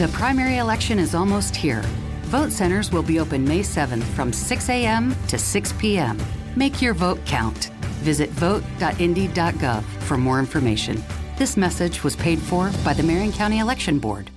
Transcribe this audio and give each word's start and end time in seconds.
The 0.00 0.08
primary 0.08 0.56
election 0.56 0.98
is 0.98 1.14
almost 1.14 1.54
here. 1.54 1.82
Vote 2.22 2.52
centers 2.52 2.90
will 2.90 3.02
be 3.02 3.20
open 3.20 3.44
May 3.44 3.60
7th 3.60 4.02
from 4.14 4.32
6 4.32 4.70
a.m. 4.70 5.14
to 5.28 5.36
6 5.36 5.72
p.m. 5.74 6.16
Make 6.56 6.80
your 6.80 6.94
vote 6.94 7.22
count. 7.26 7.66
Visit 8.00 8.30
vote.indy.gov 8.30 9.82
for 9.82 10.16
more 10.16 10.38
information. 10.38 11.04
This 11.36 11.58
message 11.58 12.02
was 12.02 12.16
paid 12.16 12.38
for 12.38 12.72
by 12.82 12.94
the 12.94 13.02
Marion 13.02 13.30
County 13.30 13.58
Election 13.58 13.98
Board. 13.98 14.30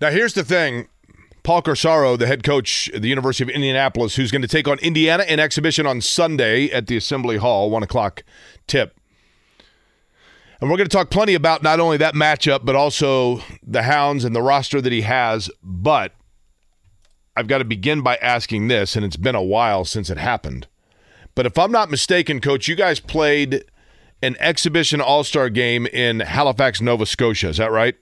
Now, 0.00 0.10
here's 0.10 0.34
the 0.34 0.44
thing 0.44 0.86
Paul 1.42 1.62
Corsaro, 1.62 2.16
the 2.16 2.28
head 2.28 2.44
coach 2.44 2.88
at 2.94 3.02
the 3.02 3.08
University 3.08 3.42
of 3.42 3.50
Indianapolis, 3.50 4.14
who's 4.14 4.30
going 4.30 4.42
to 4.42 4.48
take 4.48 4.68
on 4.68 4.78
Indiana 4.78 5.24
in 5.24 5.40
exhibition 5.40 5.88
on 5.88 6.02
Sunday 6.02 6.70
at 6.70 6.86
the 6.86 6.96
Assembly 6.96 7.38
Hall, 7.38 7.68
1 7.68 7.82
o'clock 7.82 8.22
tip. 8.68 8.96
And 10.64 10.70
we're 10.70 10.78
going 10.78 10.88
to 10.88 10.96
talk 10.96 11.10
plenty 11.10 11.34
about 11.34 11.62
not 11.62 11.78
only 11.78 11.98
that 11.98 12.14
matchup, 12.14 12.64
but 12.64 12.74
also 12.74 13.42
the 13.62 13.82
Hounds 13.82 14.24
and 14.24 14.34
the 14.34 14.40
roster 14.40 14.80
that 14.80 14.92
he 14.92 15.02
has. 15.02 15.50
But 15.62 16.12
I've 17.36 17.48
got 17.48 17.58
to 17.58 17.66
begin 17.66 18.00
by 18.00 18.16
asking 18.16 18.68
this, 18.68 18.96
and 18.96 19.04
it's 19.04 19.18
been 19.18 19.34
a 19.34 19.42
while 19.42 19.84
since 19.84 20.08
it 20.08 20.16
happened. 20.16 20.66
But 21.34 21.44
if 21.44 21.58
I'm 21.58 21.70
not 21.70 21.90
mistaken, 21.90 22.40
Coach, 22.40 22.66
you 22.66 22.76
guys 22.76 22.98
played 22.98 23.62
an 24.22 24.36
exhibition 24.40 25.02
All 25.02 25.22
Star 25.22 25.50
game 25.50 25.86
in 25.86 26.20
Halifax, 26.20 26.80
Nova 26.80 27.04
Scotia. 27.04 27.50
Is 27.50 27.58
that 27.58 27.70
right? 27.70 27.96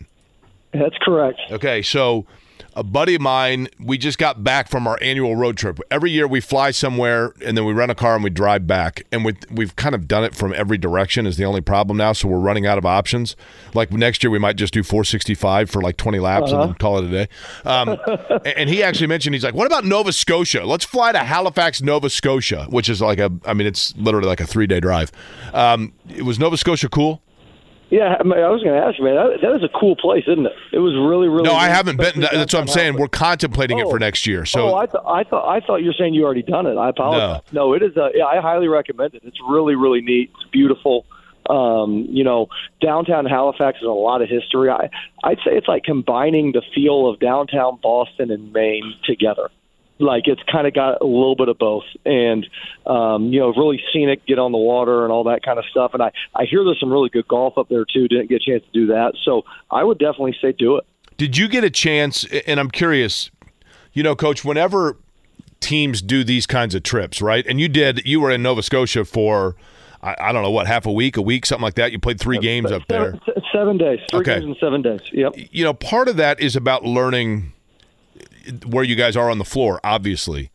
That's 0.72 0.96
correct. 0.98 1.40
Okay, 1.50 1.82
so 1.82 2.26
a 2.74 2.82
buddy 2.82 3.14
of 3.14 3.20
mine, 3.20 3.68
we 3.78 3.98
just 3.98 4.18
got 4.18 4.42
back 4.42 4.68
from 4.68 4.86
our 4.86 4.98
annual 5.02 5.36
road 5.36 5.56
trip. 5.56 5.78
Every 5.90 6.10
year 6.10 6.26
we 6.26 6.40
fly 6.40 6.70
somewhere 6.70 7.34
and 7.44 7.56
then 7.56 7.64
we 7.64 7.72
rent 7.72 7.90
a 7.90 7.94
car 7.94 8.14
and 8.14 8.24
we 8.24 8.30
drive 8.30 8.66
back. 8.66 9.04
And 9.12 9.24
we, 9.24 9.36
we've 9.50 9.76
kind 9.76 9.94
of 9.94 10.08
done 10.08 10.24
it 10.24 10.34
from 10.34 10.54
every 10.54 10.78
direction, 10.78 11.26
is 11.26 11.36
the 11.36 11.44
only 11.44 11.60
problem 11.60 11.98
now. 11.98 12.12
So 12.12 12.28
we're 12.28 12.38
running 12.38 12.66
out 12.66 12.78
of 12.78 12.86
options. 12.86 13.36
Like 13.74 13.92
next 13.92 14.22
year, 14.22 14.30
we 14.30 14.38
might 14.38 14.56
just 14.56 14.72
do 14.72 14.82
465 14.82 15.70
for 15.70 15.82
like 15.82 15.96
20 15.96 16.18
laps 16.18 16.52
uh-huh. 16.52 16.62
and 16.62 16.78
call 16.78 16.98
it 16.98 17.04
a 17.04 17.08
day. 17.08 17.28
Um, 17.64 17.98
and 18.56 18.70
he 18.70 18.82
actually 18.82 19.08
mentioned, 19.08 19.34
he's 19.34 19.44
like, 19.44 19.54
what 19.54 19.66
about 19.66 19.84
Nova 19.84 20.12
Scotia? 20.12 20.64
Let's 20.64 20.84
fly 20.84 21.12
to 21.12 21.18
Halifax, 21.18 21.82
Nova 21.82 22.08
Scotia, 22.08 22.66
which 22.70 22.88
is 22.88 23.02
like 23.02 23.18
a, 23.18 23.30
I 23.44 23.54
mean, 23.54 23.66
it's 23.66 23.94
literally 23.96 24.28
like 24.28 24.40
a 24.40 24.46
three 24.46 24.66
day 24.66 24.80
drive. 24.80 25.12
Um, 25.52 25.92
it 26.08 26.22
was 26.22 26.38
Nova 26.38 26.56
Scotia 26.56 26.88
cool? 26.88 27.22
Yeah, 27.92 28.16
I, 28.18 28.22
mean, 28.22 28.38
I 28.38 28.48
was 28.48 28.62
going 28.62 28.74
to 28.74 28.86
ask 28.86 28.98
you, 28.98 29.04
man. 29.04 29.16
That, 29.16 29.42
that 29.42 29.56
is 29.56 29.62
a 29.62 29.68
cool 29.78 29.96
place, 29.96 30.24
isn't 30.26 30.46
it? 30.46 30.52
It 30.72 30.78
was 30.78 30.94
really, 30.94 31.28
really. 31.28 31.42
No, 31.42 31.52
I 31.52 31.68
haven't 31.68 31.98
been. 31.98 32.20
That's 32.20 32.54
what 32.54 32.60
I'm 32.60 32.66
saying. 32.66 32.96
We're 32.96 33.06
contemplating 33.06 33.82
oh. 33.82 33.86
it 33.86 33.90
for 33.90 33.98
next 33.98 34.26
year. 34.26 34.46
So, 34.46 34.70
oh, 34.70 34.74
I, 34.76 34.86
th- 34.86 35.04
I 35.06 35.24
thought 35.24 35.46
I 35.46 35.60
thought 35.60 35.82
you're 35.82 35.92
saying 35.92 36.14
you 36.14 36.24
already 36.24 36.40
done 36.40 36.64
it. 36.64 36.78
I 36.78 36.88
apologize. 36.88 37.42
No, 37.52 37.66
no 37.66 37.74
it 37.74 37.82
is. 37.82 37.94
A, 37.98 38.08
yeah, 38.14 38.24
I 38.24 38.40
highly 38.40 38.66
recommend 38.66 39.14
it. 39.14 39.20
It's 39.26 39.36
really, 39.46 39.74
really 39.74 40.00
neat. 40.00 40.30
It's 40.40 40.50
beautiful. 40.50 41.04
Um, 41.50 42.06
you 42.08 42.24
know, 42.24 42.46
downtown 42.80 43.26
Halifax 43.26 43.76
has 43.80 43.86
a 43.86 43.90
lot 43.90 44.22
of 44.22 44.30
history. 44.30 44.70
I 44.70 44.88
I'd 45.22 45.36
say 45.44 45.50
it's 45.52 45.68
like 45.68 45.84
combining 45.84 46.52
the 46.52 46.62
feel 46.74 47.10
of 47.10 47.20
downtown 47.20 47.78
Boston 47.82 48.30
and 48.30 48.54
Maine 48.54 48.94
together 49.04 49.50
like 49.98 50.26
it's 50.26 50.42
kind 50.50 50.66
of 50.66 50.74
got 50.74 51.00
a 51.00 51.06
little 51.06 51.36
bit 51.36 51.48
of 51.48 51.58
both 51.58 51.84
and 52.04 52.46
um 52.86 53.32
you 53.32 53.38
know 53.38 53.52
really 53.54 53.80
scenic 53.92 54.24
get 54.26 54.38
on 54.38 54.52
the 54.52 54.58
water 54.58 55.04
and 55.04 55.12
all 55.12 55.24
that 55.24 55.42
kind 55.42 55.58
of 55.58 55.64
stuff 55.70 55.92
and 55.94 56.02
i 56.02 56.10
i 56.34 56.44
hear 56.44 56.64
there's 56.64 56.80
some 56.80 56.92
really 56.92 57.08
good 57.08 57.26
golf 57.28 57.56
up 57.56 57.68
there 57.68 57.84
too 57.84 58.08
didn't 58.08 58.28
get 58.28 58.42
a 58.42 58.50
chance 58.50 58.64
to 58.64 58.70
do 58.72 58.86
that 58.86 59.12
so 59.24 59.42
i 59.70 59.82
would 59.84 59.98
definitely 59.98 60.36
say 60.40 60.52
do 60.52 60.76
it 60.76 60.84
did 61.16 61.36
you 61.36 61.48
get 61.48 61.64
a 61.64 61.70
chance 61.70 62.24
and 62.46 62.58
i'm 62.58 62.70
curious 62.70 63.30
you 63.92 64.02
know 64.02 64.16
coach 64.16 64.44
whenever 64.44 64.96
teams 65.60 66.02
do 66.02 66.24
these 66.24 66.46
kinds 66.46 66.74
of 66.74 66.82
trips 66.82 67.22
right 67.22 67.46
and 67.46 67.60
you 67.60 67.68
did 67.68 68.02
you 68.04 68.20
were 68.20 68.30
in 68.30 68.42
nova 68.42 68.62
scotia 68.62 69.04
for 69.04 69.56
I, 70.02 70.16
I, 70.18 70.32
don't 70.32 70.42
know 70.42 70.50
what 70.50 70.66
half 70.66 70.84
a 70.86 70.90
week, 70.90 71.16
a 71.16 71.22
week, 71.22 71.46
something 71.46 71.62
like 71.62 71.74
that. 71.74 71.92
You 71.92 72.00
played 72.00 72.18
three 72.18 72.38
games 72.38 72.72
up 72.72 72.82
there. 72.88 73.20
Seven 73.52 73.78
days, 73.78 74.00
three 74.10 74.20
okay. 74.20 74.40
games 74.40 74.46
in 74.46 74.56
seven 74.58 74.82
days. 74.82 75.00
Yep. 75.12 75.34
You 75.36 75.62
know, 75.62 75.74
part 75.74 76.08
of 76.08 76.16
that 76.16 76.40
is 76.40 76.56
about 76.56 76.84
learning 76.84 77.52
where 78.66 78.84
you 78.84 78.96
guys 78.96 79.16
are 79.16 79.30
on 79.30 79.38
the 79.38 79.44
floor, 79.44 79.80
obviously. 79.84 80.50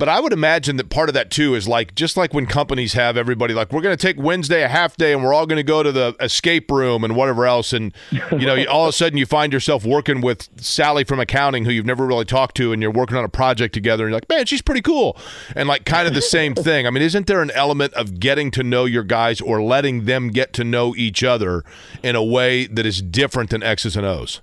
But 0.00 0.08
I 0.08 0.18
would 0.18 0.32
imagine 0.32 0.76
that 0.76 0.88
part 0.88 1.10
of 1.10 1.14
that 1.14 1.30
too 1.30 1.54
is 1.54 1.68
like 1.68 1.94
just 1.94 2.16
like 2.16 2.32
when 2.32 2.46
companies 2.46 2.94
have 2.94 3.18
everybody 3.18 3.52
like 3.52 3.70
we're 3.70 3.82
going 3.82 3.94
to 3.94 4.00
take 4.00 4.16
Wednesday 4.18 4.62
a 4.62 4.68
half 4.68 4.96
day 4.96 5.12
and 5.12 5.22
we're 5.22 5.34
all 5.34 5.44
going 5.44 5.58
to 5.58 5.62
go 5.62 5.82
to 5.82 5.92
the 5.92 6.16
escape 6.20 6.70
room 6.70 7.04
and 7.04 7.14
whatever 7.14 7.44
else 7.44 7.74
and 7.74 7.92
you 8.10 8.46
know 8.46 8.64
all 8.64 8.84
of 8.84 8.88
a 8.88 8.92
sudden 8.94 9.18
you 9.18 9.26
find 9.26 9.52
yourself 9.52 9.84
working 9.84 10.22
with 10.22 10.48
Sally 10.58 11.04
from 11.04 11.20
accounting 11.20 11.66
who 11.66 11.70
you've 11.70 11.84
never 11.84 12.06
really 12.06 12.24
talked 12.24 12.56
to 12.56 12.72
and 12.72 12.80
you're 12.80 12.90
working 12.90 13.18
on 13.18 13.24
a 13.24 13.28
project 13.28 13.74
together 13.74 14.04
and 14.06 14.12
you're 14.12 14.16
like 14.16 14.28
man 14.30 14.46
she's 14.46 14.62
pretty 14.62 14.80
cool 14.80 15.18
and 15.54 15.68
like 15.68 15.84
kind 15.84 16.08
of 16.08 16.14
the 16.14 16.22
same 16.22 16.54
thing. 16.54 16.86
I 16.86 16.90
mean 16.90 17.02
isn't 17.02 17.26
there 17.26 17.42
an 17.42 17.50
element 17.50 17.92
of 17.92 18.18
getting 18.18 18.50
to 18.52 18.62
know 18.62 18.86
your 18.86 19.04
guys 19.04 19.42
or 19.42 19.62
letting 19.62 20.06
them 20.06 20.28
get 20.28 20.54
to 20.54 20.64
know 20.64 20.96
each 20.96 21.22
other 21.22 21.62
in 22.02 22.16
a 22.16 22.24
way 22.24 22.66
that 22.68 22.86
is 22.86 23.02
different 23.02 23.50
than 23.50 23.62
X's 23.62 23.96
and 23.96 24.06
O's? 24.06 24.40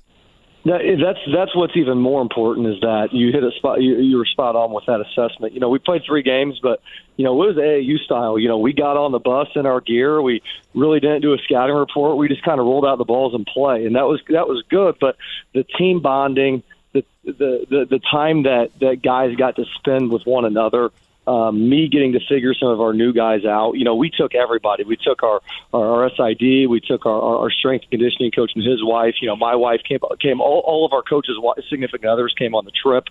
That's 0.67 1.19
that's 1.33 1.55
what's 1.55 1.77
even 1.77 1.99
more 1.99 2.21
important 2.21 2.67
is 2.67 2.81
that 2.81 3.09
you 3.13 3.31
hit 3.31 3.43
a 3.43 3.51
spot. 3.51 3.81
You, 3.81 3.97
you 3.99 4.17
were 4.17 4.25
spot 4.25 4.55
on 4.55 4.73
with 4.73 4.85
that 4.87 4.99
assessment. 4.99 5.53
You 5.53 5.59
know, 5.59 5.69
we 5.69 5.79
played 5.79 6.01
three 6.05 6.23
games, 6.23 6.59
but 6.61 6.81
you 7.15 7.23
know, 7.23 7.41
it 7.41 7.47
was 7.47 7.55
AAU 7.55 8.03
style. 8.03 8.37
You 8.37 8.49
know, 8.49 8.57
we 8.57 8.73
got 8.73 8.97
on 8.97 9.11
the 9.11 9.19
bus 9.19 9.47
in 9.55 9.65
our 9.65 9.79
gear. 9.79 10.21
We 10.21 10.41
really 10.73 10.99
didn't 10.99 11.21
do 11.21 11.33
a 11.33 11.37
scouting 11.37 11.75
report. 11.75 12.17
We 12.17 12.27
just 12.27 12.43
kind 12.43 12.59
of 12.59 12.65
rolled 12.65 12.85
out 12.85 12.97
the 12.97 13.05
balls 13.05 13.33
and 13.33 13.45
play, 13.45 13.85
and 13.85 13.95
that 13.95 14.07
was 14.07 14.19
that 14.29 14.47
was 14.47 14.63
good. 14.69 14.97
But 14.99 15.15
the 15.53 15.63
team 15.63 16.01
bonding, 16.01 16.63
the 16.91 17.05
the 17.23 17.65
the, 17.69 17.87
the 17.89 17.99
time 18.11 18.43
that 18.43 18.71
that 18.81 19.01
guys 19.01 19.35
got 19.35 19.55
to 19.55 19.65
spend 19.79 20.11
with 20.11 20.23
one 20.25 20.43
another 20.43 20.91
um, 21.27 21.69
me 21.69 21.87
getting 21.87 22.13
to 22.13 22.19
figure 22.27 22.53
some 22.53 22.69
of 22.69 22.79
our 22.79 22.93
new 22.93 23.13
guys 23.13 23.45
out. 23.45 23.73
You 23.73 23.83
know, 23.83 23.95
we 23.95 24.09
took 24.09 24.33
everybody. 24.33 24.83
We 24.83 24.97
took 24.97 25.23
our 25.23 25.41
our, 25.73 26.03
our 26.03 26.09
SID. 26.09 26.69
We 26.69 26.81
took 26.85 27.05
our, 27.05 27.21
our 27.21 27.51
strength 27.51 27.85
conditioning 27.89 28.31
coach 28.31 28.51
and 28.55 28.65
his 28.65 28.83
wife. 28.83 29.15
You 29.21 29.27
know, 29.27 29.35
my 29.35 29.55
wife 29.55 29.81
came 29.87 29.99
came. 30.21 30.41
All, 30.41 30.63
all 30.65 30.85
of 30.85 30.93
our 30.93 31.03
coaches' 31.03 31.37
significant 31.69 32.05
others 32.05 32.33
came 32.37 32.55
on 32.55 32.65
the 32.65 32.71
trip. 32.71 33.05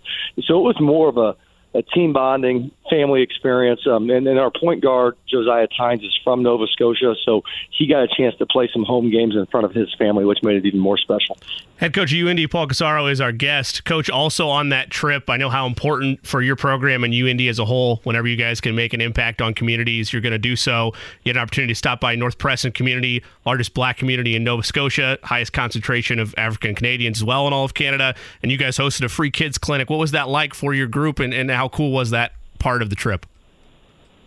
So 0.44 0.58
it 0.58 0.62
was 0.62 0.80
more 0.80 1.08
of 1.08 1.16
a 1.16 1.36
a 1.76 1.82
team 1.82 2.12
bonding, 2.12 2.70
family 2.88 3.22
experience. 3.22 3.86
Um, 3.86 4.08
and 4.10 4.26
then 4.26 4.38
our 4.38 4.50
point 4.50 4.82
guard, 4.82 5.16
Josiah 5.28 5.68
Tynes, 5.76 6.02
is 6.02 6.18
from 6.24 6.42
Nova 6.42 6.66
Scotia, 6.66 7.14
so 7.24 7.42
he 7.70 7.86
got 7.86 8.02
a 8.02 8.08
chance 8.08 8.34
to 8.36 8.46
play 8.46 8.68
some 8.72 8.84
home 8.84 9.10
games 9.10 9.34
in 9.36 9.44
front 9.46 9.66
of 9.66 9.72
his 9.72 9.94
family, 9.98 10.24
which 10.24 10.38
made 10.42 10.56
it 10.56 10.66
even 10.66 10.80
more 10.80 10.96
special. 10.96 11.36
Head 11.76 11.92
coach 11.92 12.10
of 12.10 12.16
UIndy, 12.16 12.50
Paul 12.50 12.68
Corsaro, 12.68 13.12
is 13.12 13.20
our 13.20 13.32
guest. 13.32 13.84
Coach, 13.84 14.08
also 14.08 14.48
on 14.48 14.70
that 14.70 14.88
trip, 14.88 15.28
I 15.28 15.36
know 15.36 15.50
how 15.50 15.66
important 15.66 16.26
for 16.26 16.40
your 16.40 16.56
program 16.56 17.04
and 17.04 17.12
UIndy 17.12 17.50
as 17.50 17.58
a 17.58 17.66
whole, 17.66 18.00
whenever 18.04 18.26
you 18.26 18.36
guys 18.36 18.62
can 18.62 18.74
make 18.74 18.94
an 18.94 19.02
impact 19.02 19.42
on 19.42 19.52
communities, 19.52 20.10
you're 20.10 20.22
going 20.22 20.32
to 20.32 20.38
do 20.38 20.56
so. 20.56 20.92
You 21.22 21.30
had 21.30 21.36
an 21.36 21.42
opportunity 21.42 21.74
to 21.74 21.78
stop 21.78 22.00
by 22.00 22.14
North 22.14 22.38
Preston 22.38 22.72
community, 22.72 23.22
largest 23.44 23.74
black 23.74 23.98
community 23.98 24.34
in 24.34 24.42
Nova 24.42 24.62
Scotia, 24.62 25.18
highest 25.22 25.52
concentration 25.52 26.18
of 26.18 26.34
African 26.38 26.74
Canadians 26.74 27.18
as 27.18 27.24
well 27.24 27.46
in 27.46 27.52
all 27.52 27.66
of 27.66 27.74
Canada, 27.74 28.14
and 28.42 28.50
you 28.50 28.56
guys 28.56 28.78
hosted 28.78 29.04
a 29.04 29.10
free 29.10 29.30
kids 29.30 29.58
clinic. 29.58 29.90
What 29.90 29.98
was 29.98 30.12
that 30.12 30.30
like 30.30 30.54
for 30.54 30.72
your 30.72 30.86
group, 30.86 31.18
and, 31.18 31.34
and 31.34 31.50
how 31.50 31.65
cool 31.68 31.92
was 31.92 32.10
that 32.10 32.32
part 32.58 32.82
of 32.82 32.90
the 32.90 32.96
trip? 32.96 33.26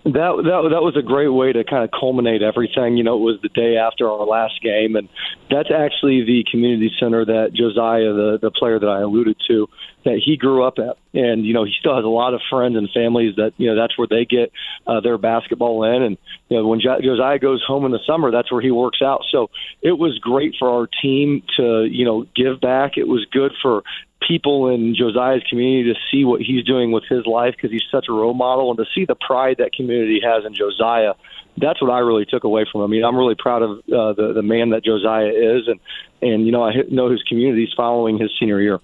That 0.05 0.13
that 0.13 0.69
that 0.71 0.81
was 0.81 0.95
a 0.95 1.01
great 1.01 1.27
way 1.27 1.51
to 1.51 1.65
kind 1.65 1.83
of 1.83 1.91
culminate 1.91 2.41
everything. 2.41 2.95
You 2.95 3.03
know, 3.03 3.17
it 3.17 3.21
was 3.21 3.41
the 3.43 3.49
day 3.49 3.75
after 3.75 4.09
our 4.09 4.25
last 4.25 4.61
game, 4.63 4.95
and 4.95 5.09
that's 5.51 5.69
actually 5.75 6.23
the 6.23 6.45
community 6.49 6.89
center 6.97 7.25
that 7.25 7.51
Josiah, 7.53 8.13
the 8.13 8.39
the 8.41 8.49
player 8.49 8.79
that 8.79 8.87
I 8.87 9.01
alluded 9.01 9.35
to, 9.49 9.67
that 10.05 10.21
he 10.23 10.37
grew 10.37 10.63
up 10.63 10.79
at, 10.79 10.95
and 11.13 11.45
you 11.45 11.53
know 11.53 11.65
he 11.65 11.73
still 11.77 11.95
has 11.95 12.05
a 12.05 12.07
lot 12.07 12.33
of 12.33 12.39
friends 12.49 12.77
and 12.77 12.89
families 12.93 13.35
that 13.35 13.51
you 13.57 13.67
know 13.67 13.75
that's 13.75 13.97
where 13.97 14.07
they 14.09 14.23
get 14.23 14.53
uh, 14.87 15.01
their 15.01 15.17
basketball 15.17 15.83
in, 15.83 16.01
and 16.01 16.17
you 16.47 16.57
know 16.57 16.65
when 16.65 16.79
jo- 16.79 17.01
Josiah 17.03 17.37
goes 17.37 17.61
home 17.67 17.83
in 17.83 17.91
the 17.91 17.99
summer, 18.07 18.31
that's 18.31 18.49
where 18.53 18.61
he 18.61 18.71
works 18.71 19.01
out. 19.03 19.23
So 19.29 19.49
it 19.81 19.99
was 19.99 20.17
great 20.19 20.55
for 20.57 20.69
our 20.69 20.87
team 21.01 21.43
to 21.57 21.83
you 21.83 22.05
know 22.05 22.25
give 22.37 22.61
back. 22.61 22.97
It 22.97 23.07
was 23.07 23.27
good 23.31 23.51
for 23.61 23.83
people 24.27 24.69
in 24.69 24.95
Josiah's 24.95 25.43
community 25.49 25.93
to 25.93 25.99
see 26.11 26.25
what 26.25 26.41
he's 26.41 26.63
doing 26.63 26.91
with 26.91 27.03
his 27.09 27.25
life 27.25 27.55
because 27.55 27.71
he's 27.71 27.83
such 27.91 28.07
a 28.09 28.11
role 28.11 28.33
model 28.33 28.69
and 28.69 28.77
to 28.77 28.85
see 28.93 29.05
the 29.05 29.15
pride 29.15 29.57
that 29.59 29.73
community 29.73 30.19
has 30.23 30.45
in 30.45 30.53
Josiah. 30.53 31.13
That's 31.57 31.81
what 31.81 31.91
I 31.91 31.99
really 31.99 32.25
took 32.25 32.43
away 32.43 32.65
from 32.71 32.81
him. 32.81 32.85
I 32.85 32.91
mean, 32.91 33.03
I'm 33.03 33.15
really 33.15 33.35
proud 33.35 33.61
of 33.61 33.71
uh, 33.79 34.13
the 34.13 34.33
the 34.35 34.43
man 34.43 34.69
that 34.69 34.83
Josiah 34.83 35.29
is, 35.29 35.67
and 35.67 35.79
and 36.21 36.45
you 36.45 36.51
know 36.51 36.63
I 36.63 36.73
know 36.89 37.09
his 37.09 37.23
community's 37.23 37.73
following 37.75 38.17
his 38.17 38.31
senior 38.39 38.61
year. 38.61 38.79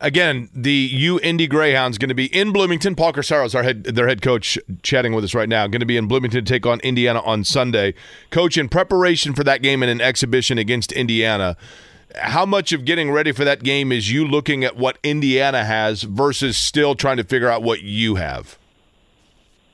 Again, 0.00 0.48
the 0.54 0.70
U 0.70 1.18
Indy 1.20 1.48
Greyhounds 1.48 1.98
going 1.98 2.08
to 2.08 2.14
be 2.14 2.26
in 2.26 2.52
Bloomington. 2.52 2.94
Paul 2.94 3.12
Corsaro 3.12 3.44
is 3.44 3.54
our 3.54 3.64
head, 3.64 3.82
their 3.82 4.06
head 4.06 4.22
coach, 4.22 4.56
chatting 4.82 5.12
with 5.12 5.24
us 5.24 5.34
right 5.34 5.48
now. 5.48 5.66
Going 5.66 5.80
to 5.80 5.86
be 5.86 5.96
in 5.96 6.06
Bloomington 6.06 6.44
to 6.44 6.52
take 6.52 6.66
on 6.66 6.78
Indiana 6.80 7.20
on 7.20 7.42
Sunday. 7.42 7.94
Coach, 8.30 8.56
in 8.56 8.68
preparation 8.68 9.34
for 9.34 9.42
that 9.42 9.60
game 9.60 9.82
and 9.82 9.90
an 9.90 10.00
exhibition 10.00 10.56
against 10.56 10.92
Indiana, 10.92 11.56
how 12.16 12.46
much 12.46 12.72
of 12.72 12.84
getting 12.84 13.10
ready 13.10 13.32
for 13.32 13.44
that 13.44 13.62
game 13.62 13.92
is 13.92 14.10
you 14.10 14.26
looking 14.26 14.64
at 14.64 14.76
what 14.76 14.98
Indiana 15.02 15.64
has 15.64 16.02
versus 16.02 16.56
still 16.56 16.94
trying 16.94 17.18
to 17.18 17.24
figure 17.24 17.48
out 17.48 17.62
what 17.62 17.82
you 17.82 18.16
have? 18.16 18.58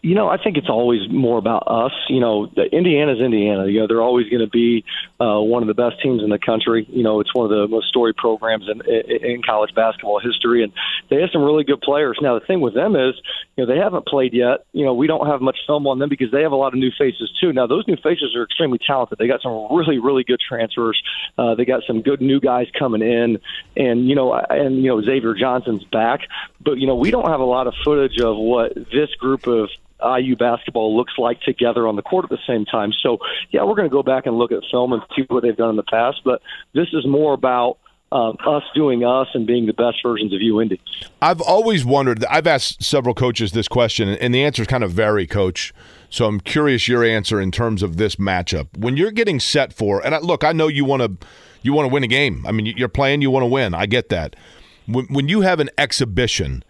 You 0.03 0.15
know, 0.15 0.29
I 0.29 0.37
think 0.37 0.59
it's 0.59 0.69
always 0.69 1.01
more 1.11 1.39
about 1.39 1.65
us. 1.67 1.93
You 2.09 2.21
know, 2.21 2.51
Indiana's 2.73 3.21
Indiana. 3.21 3.67
You 3.67 3.81
know, 3.81 3.87
they're 3.87 4.03
always 4.03 4.29
going 4.29 4.43
to 4.43 4.51
be 4.51 4.85
uh, 5.21 5.41
one 5.41 5.63
of 5.63 5.69
the 5.69 5.75
best 5.75 6.03
teams 6.03 6.23
in 6.23 6.31
the 6.31 6.39
country. 6.39 6.87
You 6.91 7.03
know, 7.03 7.21
it's 7.21 7.33
one 7.35 7.45
of 7.45 7.51
the 7.51 7.69
most 7.69 7.89
storied 7.89 8.17
programs 8.17 8.69
in, 8.69 8.81
in 8.87 9.43
college 9.43 9.75
basketball 9.75 10.21
history, 10.21 10.65
and 10.65 10.73
they 11.09 11.21
have 11.21 11.31
some 11.33 11.43
really 11.43 11.65
good 11.65 11.81
players. 11.81 12.19
Now, 12.21 12.39
the 12.39 12.45
thing 12.45 12.61
with 12.61 12.75
them 12.75 12.97
is, 12.97 13.15
you 13.57 13.65
know, 13.65 13.73
they 13.73 13.79
haven't 13.79 14.07
played 14.07 14.35
yet. 14.35 14.67
You 14.73 14.85
know, 14.85 14.95
we 14.95 15.07
don't 15.07 15.27
have 15.27 15.41
much 15.41 15.59
film 15.67 15.87
on 15.87 15.99
them 15.99 16.09
because 16.09 16.31
they 16.33 16.43
have 16.43 16.53
a 16.53 16.57
lot 16.57 16.75
of 16.75 16.79
new 16.79 16.91
faces 16.99 17.33
too. 17.41 17.53
Now, 17.53 17.67
those 17.67 17.87
new 17.87 17.97
faces 17.97 18.35
are 18.37 18.43
extremely 18.43 18.79
talented. 18.85 19.19
They 19.19 19.29
got 19.29 19.43
some 19.43 19.69
really, 19.71 19.99
really 19.99 20.25
good 20.25 20.41
transfers. 20.41 21.01
Uh, 21.39 21.55
they 21.55 21.65
got 21.65 21.83
some 21.87 22.03
good 22.03 22.21
new 22.21 22.41
guys 22.41 22.67
coming 22.77 23.03
in, 23.03 23.39
and 23.77 24.09
you 24.09 24.17
know, 24.17 24.35
and 24.35 24.77
you 24.77 24.89
know, 24.89 25.01
Xavier 25.01 25.35
Johnson's 25.35 25.85
back. 25.85 26.21
But 26.61 26.79
you 26.79 26.87
know, 26.87 26.97
we 26.97 27.11
don't 27.11 27.29
have 27.29 27.41
a 27.41 27.45
lot 27.45 27.67
of 27.67 27.75
footage 27.85 28.21
of 28.21 28.37
what 28.37 28.75
this 28.75 29.15
group 29.19 29.47
of 29.47 29.69
IU 30.05 30.37
basketball 30.37 30.97
looks 30.97 31.15
like 31.19 31.41
together 31.41 31.87
on 31.89 31.97
the 31.97 32.03
court 32.03 32.25
at 32.25 32.31
the 32.31 32.39
same 32.47 32.65
time. 32.65 32.93
So, 33.03 33.19
yeah, 33.51 33.65
we're 33.65 33.75
going 33.75 33.89
to 33.89 33.93
go 33.93 34.03
back 34.03 34.27
and 34.27 34.37
look 34.37 34.53
at 34.53 34.63
film 34.71 34.93
and 34.93 35.03
see 35.17 35.25
what 35.29 35.43
they've 35.43 35.57
done 35.57 35.71
in 35.71 35.77
the 35.77 35.83
past. 35.83 36.21
But 36.25 36.43
this 36.75 36.89
is 36.93 37.07
more 37.07 37.35
about 37.35 37.79
um, 38.13 38.37
us 38.47 38.63
doing 38.75 39.05
us 39.05 39.27
and 39.35 39.47
being 39.47 39.67
the 39.67 39.73
best 39.73 39.97
versions 40.03 40.33
of 40.33 40.41
you, 40.41 40.61
Indy. 40.61 40.81
I've 41.21 41.41
always 41.41 41.85
wondered. 41.85 42.25
I've 42.27 42.47
asked 42.47 42.83
several 42.83 43.15
coaches 43.15 43.53
this 43.53 43.67
question, 43.67 44.09
and 44.09 44.33
the 44.33 44.45
answers 44.45 44.69
kind 44.69 44.85
of 44.85 44.93
vary, 44.93 45.27
Coach. 45.27 45.75
So 46.11 46.27
I'm 46.27 46.39
curious 46.39 46.87
your 46.87 47.05
answer 47.05 47.41
in 47.41 47.51
terms 47.51 47.83
of 47.83 47.97
this 47.97 48.17
matchup. 48.17 48.69
When 48.79 48.97
you're 48.97 49.11
getting 49.11 49.41
set 49.41 49.73
for, 49.73 50.05
and 50.07 50.15
I, 50.15 50.19
look, 50.21 50.45
I 50.45 50.53
know 50.53 50.69
you 50.69 50.85
want 50.85 51.03
to, 51.03 51.27
you 51.63 51.73
want 51.73 51.89
to 51.89 51.93
win 51.93 52.05
a 52.05 52.09
game. 52.09 52.47
I 52.47 52.53
mean, 52.53 52.67
you're 52.67 52.89
playing, 52.89 53.21
you 53.21 53.33
want 53.33 53.43
to 53.43 53.49
win. 53.49 53.75
I 53.75 53.87
get 53.87 54.11
that. 54.11 54.37
When, 54.87 55.07
when 55.07 55.29
you 55.29 55.41
have 55.41 55.59
an 55.59 55.71
exhibition 55.77 56.63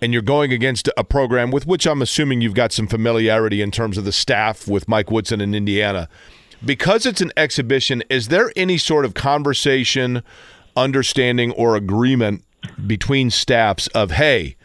and 0.00 0.12
you're 0.12 0.22
going 0.22 0.52
against 0.52 0.88
a 0.96 1.04
program 1.04 1.50
with 1.50 1.66
which 1.66 1.86
I'm 1.86 2.02
assuming 2.02 2.40
you've 2.40 2.54
got 2.54 2.72
some 2.72 2.86
familiarity 2.86 3.62
in 3.62 3.70
terms 3.70 3.98
of 3.98 4.04
the 4.04 4.12
staff 4.12 4.68
with 4.68 4.88
Mike 4.88 5.10
Woodson 5.10 5.40
in 5.40 5.54
Indiana. 5.54 6.08
Because 6.64 7.06
it's 7.06 7.20
an 7.20 7.32
exhibition, 7.36 8.02
is 8.10 8.28
there 8.28 8.52
any 8.56 8.78
sort 8.78 9.04
of 9.04 9.14
conversation, 9.14 10.22
understanding, 10.76 11.52
or 11.52 11.76
agreement 11.76 12.44
between 12.86 13.30
staffs 13.30 13.86
of, 13.88 14.12
hey, 14.12 14.56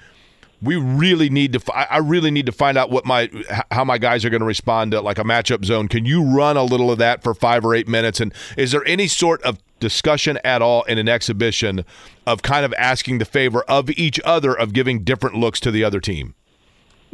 we 0.62 0.78
really 0.78 1.30
need 1.30 1.54
to. 1.54 1.74
I 1.74 1.98
really 1.98 2.32
need 2.32 2.46
to 2.46 2.54
find 2.54 2.78
out 2.78 2.90
what 2.90 3.06
my 3.06 3.30
how 3.70 3.84
my 3.84 3.98
guys 3.98 4.24
are 4.24 4.30
going 4.30 4.40
to 4.40 4.48
respond 4.48 4.92
to 4.92 5.02
like 5.02 5.20
a 5.20 5.24
matchup 5.24 5.66
zone. 5.66 5.90
Can 5.90 6.06
you 6.06 6.24
run 6.24 6.56
a 6.56 6.64
little 6.64 6.90
of 6.90 6.98
that 7.00 7.22
for 7.22 7.34
five 7.34 7.66
or 7.66 7.76
eight 7.76 7.88
minutes? 7.88 8.22
And 8.22 8.34
is 8.56 8.72
there 8.72 8.86
any 8.86 9.08
sort 9.08 9.44
of 9.44 9.60
discussion 9.84 10.40
at 10.46 10.62
all 10.62 10.84
in 10.84 10.98
an 10.98 11.10
exhibition 11.10 11.84
of 12.26 12.42
kind 12.42 12.64
of 12.64 12.74
asking 12.78 13.18
the 13.18 13.26
favor 13.26 13.64
of 13.68 13.90
each 13.90 14.18
other 14.24 14.58
of 14.58 14.72
giving 14.72 15.04
different 15.04 15.36
looks 15.36 15.60
to 15.60 15.72
the 15.72 15.84
other 15.84 16.00
team? 16.00 16.36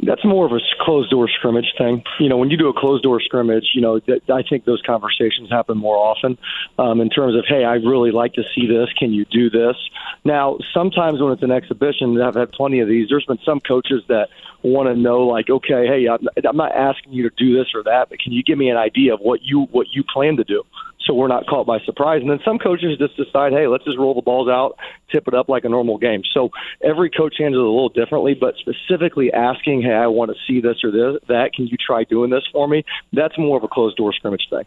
That's 0.02 0.24
more 0.24 0.46
of 0.46 0.52
a 0.52 0.60
closed 0.80 1.10
door 1.10 1.28
scrimmage 1.28 1.74
thing. 1.76 2.02
You 2.20 2.28
know, 2.28 2.38
when 2.38 2.48
you 2.48 2.56
do 2.56 2.68
a 2.68 2.72
closed 2.72 3.02
door 3.02 3.20
scrimmage, 3.20 3.72
you 3.74 3.82
know, 3.82 3.98
th- 3.98 4.22
I 4.30 4.42
think 4.48 4.64
those 4.64 4.80
conversations 4.86 5.50
happen 5.50 5.76
more 5.76 5.96
often 5.96 6.38
um, 6.78 7.00
in 7.00 7.10
terms 7.10 7.36
of, 7.36 7.44
hey, 7.46 7.64
I 7.64 7.74
really 7.74 8.12
like 8.12 8.32
to 8.34 8.44
see 8.54 8.66
this. 8.66 8.88
Can 8.98 9.12
you 9.12 9.26
do 9.26 9.50
this? 9.50 9.76
Now, 10.24 10.56
sometimes 10.72 11.20
when 11.20 11.32
it's 11.32 11.42
an 11.42 11.50
exhibition, 11.50 12.18
I've 12.22 12.34
had 12.34 12.50
plenty 12.52 12.80
of 12.80 12.88
these. 12.88 13.08
There's 13.10 13.26
been 13.26 13.40
some 13.44 13.60
coaches 13.60 14.02
that 14.08 14.28
want 14.62 14.88
to 14.88 14.94
know, 14.94 15.26
like, 15.26 15.50
okay, 15.50 15.86
hey, 15.86 16.08
I'm, 16.08 16.26
I'm 16.48 16.56
not 16.56 16.72
asking 16.72 17.12
you 17.12 17.28
to 17.28 17.34
do 17.36 17.58
this 17.58 17.68
or 17.74 17.82
that, 17.82 18.08
but 18.08 18.20
can 18.20 18.32
you 18.32 18.42
give 18.42 18.56
me 18.56 18.70
an 18.70 18.78
idea 18.78 19.12
of 19.12 19.20
what 19.20 19.42
you 19.42 19.68
what 19.70 19.86
you 19.92 20.02
plan 20.02 20.36
to 20.36 20.44
do? 20.44 20.62
So 21.06 21.14
we're 21.14 21.28
not 21.28 21.46
caught 21.46 21.66
by 21.66 21.78
surprise. 21.80 22.20
And 22.20 22.30
then 22.30 22.40
some 22.44 22.58
coaches 22.58 22.98
just 22.98 23.16
decide, 23.16 23.52
hey, 23.52 23.66
let's 23.66 23.84
just 23.84 23.98
roll 23.98 24.14
the 24.14 24.22
balls 24.22 24.48
out, 24.48 24.76
tip 25.10 25.26
it 25.26 25.34
up 25.34 25.48
like 25.48 25.64
a 25.64 25.68
normal 25.68 25.98
game. 25.98 26.22
So 26.34 26.50
every 26.82 27.10
coach 27.10 27.36
handles 27.38 27.60
it 27.60 27.66
a 27.66 27.70
little 27.70 27.88
differently, 27.88 28.34
but 28.34 28.54
specifically 28.56 29.32
asking, 29.32 29.82
hey, 29.82 29.94
I 29.94 30.06
want 30.08 30.30
to 30.30 30.36
see 30.46 30.60
this 30.60 30.76
or 30.84 30.90
this, 30.90 31.20
that, 31.28 31.52
can 31.54 31.66
you 31.66 31.76
try 31.76 32.04
doing 32.04 32.30
this 32.30 32.44
for 32.52 32.68
me? 32.68 32.84
That's 33.12 33.36
more 33.38 33.56
of 33.56 33.64
a 33.64 33.68
closed 33.68 33.96
door 33.96 34.12
scrimmage 34.12 34.46
thing. 34.50 34.64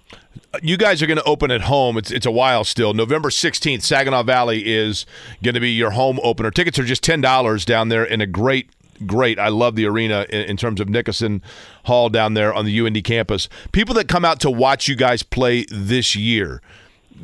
You 0.62 0.78
guys 0.78 1.02
are 1.02 1.08
going 1.08 1.18
to 1.18 1.24
open 1.24 1.52
at 1.52 1.62
home. 1.62 1.98
It's, 1.98 2.12
it's 2.12 2.26
a 2.26 2.32
while 2.32 2.64
still. 2.64 2.94
November 2.94 3.30
16th, 3.30 3.82
Saginaw 3.84 4.24
Valley 4.24 4.66
is 4.66 5.06
going 5.44 5.56
to 5.56 5.62
be 5.62 5.72
your 5.72 5.92
home 5.92 6.20
opener. 6.24 6.52
Tickets 6.52 6.80
are 6.80 6.84
just 6.84 7.04
$10 7.04 7.66
down 7.66 7.90
there 7.90 8.04
in 8.04 8.22
a 8.22 8.28
great 8.28 8.70
great. 9.08 9.40
I 9.40 9.50
love 9.50 9.76
the 9.76 9.86
arena 9.86 10.26
in, 10.30 10.42
in, 10.42 10.58
terms 10.58 10.80
of 10.80 10.88
Nicoson 10.88 11.42
Hall 11.86 12.10
down 12.10 12.34
there 12.34 12.54
on 12.54 12.66
the 12.66 12.78
UIndy 12.78 13.04
campus. 13.04 13.50
People 13.72 13.94
that 13.96 14.08
come 14.08 14.26
out 14.26 14.40
to 14.42 14.52
watch 14.52 14.88
you 14.88 14.96
guys 14.96 15.24
play 15.24 15.66
this 15.70 16.16
year, 16.16 16.62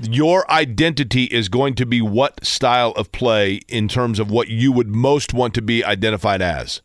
your 0.01 0.49
identity 0.51 1.25
is 1.25 1.49
going 1.49 1.75
to 1.75 1.85
be 1.85 2.01
what 2.01 2.45
style 2.45 2.91
of 2.91 3.11
play 3.11 3.61
in 3.67 3.87
terms 3.87 4.19
of 4.19 4.29
what 4.29 4.47
you 4.47 4.71
would 4.71 4.87
most 4.87 5.33
want 5.33 5.53
to 5.55 5.61
be 5.61 5.83
identified 5.83 6.41
as? 6.41 6.81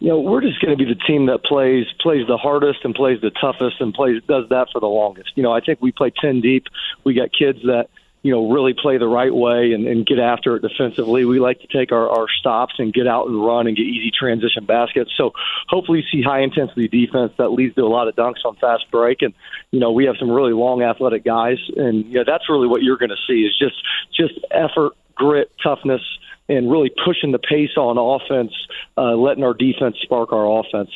You 0.00 0.08
know, 0.08 0.20
we're 0.20 0.40
just 0.40 0.60
going 0.60 0.76
to 0.76 0.84
be 0.84 0.88
the 0.88 1.00
team 1.06 1.26
that 1.26 1.42
plays 1.42 1.84
plays 2.00 2.24
the 2.28 2.36
hardest 2.36 2.84
and 2.84 2.94
plays 2.94 3.20
the 3.20 3.30
toughest 3.30 3.80
and 3.80 3.92
plays 3.92 4.22
does 4.28 4.44
that 4.50 4.68
for 4.72 4.80
the 4.80 4.86
longest. 4.86 5.32
You 5.34 5.42
know, 5.42 5.52
I 5.52 5.60
think 5.60 5.80
we 5.82 5.90
play 5.90 6.12
ten 6.20 6.40
deep. 6.40 6.66
We 7.02 7.14
got 7.14 7.30
kids 7.36 7.58
that 7.64 7.88
you 8.22 8.32
know, 8.32 8.50
really 8.50 8.74
play 8.74 8.98
the 8.98 9.06
right 9.06 9.32
way 9.32 9.72
and, 9.72 9.86
and 9.86 10.04
get 10.04 10.18
after 10.18 10.56
it 10.56 10.62
defensively. 10.62 11.24
We 11.24 11.38
like 11.38 11.60
to 11.60 11.66
take 11.68 11.92
our, 11.92 12.08
our 12.08 12.26
stops 12.40 12.74
and 12.78 12.92
get 12.92 13.06
out 13.06 13.28
and 13.28 13.44
run 13.44 13.66
and 13.66 13.76
get 13.76 13.84
easy 13.84 14.10
transition 14.10 14.64
baskets. 14.66 15.12
So 15.16 15.32
hopefully 15.68 16.00
you 16.00 16.04
see 16.10 16.22
high 16.22 16.40
intensity 16.40 16.88
defense 16.88 17.32
that 17.38 17.50
leads 17.50 17.76
to 17.76 17.82
a 17.82 17.88
lot 17.88 18.08
of 18.08 18.16
dunks 18.16 18.44
on 18.44 18.56
fast 18.56 18.90
break. 18.90 19.22
And, 19.22 19.34
you 19.70 19.78
know, 19.78 19.92
we 19.92 20.06
have 20.06 20.16
some 20.18 20.30
really 20.30 20.52
long 20.52 20.82
athletic 20.82 21.24
guys. 21.24 21.58
And, 21.76 22.06
you 22.06 22.14
know, 22.14 22.24
that's 22.26 22.48
really 22.48 22.66
what 22.66 22.82
you're 22.82 22.98
going 22.98 23.10
to 23.10 23.22
see 23.28 23.42
is 23.42 23.56
just, 23.56 23.76
just 24.16 24.44
effort, 24.50 24.94
grit, 25.14 25.52
toughness, 25.62 26.02
and 26.48 26.70
really 26.70 26.90
pushing 27.04 27.30
the 27.30 27.38
pace 27.38 27.76
on 27.76 27.98
offense, 27.98 28.52
uh, 28.96 29.14
letting 29.14 29.44
our 29.44 29.54
defense 29.54 29.96
spark 30.02 30.32
our 30.32 30.60
offense. 30.60 30.90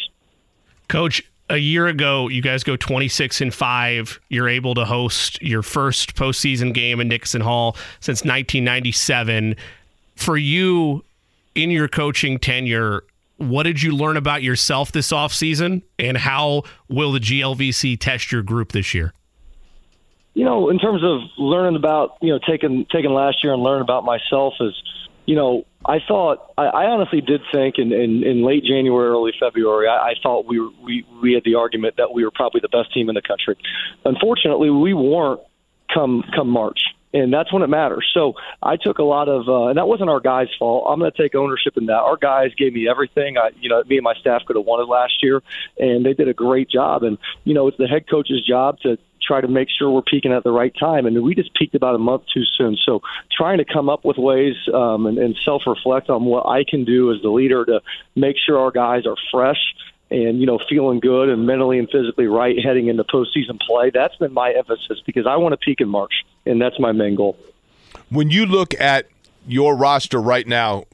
Coach, 0.88 1.22
a 1.52 1.58
year 1.58 1.86
ago, 1.86 2.28
you 2.28 2.40
guys 2.40 2.64
go 2.64 2.76
26 2.76 3.42
and 3.42 3.54
5. 3.54 4.20
You're 4.30 4.48
able 4.48 4.74
to 4.74 4.86
host 4.86 5.40
your 5.42 5.62
first 5.62 6.16
postseason 6.16 6.72
game 6.72 6.98
in 6.98 7.10
Nicoson 7.10 7.42
Hall 7.42 7.76
since 8.00 8.20
1997. 8.20 9.56
For 10.16 10.38
you, 10.38 11.04
in 11.54 11.70
your 11.70 11.88
coaching 11.88 12.38
tenure, 12.38 13.04
what 13.36 13.64
did 13.64 13.82
you 13.82 13.94
learn 13.94 14.16
about 14.16 14.42
yourself 14.42 14.92
this 14.92 15.12
offseason? 15.12 15.82
And 15.98 16.16
how 16.16 16.62
will 16.88 17.12
the 17.12 17.20
GLVC 17.20 18.00
test 18.00 18.32
your 18.32 18.42
group 18.42 18.72
this 18.72 18.94
year? 18.94 19.12
You 20.32 20.46
know, 20.46 20.70
in 20.70 20.78
terms 20.78 21.04
of 21.04 21.20
learning 21.36 21.76
about, 21.76 22.16
you 22.22 22.32
know, 22.32 22.40
taking 22.48 22.86
taking 22.90 23.12
last 23.12 23.44
year 23.44 23.52
and 23.52 23.62
learning 23.62 23.82
about 23.82 24.04
myself 24.04 24.54
is– 24.58 24.74
you 25.26 25.36
know, 25.36 25.64
I 25.84 25.98
thought 26.06 26.52
I, 26.56 26.64
I 26.64 26.84
honestly 26.86 27.20
did 27.20 27.40
think 27.52 27.76
in, 27.78 27.92
in, 27.92 28.22
in 28.22 28.44
late 28.44 28.64
January, 28.64 29.08
early 29.08 29.32
February, 29.38 29.88
I, 29.88 30.10
I 30.10 30.14
thought 30.22 30.46
we 30.46 30.60
were, 30.60 30.70
we 30.82 31.04
we 31.20 31.32
had 31.32 31.42
the 31.44 31.56
argument 31.56 31.96
that 31.96 32.12
we 32.12 32.24
were 32.24 32.30
probably 32.30 32.60
the 32.60 32.68
best 32.68 32.92
team 32.94 33.08
in 33.08 33.14
the 33.14 33.22
country. 33.22 33.56
Unfortunately, 34.04 34.70
we 34.70 34.94
weren't 34.94 35.40
come 35.92 36.22
come 36.34 36.48
March 36.48 36.80
and 37.12 37.32
that's 37.32 37.52
when 37.52 37.62
it 37.62 37.68
matters. 37.68 38.08
So 38.14 38.34
I 38.62 38.76
took 38.76 38.98
a 38.98 39.02
lot 39.02 39.28
of, 39.28 39.48
uh, 39.48 39.68
and 39.68 39.78
that 39.78 39.86
wasn't 39.86 40.10
our 40.10 40.20
guys' 40.20 40.48
fault. 40.58 40.86
I'm 40.88 40.98
going 40.98 41.10
to 41.10 41.22
take 41.22 41.34
ownership 41.34 41.76
in 41.76 41.86
that. 41.86 41.98
Our 41.98 42.16
guys 42.16 42.50
gave 42.56 42.72
me 42.72 42.88
everything. 42.88 43.38
I, 43.38 43.50
you 43.60 43.68
know, 43.68 43.82
me 43.86 43.96
and 43.96 44.04
my 44.04 44.14
staff 44.14 44.42
could 44.46 44.56
have 44.56 44.64
won 44.64 44.86
last 44.88 45.22
year, 45.22 45.42
and 45.78 46.04
they 46.04 46.14
did 46.14 46.28
a 46.28 46.34
great 46.34 46.68
job. 46.70 47.02
And 47.02 47.18
you 47.44 47.54
know, 47.54 47.68
it's 47.68 47.78
the 47.78 47.86
head 47.86 48.08
coach's 48.08 48.44
job 48.46 48.80
to 48.80 48.98
try 49.22 49.40
to 49.40 49.48
make 49.48 49.68
sure 49.70 49.90
we're 49.90 50.02
peaking 50.02 50.32
at 50.32 50.42
the 50.42 50.50
right 50.50 50.74
time. 50.78 51.06
And 51.06 51.22
we 51.22 51.34
just 51.34 51.54
peaked 51.54 51.74
about 51.74 51.94
a 51.94 51.98
month 51.98 52.24
too 52.32 52.42
soon. 52.58 52.76
So 52.84 53.00
trying 53.30 53.58
to 53.58 53.64
come 53.64 53.88
up 53.88 54.04
with 54.04 54.16
ways 54.16 54.56
um, 54.74 55.06
and, 55.06 55.18
and 55.18 55.36
self 55.44 55.62
reflect 55.66 56.10
on 56.10 56.24
what 56.24 56.46
I 56.46 56.64
can 56.64 56.84
do 56.84 57.12
as 57.12 57.22
the 57.22 57.30
leader 57.30 57.64
to 57.64 57.80
make 58.16 58.36
sure 58.44 58.58
our 58.58 58.70
guys 58.70 59.06
are 59.06 59.16
fresh 59.30 59.60
and 60.12 60.40
you 60.40 60.46
know 60.46 60.58
feeling 60.68 61.00
good 61.00 61.28
and 61.28 61.46
mentally 61.46 61.78
and 61.78 61.88
physically 61.90 62.26
right 62.26 62.56
heading 62.62 62.88
into 62.88 63.04
postseason 63.04 63.60
play. 63.60 63.90
That's 63.90 64.14
been 64.16 64.32
my 64.32 64.52
emphasis 64.52 65.00
because 65.04 65.26
I 65.26 65.36
want 65.36 65.52
to 65.52 65.56
peak 65.56 65.80
in 65.80 65.88
March, 65.88 66.12
and 66.46 66.60
that's 66.60 66.78
my 66.78 66.92
main 66.92 67.16
goal. 67.16 67.36
When 68.10 68.30
you 68.30 68.46
look 68.46 68.78
at 68.80 69.08
your 69.46 69.74
roster 69.74 70.20
right 70.20 70.46
now, 70.46 70.84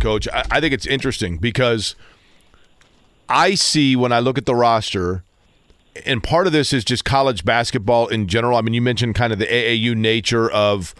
Coach, 0.00 0.28
I, 0.28 0.44
I 0.50 0.60
think 0.60 0.74
it's 0.74 0.86
interesting 0.86 1.38
because 1.38 1.94
I 3.28 3.54
see 3.54 3.94
when 3.96 4.12
I 4.12 4.18
look 4.18 4.38
at 4.38 4.46
the 4.46 4.54
roster 4.54 5.22
and 6.06 6.22
part 6.22 6.46
of 6.46 6.52
this 6.52 6.72
is 6.72 6.84
just 6.84 7.04
college 7.04 7.44
basketball 7.44 8.08
in 8.08 8.26
general. 8.28 8.56
I 8.56 8.60
mean, 8.60 8.74
you 8.74 8.82
mentioned 8.82 9.14
kind 9.14 9.32
of 9.32 9.38
the 9.38 9.46
AAU 9.46 9.96
nature 9.96 10.50
of, 10.50 10.94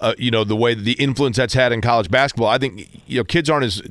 uh, 0.00 0.14
you 0.18 0.30
know, 0.30 0.44
the 0.44 0.56
way 0.56 0.74
the 0.74 0.92
influence 0.92 1.36
that's 1.36 1.54
had 1.54 1.72
in 1.72 1.80
college 1.80 2.10
basketball. 2.10 2.48
I 2.48 2.58
think 2.58 2.88
you 3.06 3.18
know 3.18 3.24
kids 3.24 3.50
aren't 3.50 3.64
as 3.64 3.82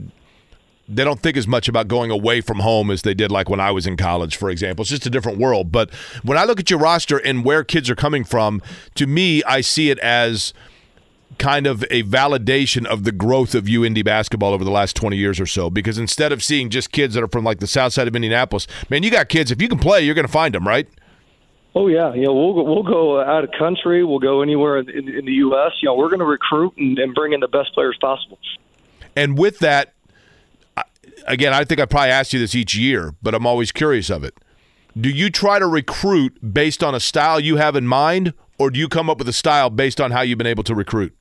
they 0.88 1.04
don't 1.04 1.22
think 1.22 1.38
as 1.38 1.48
much 1.48 1.68
about 1.68 1.88
going 1.88 2.12
away 2.12 2.42
from 2.42 2.60
home 2.60 2.92
as 2.92 3.04
they 3.04 3.14
did 3.14 3.32
like 3.32 3.50
when 3.50 3.60
I 3.60 3.72
was 3.72 3.88
in 3.88 3.96
college, 3.96 4.36
for 4.36 4.50
example. 4.50 4.84
It's 4.84 4.90
just 4.90 5.06
a 5.06 5.10
different 5.10 5.38
world. 5.38 5.72
But 5.72 5.94
when 6.24 6.38
I 6.38 6.44
look 6.44 6.60
at 6.60 6.70
your 6.70 6.80
roster 6.80 7.18
and 7.18 7.46
where 7.46 7.64
kids 7.64 7.90
are 7.90 7.96
coming 7.96 8.24
from, 8.24 8.62
to 8.96 9.08
me, 9.08 9.44
I 9.44 9.62
see 9.62 9.90
it 9.90 10.00
as 10.00 10.54
kind 11.38 11.66
of 11.66 11.84
a 11.90 12.04
validation 12.04 12.86
of 12.86 13.06
the 13.06 13.12
growth 13.12 13.56
of 13.56 13.66
UIndy 13.66 14.04
basketball 14.04 14.54
over 14.54 14.64
the 14.64 14.72
last 14.72 14.96
20 14.96 15.18
years 15.18 15.40
or 15.40 15.46
so. 15.46 15.70
Because 15.70 15.98
instead 15.98 16.32
of 16.32 16.44
seeing 16.44 16.70
just 16.70 16.92
kids 16.92 17.16
that 17.16 17.24
are 17.24 17.28
from 17.28 17.44
like 17.44 17.60
the 17.60 17.68
south 17.68 17.94
side 17.94 18.08
of 18.08 18.16
Indianapolis, 18.16 18.68
man, 18.90 19.04
you 19.04 19.10
got 19.10 19.30
kids. 19.30 19.52
If 19.52 19.62
you 19.62 19.70
can 19.70 19.80
play, 19.80 20.02
you're 20.02 20.16
going 20.16 20.28
to 20.28 20.32
find 20.32 20.54
them, 20.54 20.68
right? 20.68 20.88
Oh 21.76 21.88
yeah, 21.88 22.14
you 22.14 22.22
know 22.24 22.34
we'll 22.34 22.54
go, 22.54 22.64
we'll 22.64 22.84
go 22.84 23.20
out 23.20 23.44
of 23.44 23.50
country, 23.58 24.04
we'll 24.04 24.20
go 24.20 24.44
anywhere 24.44 24.78
in, 24.78 24.90
in, 24.90 25.10
in 25.10 25.26
the 25.26 25.32
U.S. 25.32 25.72
You 25.82 25.88
know 25.88 25.96
we're 25.96 26.10
going 26.10 26.20
to 26.20 26.26
recruit 26.26 26.74
and, 26.78 27.00
and 27.00 27.16
bring 27.16 27.34
in 27.34 27.40
the 27.40 27.48
best 27.48 27.74
players 27.74 27.98
possible. 28.00 28.38
And 29.16 29.38
with 29.38 29.58
that, 29.60 29.93
again, 31.28 31.54
I 31.54 31.64
think 31.64 31.80
I 31.80 31.86
probably 31.86 32.10
ask 32.10 32.34
you 32.34 32.40
this 32.40 32.56
each 32.56 32.76
year, 32.76 33.14
but 33.22 33.34
I'm 33.34 33.46
always 33.46 33.72
curious 33.72 34.10
of 34.10 34.24
it. 34.24 34.36
do 35.00 35.10
you 35.10 35.30
try 35.30 35.60
to 35.60 35.68
recruit 35.68 36.54
based 36.54 36.84
on 36.84 36.94
a 36.94 37.00
style 37.00 37.40
you 37.40 37.58
have 37.58 37.76
in 37.76 37.88
mind, 37.88 38.34
or 38.60 38.70
do 38.70 38.80
you 38.80 38.88
come 38.88 39.10
up 39.10 39.18
with 39.18 39.28
a 39.28 39.34
style 39.34 39.70
based 39.70 40.00
on 40.00 40.12
how 40.12 40.22
you've 40.22 40.38
been 40.38 40.48
able 40.48 40.64
to 40.64 40.76
recruit? 40.76 41.16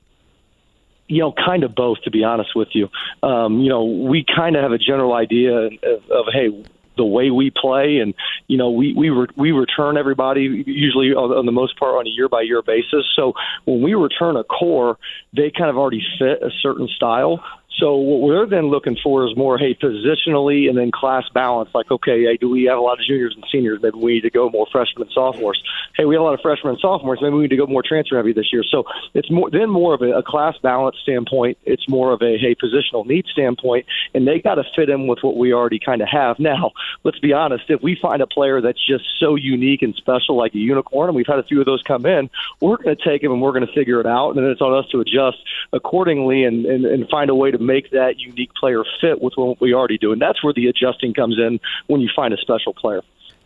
you 1.09 1.21
know, 1.21 1.33
kind 1.33 1.63
of 1.63 1.75
both, 1.75 1.99
to 2.05 2.11
be 2.11 2.25
honest 2.25 2.57
with 2.57 2.69
you. 2.73 2.89
Um, 3.23 3.61
you 3.61 3.69
know, 3.69 3.85
we 3.85 4.25
kind 4.25 4.57
of 4.57 4.63
have 4.63 4.73
a 4.73 4.79
general 4.79 5.13
idea 5.13 5.53
of, 5.53 5.73
of, 6.11 6.25
hey, 6.33 6.49
the 6.97 7.05
way 7.05 7.31
we 7.31 7.51
play, 7.51 7.99
and 7.99 8.15
you 8.49 8.57
know, 8.57 8.71
we 8.71 8.93
we 8.95 9.11
re- 9.11 9.29
we 9.37 9.51
return 9.51 9.97
everybody 9.97 10.65
usually 10.67 11.09
on, 11.09 11.31
on 11.37 11.47
the 11.47 11.53
most 11.53 11.79
part 11.79 11.95
on 11.97 12.07
a 12.07 12.11
year 12.11 12.29
by 12.29 12.43
year 12.43 12.63
basis. 12.63 13.05
So 13.17 13.33
when 13.65 13.83
we 13.83 13.95
return 13.95 14.37
a 14.37 14.45
core, 14.45 14.99
they 15.35 15.51
kind 15.51 15.71
of 15.71 15.77
already 15.77 16.03
fit 16.19 16.43
a 16.43 16.51
certain 16.63 16.89
style. 16.89 17.43
So 17.79 17.97
what 17.97 18.21
we're 18.21 18.47
then 18.47 18.69
looking 18.69 18.97
for 19.03 19.27
is 19.27 19.37
more, 19.37 19.59
hey, 19.59 19.75
positionally 19.75 20.69
and 20.69 20.77
then 20.77 20.91
class 20.91 21.25
balance. 21.33 21.71
Like, 21.75 21.91
okay, 21.91 22.25
hey, 22.25 22.37
do 22.37 22.49
we 22.49 22.65
have 22.65 22.79
a 22.79 22.81
lot 22.81 23.01
of 23.01 23.07
juniors 23.07 23.35
and 23.35 23.45
seniors? 23.51 23.83
Maybe 23.83 23.99
we 23.99 24.15
need 24.15 24.21
to 24.23 24.31
go 24.31 24.51
more 24.51 24.67
freshmen 24.71 25.03
and 25.03 25.13
sophomores. 25.13 25.63
Hey, 25.97 26.05
we 26.05 26.15
have 26.15 26.23
a 26.23 26.25
lot 26.25 26.35
of 26.35 26.41
freshmen 26.41 26.73
and 26.73 26.81
sophomores. 26.81 27.21
Maybe 27.23 27.35
we 27.35 27.43
need 27.43 27.51
to 27.51 27.57
go 27.57 27.67
more 27.67 27.83
transfer 27.83 28.17
heavy 28.17 28.33
this 28.33 28.53
year. 28.53 28.63
So 28.63 28.85
it's 29.15 29.31
more 29.31 29.51
then 29.51 29.71
more 29.71 29.95
of 29.95 30.03
a, 30.03 30.13
a 30.19 30.23
class 30.23 30.57
balance 30.63 30.97
standpoint. 31.03 31.59
It's 31.65 31.89
more 31.89 32.13
of 32.13 32.23
a 32.23 32.39
hey 32.39 32.55
positional 32.55 33.07
need 33.07 33.27
standpoint, 33.27 33.87
and 34.15 34.29
they 34.29 34.41
got 34.41 34.57
to 34.57 34.65
fit 34.77 34.89
in 34.89 35.07
with 35.07 35.21
what 35.23 35.37
we 35.37 35.53
already 35.53 35.79
kind 35.79 36.03
of 36.03 36.09
have. 36.09 36.39
Now, 36.39 36.73
let's 37.05 37.19
be 37.19 37.33
honest. 37.33 37.65
If 37.69 37.83
we 37.83 37.99
find 38.01 38.23
a 38.23 38.27
player 38.27 38.61
that's 38.61 38.85
just 38.85 39.05
so 39.19 39.35
unique 39.35 39.83
and 39.83 39.95
special, 39.95 40.37
like 40.37 40.55
a 40.55 40.59
unicorn, 40.59 41.09
and 41.09 41.17
we've 41.17 41.27
had 41.27 41.39
a 41.39 41.45
few 41.45 41.61
of 41.61 41.67
those 41.67 41.83
come 41.83 42.07
in, 42.07 42.31
we're 42.61 42.77
going 42.77 42.97
to 42.97 43.05
take 43.05 43.23
him 43.23 43.33
and 43.33 43.41
we're 43.41 43.53
going 43.53 43.67
to 43.67 43.73
figure 43.73 44.01
it 44.01 44.07
out, 44.07 44.31
and 44.31 44.39
then 44.39 44.51
it's 44.51 44.61
on 44.61 44.73
us 44.73 44.89
to 44.91 45.01
adjust 45.01 45.39
accordingly 45.73 46.45
and, 46.45 46.67
and, 46.67 46.85
and 46.85 47.09
find 47.09 47.31
a 47.31 47.35
way 47.35 47.51
to 47.51 47.59
make 47.63 47.91
that 47.91 48.19
unique 48.19 48.53
player 48.55 48.85
fit 49.01 49.23
with 49.23 49.35
what 49.37 49.61
we 49.61 49.75
already 49.75 49.99
do. 49.99 50.13
And 50.13 50.21
that's 50.21 50.43
where 50.43 50.53
the 50.53 50.67
adjusting 50.67 51.15
comes 51.15 51.39
in 51.39 51.61
when 51.87 52.01
you 52.01 52.09
find 52.15 52.35
a 52.35 52.39
special 52.39 52.75
player. 52.75 53.03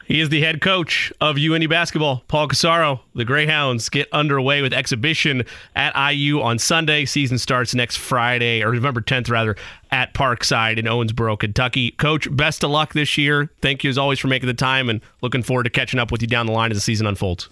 He 0.07 0.21
is 0.21 0.29
the 0.29 0.41
head 0.41 0.61
coach 0.61 1.13
of 1.21 1.35
UIndy 1.35 1.69
basketball. 1.69 2.23
Paul 2.29 2.47
Corsaro, 2.47 3.01
the 3.17 3.25
Greyhounds 3.25 3.89
get 3.89 4.09
underway 4.13 4.63
with 4.63 4.73
exhibition 4.73 5.43
at 5.75 6.13
IU 6.13 6.41
on 6.41 6.61
Sunday. 6.61 7.07
Season 7.07 7.39
starts 7.39 7.75
next 7.75 7.97
Friday, 7.97 8.63
or 8.63 8.73
November 8.73 9.01
10th, 9.01 9.29
rather, 9.29 9.57
at 9.91 10.15
Parkside 10.15 10.79
in 10.79 10.85
Owensboro, 10.85 11.37
Kentucky. 11.37 11.91
Coach, 11.91 12.29
best 12.31 12.63
of 12.63 12.71
luck 12.71 12.93
this 12.93 13.19
year. 13.19 13.51
Thank 13.61 13.83
you 13.83 13.91
as 13.91 13.99
always 13.99 14.21
for 14.21 14.29
making 14.29 14.47
the 14.47 14.55
time 14.55 14.89
and 14.89 15.01
looking 15.23 15.43
forward 15.43 15.65
to 15.65 15.71
catching 15.71 15.99
up 15.99 16.13
with 16.13 16.23
you 16.23 16.29
down 16.29 16.47
the 16.47 16.53
line 16.53 16.71
as 16.71 16.77
the 16.77 16.83
season 16.83 17.09
unfolds. 17.09 17.49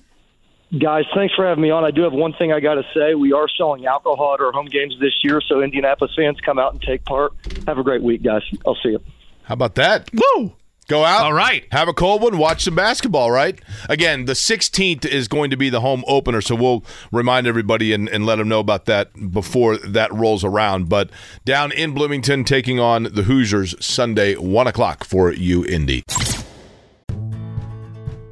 Guys, 0.79 1.05
thanks 1.15 1.35
for 1.35 1.47
having 1.47 1.63
me 1.63 1.71
on. 1.71 1.85
I 1.85 1.91
do 1.91 2.03
have 2.03 2.13
one 2.13 2.33
thing 2.33 2.53
I 2.53 2.59
got 2.59 2.75
to 2.75 2.83
say. 2.95 3.15
We 3.15 3.33
are 3.33 3.47
selling 3.49 3.87
alcohol 3.87 4.35
at 4.35 4.41
our 4.41 4.51
home 4.51 4.67
games 4.67 4.97
this 4.99 5.13
year, 5.23 5.41
so 5.41 5.63
Indianapolis 5.63 6.13
fans 6.17 6.41
come 6.41 6.59
out 6.59 6.73
and 6.73 6.83
take 6.83 7.05
part. 7.05 7.33
Have 7.67 7.79
a 7.79 7.85
great 7.85 8.03
week, 8.03 8.23
guys. 8.23 8.43
I'll 8.67 8.75
see 8.77 8.91
you. 8.91 9.01
How 9.45 9.55
about 9.55 9.77
that? 9.77 10.11
Woo! 10.13 10.53
Go 10.89 11.05
out. 11.05 11.25
All 11.25 11.33
right. 11.33 11.67
Have 11.71 11.89
a 11.89 11.95
cold 11.95 12.23
one. 12.23 12.37
Watch 12.39 12.65
some 12.65 12.75
basketball, 12.75 13.31
right? 13.31 13.59
Again, 13.89 14.27
the 14.27 14.35
16th 14.35 15.07
is 15.07 15.29
going 15.29 15.51
to 15.51 15.57
be 15.57 15.71
the 15.71 15.81
home 15.81 16.05
opener, 16.07 16.41
so 16.41 16.55
we'll 16.55 16.85
remind 17.11 17.47
everybody 17.47 17.93
and, 17.93 18.09
and 18.09 18.27
let 18.27 18.37
them 18.37 18.49
know 18.49 18.61
about 18.61 18.85
that 18.87 19.33
before 19.33 19.79
that 19.79 20.13
rolls 20.13 20.45
around. 20.45 20.89
But 20.89 21.11
down 21.45 21.73
in 21.73 21.95
Bloomington, 21.95 22.45
taking 22.45 22.79
on 22.81 23.05
the 23.05 23.23
Hoosiers 23.23 23.75
Sunday, 23.85 24.35
1 24.35 24.67
o'clock 24.67 25.05
for 25.05 25.33
you, 25.33 25.65
Indy. 25.65 26.03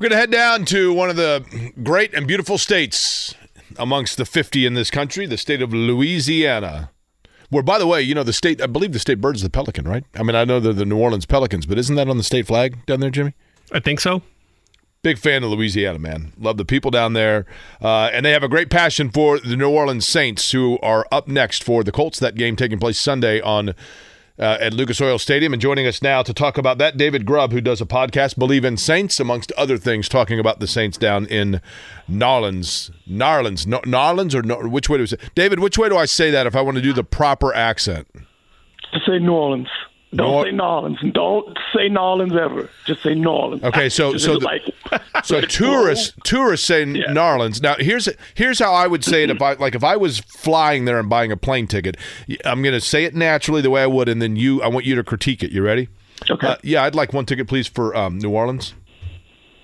We're 0.00 0.08
going 0.08 0.16
to 0.16 0.20
head 0.20 0.30
down 0.30 0.64
to 0.64 0.94
one 0.94 1.10
of 1.10 1.16
the 1.16 1.72
great 1.82 2.14
and 2.14 2.26
beautiful 2.26 2.56
states 2.56 3.34
amongst 3.78 4.16
the 4.16 4.24
50 4.24 4.64
in 4.64 4.72
this 4.72 4.90
country, 4.90 5.26
the 5.26 5.36
state 5.36 5.60
of 5.60 5.74
Louisiana. 5.74 6.90
Where, 7.50 7.62
by 7.62 7.78
the 7.78 7.86
way, 7.86 8.00
you 8.00 8.14
know, 8.14 8.22
the 8.22 8.32
state, 8.32 8.62
I 8.62 8.66
believe 8.66 8.94
the 8.94 8.98
state 8.98 9.20
bird 9.20 9.36
is 9.36 9.42
the 9.42 9.50
pelican, 9.50 9.86
right? 9.86 10.02
I 10.14 10.22
mean, 10.22 10.36
I 10.36 10.46
know 10.46 10.58
they're 10.58 10.72
the 10.72 10.86
New 10.86 10.96
Orleans 10.96 11.26
Pelicans, 11.26 11.66
but 11.66 11.76
isn't 11.76 11.96
that 11.96 12.08
on 12.08 12.16
the 12.16 12.22
state 12.22 12.46
flag 12.46 12.86
down 12.86 13.00
there, 13.00 13.10
Jimmy? 13.10 13.34
I 13.72 13.80
think 13.80 14.00
so. 14.00 14.22
Big 15.02 15.18
fan 15.18 15.44
of 15.44 15.50
Louisiana, 15.50 15.98
man. 15.98 16.32
Love 16.38 16.56
the 16.56 16.64
people 16.64 16.90
down 16.90 17.12
there. 17.12 17.44
Uh, 17.82 18.08
and 18.10 18.24
they 18.24 18.30
have 18.30 18.42
a 18.42 18.48
great 18.48 18.70
passion 18.70 19.10
for 19.10 19.38
the 19.38 19.54
New 19.54 19.68
Orleans 19.68 20.08
Saints, 20.08 20.52
who 20.52 20.78
are 20.78 21.06
up 21.12 21.28
next 21.28 21.62
for 21.62 21.84
the 21.84 21.92
Colts. 21.92 22.18
That 22.18 22.36
game 22.36 22.56
taking 22.56 22.78
place 22.78 22.98
Sunday 22.98 23.42
on 23.42 23.74
uh, 24.40 24.56
at 24.60 24.72
Lucas 24.74 25.00
Oil 25.00 25.18
Stadium. 25.18 25.52
And 25.52 25.60
joining 25.60 25.86
us 25.86 26.02
now 26.02 26.22
to 26.22 26.32
talk 26.32 26.58
about 26.58 26.78
that, 26.78 26.96
David 26.96 27.26
Grubb, 27.26 27.52
who 27.52 27.60
does 27.60 27.80
a 27.80 27.86
podcast, 27.86 28.36
Bleav 28.36 28.64
in 28.64 28.76
Saints, 28.76 29.20
amongst 29.20 29.52
other 29.52 29.76
things, 29.76 30.08
talking 30.08 30.40
about 30.40 30.58
the 30.58 30.66
Saints 30.66 30.96
down 30.96 31.26
in 31.26 31.60
Narlands. 32.10 32.90
Narlands. 33.08 33.66
Narlands 33.66 34.34
or 34.34 34.68
which 34.68 34.88
way 34.88 34.96
do 34.96 35.02
we 35.02 35.06
say? 35.06 35.18
David, 35.34 35.60
which 35.60 35.78
way 35.78 35.88
do 35.88 35.96
I 35.96 36.06
say 36.06 36.30
that 36.30 36.46
if 36.46 36.56
I 36.56 36.62
want 36.62 36.76
to 36.76 36.82
do 36.82 36.92
the 36.92 37.04
proper 37.04 37.54
accent? 37.54 38.08
To 38.92 38.98
say 39.06 39.18
New 39.18 39.32
Orleans. 39.32 39.68
Don't 40.14 40.44
say 40.44 40.50
New 40.50 40.62
Orleans. 40.62 40.98
Don't 41.12 41.58
say 41.74 41.88
New 41.88 42.00
Orleans 42.00 42.32
ever. 42.34 42.68
Just 42.84 43.02
say 43.02 43.14
New 43.14 43.28
Orleans. 43.28 43.62
Okay, 43.62 43.88
so 43.88 44.16
so 44.16 44.38
the, 44.38 44.44
like 44.44 44.62
so 45.24 45.40
tourists 45.40 46.14
tourists 46.24 46.66
say 46.66 46.84
yeah. 46.84 47.12
New 47.12 47.20
Orleans. 47.20 47.62
Now 47.62 47.76
here's 47.78 48.08
here's 48.34 48.58
how 48.58 48.72
I 48.72 48.88
would 48.88 49.04
say 49.04 49.22
it 49.22 49.30
if 49.30 49.40
I 49.40 49.52
like 49.54 49.76
if 49.76 49.84
I 49.84 49.96
was 49.96 50.18
flying 50.18 50.84
there 50.84 50.98
and 50.98 51.08
buying 51.08 51.30
a 51.30 51.36
plane 51.36 51.68
ticket. 51.68 51.96
I'm 52.44 52.62
going 52.62 52.74
to 52.74 52.80
say 52.80 53.04
it 53.04 53.14
naturally 53.14 53.62
the 53.62 53.70
way 53.70 53.82
I 53.82 53.86
would, 53.86 54.08
and 54.08 54.20
then 54.20 54.34
you 54.34 54.60
I 54.62 54.68
want 54.68 54.84
you 54.84 54.96
to 54.96 55.04
critique 55.04 55.44
it. 55.44 55.52
You 55.52 55.62
ready? 55.62 55.88
Okay. 56.28 56.46
Uh, 56.48 56.56
yeah, 56.62 56.82
I'd 56.82 56.94
like 56.94 57.12
one 57.12 57.24
ticket, 57.24 57.46
please, 57.46 57.66
for 57.66 57.94
um, 57.96 58.18
New 58.18 58.30
Orleans. 58.30 58.74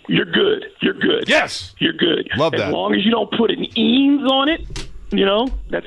You're 0.09 0.25
good. 0.25 0.65
You're 0.81 0.95
good. 0.95 1.29
Yes. 1.29 1.75
You're 1.79 1.93
good. 1.93 2.29
Love 2.37 2.55
as 2.55 2.61
that. 2.61 2.69
As 2.69 2.73
long 2.73 2.95
as 2.95 3.05
you 3.05 3.11
don't 3.11 3.31
put 3.33 3.51
an 3.51 3.65
eens 3.77 4.31
on 4.31 4.49
it, 4.49 4.89
you 5.11 5.25
know, 5.25 5.49
that's 5.71 5.87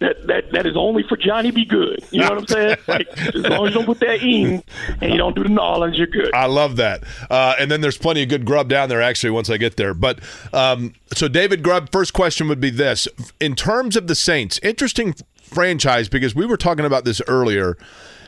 that 0.00 0.26
that 0.26 0.52
that 0.52 0.66
is 0.66 0.76
only 0.76 1.02
for 1.02 1.16
Johnny 1.16 1.50
B. 1.50 1.64
Goode. 1.64 2.04
You 2.10 2.20
know 2.20 2.28
what 2.30 2.38
I'm 2.38 2.46
saying? 2.48 2.76
Like 2.86 3.08
as 3.18 3.34
long 3.34 3.66
as 3.66 3.72
you 3.72 3.78
don't 3.78 3.86
put 3.86 4.00
that 4.00 4.22
in 4.22 4.62
and 5.00 5.12
you 5.12 5.18
don't 5.18 5.34
do 5.34 5.42
the 5.42 5.48
Nolans, 5.48 5.96
you're 5.96 6.06
good. 6.06 6.34
I 6.34 6.46
love 6.46 6.76
that. 6.76 7.02
Uh, 7.30 7.54
and 7.58 7.70
then 7.70 7.80
there's 7.80 7.98
plenty 7.98 8.22
of 8.22 8.28
good 8.28 8.44
grub 8.44 8.68
down 8.68 8.88
there 8.88 9.02
actually 9.02 9.30
once 9.30 9.50
I 9.50 9.56
get 9.56 9.76
there. 9.76 9.94
But 9.94 10.20
um, 10.52 10.94
so 11.14 11.28
David 11.28 11.62
Grubb, 11.62 11.90
first 11.90 12.12
question 12.12 12.48
would 12.48 12.60
be 12.60 12.70
this: 12.70 13.08
in 13.40 13.54
terms 13.54 13.96
of 13.96 14.06
the 14.06 14.14
Saints, 14.14 14.60
interesting 14.62 15.14
franchise 15.42 16.08
because 16.08 16.34
we 16.34 16.46
were 16.46 16.58
talking 16.58 16.84
about 16.84 17.04
this 17.04 17.20
earlier. 17.26 17.76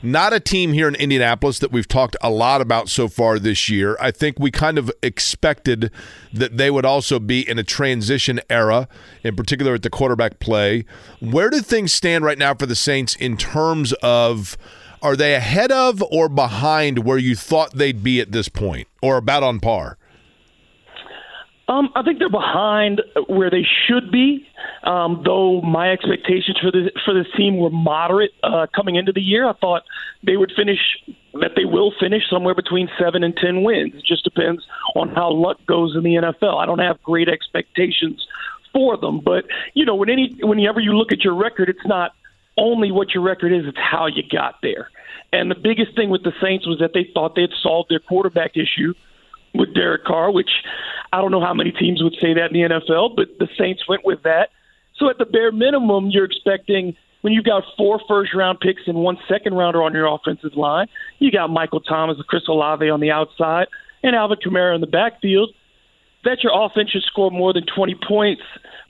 Not 0.03 0.33
a 0.33 0.41
team 0.41 0.73
here 0.73 0.89
in 0.89 0.95
Indianapolis 0.95 1.59
that 1.59 1.73
we've 1.73 1.87
talked 1.87 2.17
a 2.23 2.31
lot 2.31 2.63
about 2.63 2.89
so 2.89 3.07
far 3.07 3.39
this 3.39 3.69
year. 3.69 3.99
I 4.01 4.11
think 4.11 4.39
we 4.39 4.51
kind 4.51 4.79
of 4.79 4.91
expected 5.03 5.91
that 6.33 6.57
they 6.57 6.71
would 6.71 6.87
also 6.87 7.19
be 7.19 7.47
in 7.47 7.59
a 7.59 7.63
transition 7.63 8.41
era, 8.49 8.89
in 9.23 9.37
particular 9.37 9.75
at 9.75 9.83
the 9.83 9.91
quarterback 9.91 10.39
play. 10.39 10.87
Where 11.21 11.51
do 11.51 11.61
things 11.61 11.93
stand 11.93 12.25
right 12.25 12.39
now 12.39 12.55
for 12.55 12.65
the 12.65 12.75
Saints 12.75 13.15
in 13.17 13.37
terms 13.37 13.93
of 14.03 14.57
are 15.03 15.17
they 15.17 15.35
ahead 15.35 15.71
of 15.71 16.03
or 16.11 16.29
behind 16.31 17.01
where 17.01 17.19
you 17.19 17.35
thought 17.35 17.73
they'd 17.73 18.03
be 18.03 18.21
at 18.21 18.33
this 18.33 18.49
point 18.49 18.89
or 19.03 19.19
about 19.19 19.43
on 19.43 19.61
par? 19.61 19.99
Um, 21.71 21.91
I 21.95 22.03
think 22.03 22.19
they're 22.19 22.29
behind 22.29 23.01
where 23.29 23.49
they 23.49 23.65
should 23.87 24.11
be. 24.11 24.45
Um, 24.83 25.23
though 25.25 25.61
my 25.61 25.93
expectations 25.93 26.59
for 26.61 26.73
this 26.73 26.91
for 27.05 27.15
this 27.15 27.29
team 27.37 27.59
were 27.59 27.71
moderate 27.71 28.33
uh, 28.43 28.67
coming 28.75 28.97
into 28.97 29.13
the 29.13 29.21
year, 29.21 29.49
I 29.49 29.53
thought 29.53 29.85
they 30.25 30.37
would 30.37 30.53
finish 30.57 30.81
that 31.35 31.53
they 31.55 31.65
will 31.65 31.93
finish 32.01 32.29
somewhere 32.29 32.57
between 32.57 32.91
seven 32.99 33.23
and 33.23 33.37
ten 33.37 33.63
wins. 33.63 33.95
It 33.95 34.05
just 34.05 34.25
depends 34.25 34.67
on 34.97 35.11
how 35.11 35.31
luck 35.31 35.59
goes 35.67 35.95
in 35.95 36.03
the 36.03 36.15
NFL. 36.15 36.61
I 36.61 36.67
don't 36.67 36.81
have 36.81 37.01
great 37.05 37.29
expectations 37.29 38.27
for 38.73 38.97
them, 38.97 39.21
but 39.21 39.45
you 39.75 39.85
know, 39.85 39.95
when 39.95 40.11
any 40.11 40.37
whenever 40.43 40.81
you 40.81 40.95
look 40.95 41.13
at 41.13 41.23
your 41.23 41.37
record, 41.37 41.69
it's 41.69 41.87
not 41.87 42.11
only 42.57 42.91
what 42.91 43.15
your 43.15 43.23
record 43.23 43.53
is; 43.53 43.65
it's 43.65 43.79
how 43.79 44.07
you 44.09 44.25
got 44.29 44.57
there. 44.61 44.91
And 45.33 45.49
the 45.49 45.55
biggest 45.55 45.95
thing 45.95 46.11
with 46.11 46.25
the 46.25 46.33
Saints 46.43 46.67
was 46.67 46.81
that 46.81 46.95
they 46.95 47.09
thought 47.15 47.37
they 47.37 47.43
had 47.43 47.55
solved 47.63 47.91
their 47.91 48.01
quarterback 48.01 48.57
issue 48.57 48.95
with 49.55 49.75
Derek 49.75 50.05
Carr, 50.05 50.31
which 50.31 50.51
I 51.13 51.21
don't 51.21 51.31
know 51.31 51.41
how 51.41 51.55
many 51.55 51.73
teams 51.73 52.03
would 52.03 52.17
say 52.21 52.35
that 52.35 52.53
in 52.53 52.53
the 52.53 52.81
NFL, 52.81 53.17
but 53.17 53.29
the 53.39 53.49
Saints 53.59 53.87
went 53.89 54.05
with 54.05 54.23
that. 54.23 54.51
So 54.97 55.09
at 55.09 55.19
the 55.19 55.25
bare 55.25 55.53
minimum, 55.53 56.11
you're 56.11 56.25
expecting 56.25 56.97
when 57.23 57.33
you've 57.33 57.45
got 57.45 57.65
four 57.77 58.01
first 58.09 58.35
round 58.35 58.61
picks 58.61 58.83
and 58.87 58.99
one 58.99 59.19
second 59.29 59.55
rounder 59.55 59.83
on 59.83 59.93
your 59.93 60.07
offensive 60.07 60.57
line, 60.57 60.87
you 61.19 61.31
got 61.31 61.51
Michael 61.51 61.81
Thomas 61.81 62.17
and 62.17 62.27
Chris 62.27 62.43
Olave 62.49 62.89
on 62.89 63.01
the 63.01 63.11
outside 63.11 63.69
and 64.03 64.17
Alvin 64.17 64.39
Kamara 64.45 64.75
in 64.75 64.81
the 64.81 64.87
backfield, 64.87 65.51
that 66.25 66.43
your 66.43 66.53
offense 66.55 66.91
should 66.91 67.03
score 67.03 67.31
more 67.31 67.53
than 67.53 67.65
20 67.67 67.97
points 68.07 68.43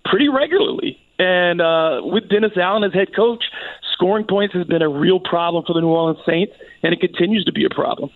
pretty 0.04 0.28
regularly. 0.28 0.98
And 1.18 1.60
uh, 1.60 2.00
with 2.02 2.28
Dennis 2.28 2.52
Allen 2.56 2.84
as 2.84 2.94
head 2.94 3.14
coach, 3.14 3.44
scoring 3.92 4.26
points 4.26 4.54
has 4.54 4.66
been 4.66 4.82
a 4.82 4.88
real 4.88 5.20
problem 5.20 5.64
for 5.66 5.74
the 5.74 5.80
New 5.80 5.88
Orleans 5.88 6.20
Saints, 6.26 6.52
and 6.82 6.94
it 6.94 7.00
continues 7.00 7.44
to 7.44 7.52
be 7.52 7.64
a 7.64 7.70
problem. 7.70 8.10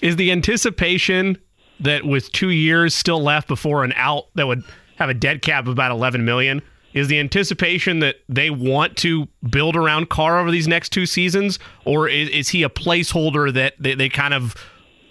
Is 0.00 0.16
the 0.16 0.30
anticipation 0.30 1.38
that 1.80 2.04
with 2.04 2.30
two 2.32 2.50
years 2.50 2.94
still 2.94 3.22
left 3.22 3.48
before 3.48 3.84
an 3.84 3.92
out 3.96 4.24
that 4.34 4.46
would 4.46 4.64
have 4.96 5.08
a 5.08 5.14
dead 5.14 5.42
cap 5.42 5.66
of 5.66 5.72
about 5.72 5.90
11 5.90 6.24
million? 6.24 6.62
Is 6.94 7.08
the 7.08 7.18
anticipation 7.18 7.98
that 7.98 8.16
they 8.26 8.48
want 8.48 8.96
to 8.98 9.28
build 9.50 9.76
around 9.76 10.08
Carr 10.08 10.38
over 10.38 10.50
these 10.50 10.66
next 10.66 10.90
two 10.90 11.04
seasons, 11.04 11.58
or 11.84 12.08
is, 12.08 12.30
is 12.30 12.48
he 12.48 12.62
a 12.62 12.70
placeholder 12.70 13.52
that 13.52 13.74
they, 13.78 13.94
they, 13.94 14.08
kind 14.08 14.32
of 14.32 14.54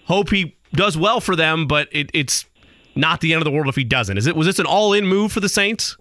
hope 0.05 0.31
he 0.31 0.57
does 0.73 0.97
well 0.97 1.21
for 1.21 1.35
them, 1.35 1.67
but 1.67 1.87
it, 1.91 2.09
it's 2.11 2.45
not 2.95 3.21
the 3.21 3.33
end 3.33 3.41
of 3.41 3.45
the 3.45 3.51
world 3.51 3.67
if 3.67 3.75
he 3.75 3.83
doesn't? 3.83 4.17
Is 4.17 4.25
it 4.25 4.35
was 4.35 4.47
this 4.47 4.57
an 4.57 4.65
all 4.65 4.93
in 4.93 5.05
move 5.05 5.31
for 5.31 5.41
the 5.41 5.49
Saints? 5.49 5.95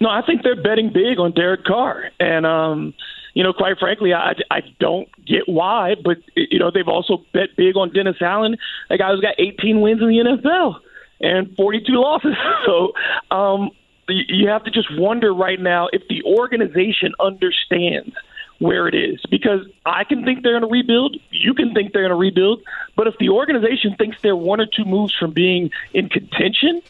No, 0.00 0.08
I 0.08 0.22
think 0.22 0.42
they're 0.42 0.62
betting 0.62 0.90
big 0.92 1.18
on 1.18 1.32
Derek 1.32 1.64
Carr, 1.64 2.10
and 2.18 2.46
um, 2.46 2.94
you 3.36 3.42
know, 3.42 3.52
quite 3.52 3.78
frankly, 3.78 4.14
I, 4.14 4.32
I 4.50 4.62
don't 4.80 5.08
get 5.26 5.46
why, 5.46 5.94
but 6.02 6.16
you 6.34 6.58
know, 6.58 6.70
they've 6.70 6.88
also 6.88 7.18
bet 7.34 7.50
big 7.54 7.76
on 7.76 7.92
Dennis 7.92 8.16
Allen, 8.22 8.56
a 8.88 8.96
guy 8.96 9.10
who's 9.12 9.20
got 9.20 9.34
18 9.38 9.82
wins 9.82 10.00
in 10.00 10.08
the 10.08 10.16
NFL 10.16 10.76
and 11.20 11.54
42 11.54 11.92
losses. 11.92 12.34
So 12.64 12.94
um, 13.30 13.72
you 14.08 14.48
have 14.48 14.64
to 14.64 14.70
just 14.70 14.88
wonder 14.98 15.34
right 15.34 15.60
now 15.60 15.88
if 15.92 16.08
the 16.08 16.22
organization 16.22 17.12
understands 17.20 18.16
where 18.58 18.88
it 18.88 18.94
is 18.94 19.20
because 19.30 19.66
I 19.84 20.04
can 20.04 20.24
think 20.24 20.42
they're 20.42 20.58
going 20.58 20.62
to 20.62 20.72
rebuild. 20.72 21.18
You 21.30 21.52
can 21.52 21.74
think 21.74 21.92
they're 21.92 22.08
going 22.08 22.08
to 22.08 22.16
rebuild. 22.16 22.62
But 22.96 23.06
if 23.06 23.18
the 23.18 23.28
organization 23.28 23.96
thinks 23.96 24.16
they're 24.22 24.34
one 24.34 24.62
or 24.62 24.66
two 24.66 24.86
moves 24.86 25.14
from 25.14 25.32
being 25.32 25.70
in 25.92 26.08
contention 26.08 26.80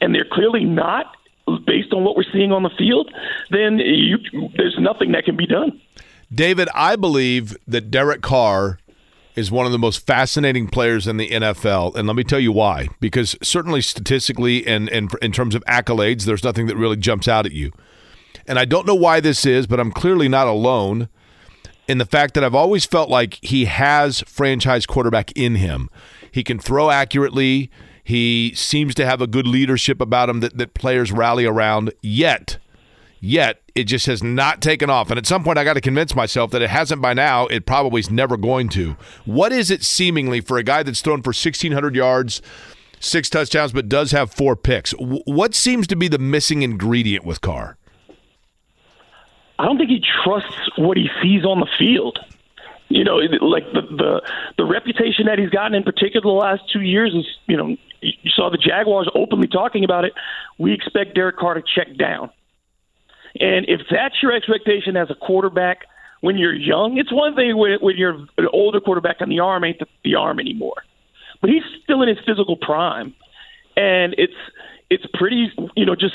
and 0.00 0.12
they're 0.12 0.28
clearly 0.28 0.64
not, 0.64 1.14
based 1.66 1.92
on 1.92 2.04
what 2.04 2.16
we're 2.16 2.30
seeing 2.32 2.52
on 2.52 2.62
the 2.62 2.70
field, 2.70 3.12
then 3.50 3.78
you, 3.78 4.18
there's 4.56 4.76
nothing 4.78 5.12
that 5.12 5.24
can 5.24 5.36
be 5.36 5.46
done. 5.46 5.80
David, 6.32 6.68
I 6.74 6.96
believe 6.96 7.56
that 7.66 7.90
Derek 7.90 8.22
Carr 8.22 8.78
is 9.34 9.50
one 9.50 9.66
of 9.66 9.72
the 9.72 9.78
most 9.78 10.06
fascinating 10.06 10.68
players 10.68 11.06
in 11.06 11.16
the 11.16 11.28
NFL. 11.28 11.94
And 11.96 12.06
let 12.06 12.16
me 12.16 12.24
tell 12.24 12.40
you 12.40 12.52
why. 12.52 12.88
Because 13.00 13.36
certainly 13.42 13.80
statistically 13.80 14.66
and, 14.66 14.88
and 14.90 15.10
in 15.22 15.32
terms 15.32 15.54
of 15.54 15.64
accolades, 15.64 16.24
there's 16.24 16.44
nothing 16.44 16.66
that 16.66 16.76
really 16.76 16.96
jumps 16.96 17.28
out 17.28 17.46
at 17.46 17.52
you. 17.52 17.72
And 18.46 18.58
I 18.58 18.64
don't 18.64 18.86
know 18.86 18.94
why 18.94 19.20
this 19.20 19.46
is, 19.46 19.66
but 19.66 19.80
I'm 19.80 19.92
clearly 19.92 20.28
not 20.28 20.46
alone 20.46 21.08
in 21.88 21.98
the 21.98 22.06
fact 22.06 22.34
that 22.34 22.44
I've 22.44 22.54
always 22.54 22.84
felt 22.84 23.08
like 23.08 23.38
he 23.42 23.66
has 23.66 24.20
franchise 24.26 24.86
quarterback 24.86 25.32
in 25.32 25.56
him. 25.56 25.88
He 26.30 26.44
can 26.44 26.58
throw 26.58 26.90
accurately. 26.90 27.70
He 28.04 28.52
seems 28.54 28.94
to 28.96 29.06
have 29.06 29.20
a 29.20 29.26
good 29.26 29.46
leadership 29.46 30.00
about 30.00 30.28
him 30.28 30.40
that, 30.40 30.58
that 30.58 30.74
players 30.74 31.12
rally 31.12 31.44
around. 31.44 31.92
Yet, 32.02 32.58
yet 33.22 33.62
it 33.74 33.84
just 33.84 34.04
has 34.06 34.22
not 34.22 34.60
taken 34.60 34.90
off. 34.90 35.08
And 35.08 35.16
at 35.16 35.26
some 35.26 35.44
point, 35.44 35.56
I 35.56 35.64
got 35.64 35.74
to 35.74 35.80
convince 35.80 36.14
myself 36.14 36.50
that 36.50 36.60
it 36.60 36.68
hasn't 36.68 37.00
by 37.00 37.14
now. 37.14 37.46
It 37.46 37.64
probably 37.64 38.00
is 38.00 38.10
never 38.10 38.36
going 38.36 38.68
to. 38.70 38.96
What 39.24 39.52
is 39.52 39.70
it 39.70 39.82
seemingly 39.82 40.42
for 40.42 40.58
a 40.58 40.62
guy 40.62 40.82
that's 40.82 41.00
thrown 41.00 41.22
for 41.22 41.28
1,600 41.28 41.94
yards, 41.94 42.42
six 43.00 43.30
touchdowns, 43.30 43.72
but 43.72 43.88
does 43.88 44.10
have 44.10 44.32
four 44.32 44.56
picks? 44.56 44.90
What 44.98 45.54
seems 45.54 45.86
to 45.86 45.96
be 45.96 46.08
the 46.08 46.18
missing 46.18 46.62
ingredient 46.62 47.24
with 47.24 47.40
Carr? 47.40 47.78
I 49.58 49.64
don't 49.64 49.78
think 49.78 49.90
he 49.90 50.04
trusts 50.24 50.70
what 50.76 50.96
he 50.96 51.08
sees 51.22 51.44
on 51.44 51.60
the 51.60 51.68
field. 51.78 52.18
You 52.88 53.04
know, 53.04 53.16
like 53.40 53.64
the 53.72 53.80
the 53.80 54.22
the 54.58 54.64
reputation 54.66 55.24
that 55.24 55.38
he's 55.38 55.48
gotten 55.48 55.74
in 55.74 55.82
particular 55.82 56.20
the 56.20 56.28
last 56.28 56.62
two 56.70 56.82
years 56.82 57.14
is, 57.14 57.24
you 57.46 57.56
know, 57.56 57.76
you 58.02 58.30
saw 58.34 58.50
the 58.50 58.58
Jaguars 58.58 59.08
openly 59.14 59.48
talking 59.48 59.82
about 59.82 60.04
it. 60.04 60.12
We 60.58 60.74
expect 60.74 61.14
Derek 61.14 61.38
Carr 61.38 61.54
to 61.54 61.62
check 61.62 61.96
down 61.96 62.30
and 63.40 63.66
if 63.68 63.80
that's 63.90 64.16
your 64.22 64.32
expectation 64.32 64.96
as 64.96 65.10
a 65.10 65.14
quarterback 65.14 65.86
when 66.20 66.38
you're 66.38 66.54
young, 66.54 66.98
it's 66.98 67.12
one 67.12 67.34
thing 67.34 67.56
when, 67.56 67.78
when 67.80 67.96
you're 67.96 68.26
an 68.38 68.48
older 68.52 68.80
quarterback 68.80 69.16
and 69.20 69.30
the 69.30 69.40
arm 69.40 69.64
ain't 69.64 69.78
the, 69.78 69.86
the 70.04 70.14
arm 70.14 70.38
anymore. 70.38 70.82
But 71.40 71.50
he's 71.50 71.62
still 71.82 72.02
in 72.02 72.08
his 72.08 72.18
physical 72.24 72.56
prime, 72.56 73.14
and 73.76 74.14
it's 74.18 74.32
it's 74.90 75.04
pretty 75.14 75.50
you 75.76 75.84
know 75.84 75.96
just 75.96 76.14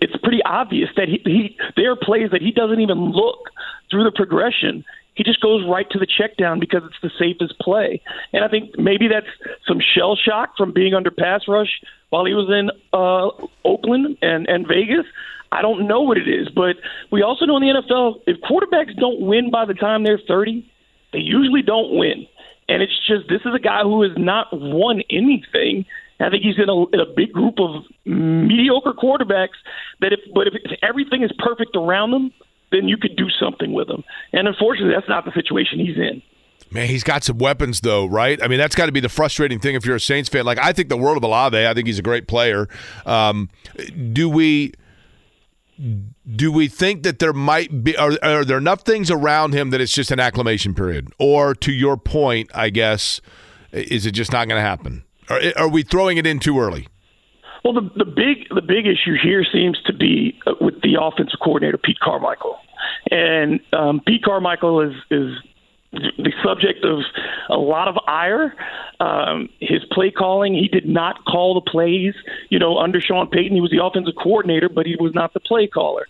it's 0.00 0.16
pretty 0.22 0.42
obvious 0.42 0.88
that 0.96 1.08
he, 1.08 1.20
he 1.24 1.56
there 1.76 1.92
are 1.92 1.96
plays 1.96 2.30
that 2.32 2.40
he 2.40 2.50
doesn't 2.50 2.80
even 2.80 3.10
look 3.10 3.50
through 3.90 4.04
the 4.04 4.12
progression. 4.12 4.84
He 5.14 5.22
just 5.22 5.40
goes 5.40 5.64
right 5.68 5.88
to 5.90 5.98
the 5.98 6.06
check 6.06 6.36
down 6.36 6.58
because 6.58 6.82
it's 6.84 7.00
the 7.02 7.10
safest 7.18 7.58
play. 7.60 8.02
And 8.32 8.44
I 8.44 8.48
think 8.48 8.76
maybe 8.78 9.08
that's 9.08 9.26
some 9.66 9.78
shell 9.80 10.16
shock 10.16 10.56
from 10.56 10.72
being 10.72 10.94
under 10.94 11.10
pass 11.10 11.42
rush 11.46 11.80
while 12.10 12.24
he 12.24 12.34
was 12.34 12.48
in 12.50 12.70
uh, 12.92 13.30
Oakland 13.64 14.18
and, 14.22 14.48
and 14.48 14.66
Vegas. 14.66 15.06
I 15.52 15.62
don't 15.62 15.86
know 15.86 16.00
what 16.00 16.18
it 16.18 16.28
is, 16.28 16.48
but 16.48 16.76
we 17.12 17.22
also 17.22 17.44
know 17.44 17.56
in 17.56 17.62
the 17.62 17.80
NFL 17.80 18.22
if 18.26 18.40
quarterbacks 18.40 18.96
don't 18.98 19.20
win 19.20 19.50
by 19.50 19.64
the 19.64 19.74
time 19.74 20.02
they're 20.02 20.20
30, 20.26 20.68
they 21.12 21.20
usually 21.20 21.62
don't 21.62 21.96
win. 21.96 22.26
And 22.68 22.82
it's 22.82 22.98
just 23.06 23.28
this 23.28 23.42
is 23.44 23.54
a 23.54 23.60
guy 23.60 23.82
who 23.82 24.02
has 24.02 24.12
not 24.16 24.48
won 24.52 25.02
anything. 25.10 25.84
I 26.18 26.30
think 26.30 26.42
he's 26.42 26.58
in 26.58 26.68
a, 26.68 26.86
in 26.90 27.00
a 27.00 27.06
big 27.06 27.32
group 27.32 27.58
of 27.58 27.84
mediocre 28.04 28.94
quarterbacks 28.94 29.58
that 30.00 30.12
if 30.12 30.20
but 30.32 30.46
if, 30.46 30.54
if 30.64 30.78
everything 30.82 31.22
is 31.22 31.30
perfect 31.38 31.76
around 31.76 32.12
them, 32.12 32.32
then 32.74 32.88
you 32.88 32.96
could 32.96 33.16
do 33.16 33.28
something 33.30 33.72
with 33.72 33.88
him. 33.88 34.04
And 34.32 34.48
unfortunately, 34.48 34.94
that's 34.94 35.08
not 35.08 35.24
the 35.24 35.32
situation 35.32 35.78
he's 35.78 35.96
in. 35.96 36.22
Man, 36.70 36.88
he's 36.88 37.04
got 37.04 37.22
some 37.22 37.38
weapons, 37.38 37.80
though, 37.80 38.06
right? 38.06 38.42
I 38.42 38.48
mean, 38.48 38.58
that's 38.58 38.74
got 38.74 38.86
to 38.86 38.92
be 38.92 39.00
the 39.00 39.08
frustrating 39.08 39.60
thing 39.60 39.76
if 39.76 39.86
you're 39.86 39.96
a 39.96 40.00
Saints 40.00 40.28
fan. 40.28 40.44
Like, 40.44 40.58
I 40.58 40.72
think 40.72 40.88
the 40.88 40.96
world 40.96 41.16
of 41.16 41.22
Olave. 41.22 41.66
I 41.66 41.72
think 41.72 41.86
he's 41.86 41.98
a 41.98 42.02
great 42.02 42.26
player. 42.26 42.68
Um, 43.06 43.48
do 44.12 44.28
we? 44.28 44.72
do 46.36 46.52
we 46.52 46.68
think 46.68 47.02
that 47.02 47.18
there 47.18 47.32
might 47.32 47.82
be 47.82 47.96
are, 47.96 48.12
are, 48.22 48.44
there 48.44 48.58
enough 48.58 48.82
things 48.82 49.10
around 49.10 49.54
him 49.54 49.70
that 49.70 49.80
it's 49.80 49.92
just 49.92 50.12
an 50.12 50.20
acclimation 50.20 50.72
period 50.72 51.12
or 51.18 51.52
to 51.52 51.72
your 51.72 51.96
point 51.96 52.48
i 52.54 52.70
guess 52.70 53.20
is 53.72 54.06
it 54.06 54.12
just 54.12 54.30
not 54.30 54.46
going 54.46 54.56
to 54.56 54.62
happen 54.62 55.02
are, 55.28 55.40
are, 55.56 55.68
we 55.68 55.82
throwing 55.82 56.16
it 56.16 56.28
in 56.28 56.38
too 56.38 56.60
early 56.60 56.86
well 57.64 57.72
the, 57.72 57.90
the 57.96 58.04
big 58.04 58.48
the 58.54 58.62
big 58.62 58.86
issue 58.86 59.16
here 59.20 59.44
seems 59.52 59.76
to 59.84 59.92
be 59.92 60.38
uh, 60.46 60.52
with 60.60 60.80
the 60.82 60.96
offensive 61.00 61.40
coordinator 61.42 61.76
pete 61.76 61.98
carmichael 61.98 62.56
and 63.10 63.60
um, 63.72 64.00
pete 64.06 64.22
carmichael 64.22 64.80
is 64.80 64.94
is 65.10 65.34
the 65.92 66.32
subject 66.44 66.84
of 66.84 67.00
a 67.48 67.56
lot 67.56 67.88
of 67.88 67.96
ire. 68.06 68.54
Um, 69.00 69.48
his 69.60 69.84
play 69.92 70.10
calling, 70.10 70.54
he 70.54 70.68
did 70.68 70.88
not 70.88 71.24
call 71.24 71.54
the 71.54 71.70
plays. 71.70 72.14
You 72.48 72.58
know, 72.58 72.78
under 72.78 73.00
Sean 73.00 73.28
Payton, 73.28 73.54
he 73.54 73.60
was 73.60 73.70
the 73.70 73.84
offensive 73.84 74.14
coordinator, 74.20 74.68
but 74.68 74.86
he 74.86 74.96
was 74.98 75.14
not 75.14 75.34
the 75.34 75.40
play 75.40 75.66
caller. 75.66 76.06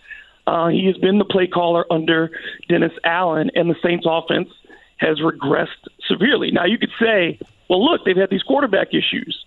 Uh, 0.47 0.67
he 0.69 0.85
has 0.85 0.97
been 0.97 1.17
the 1.17 1.25
play 1.25 1.47
caller 1.47 1.85
under 1.91 2.31
Dennis 2.69 2.93
Allen, 3.03 3.51
and 3.55 3.69
the 3.69 3.75
Saints' 3.83 4.05
offense 4.07 4.49
has 4.97 5.19
regressed 5.19 5.67
severely. 6.07 6.51
Now, 6.51 6.65
you 6.65 6.77
could 6.77 6.91
say, 6.99 7.39
well, 7.69 7.83
look, 7.83 8.05
they've 8.05 8.15
had 8.15 8.29
these 8.29 8.43
quarterback 8.43 8.89
issues, 8.93 9.45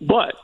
but 0.00 0.34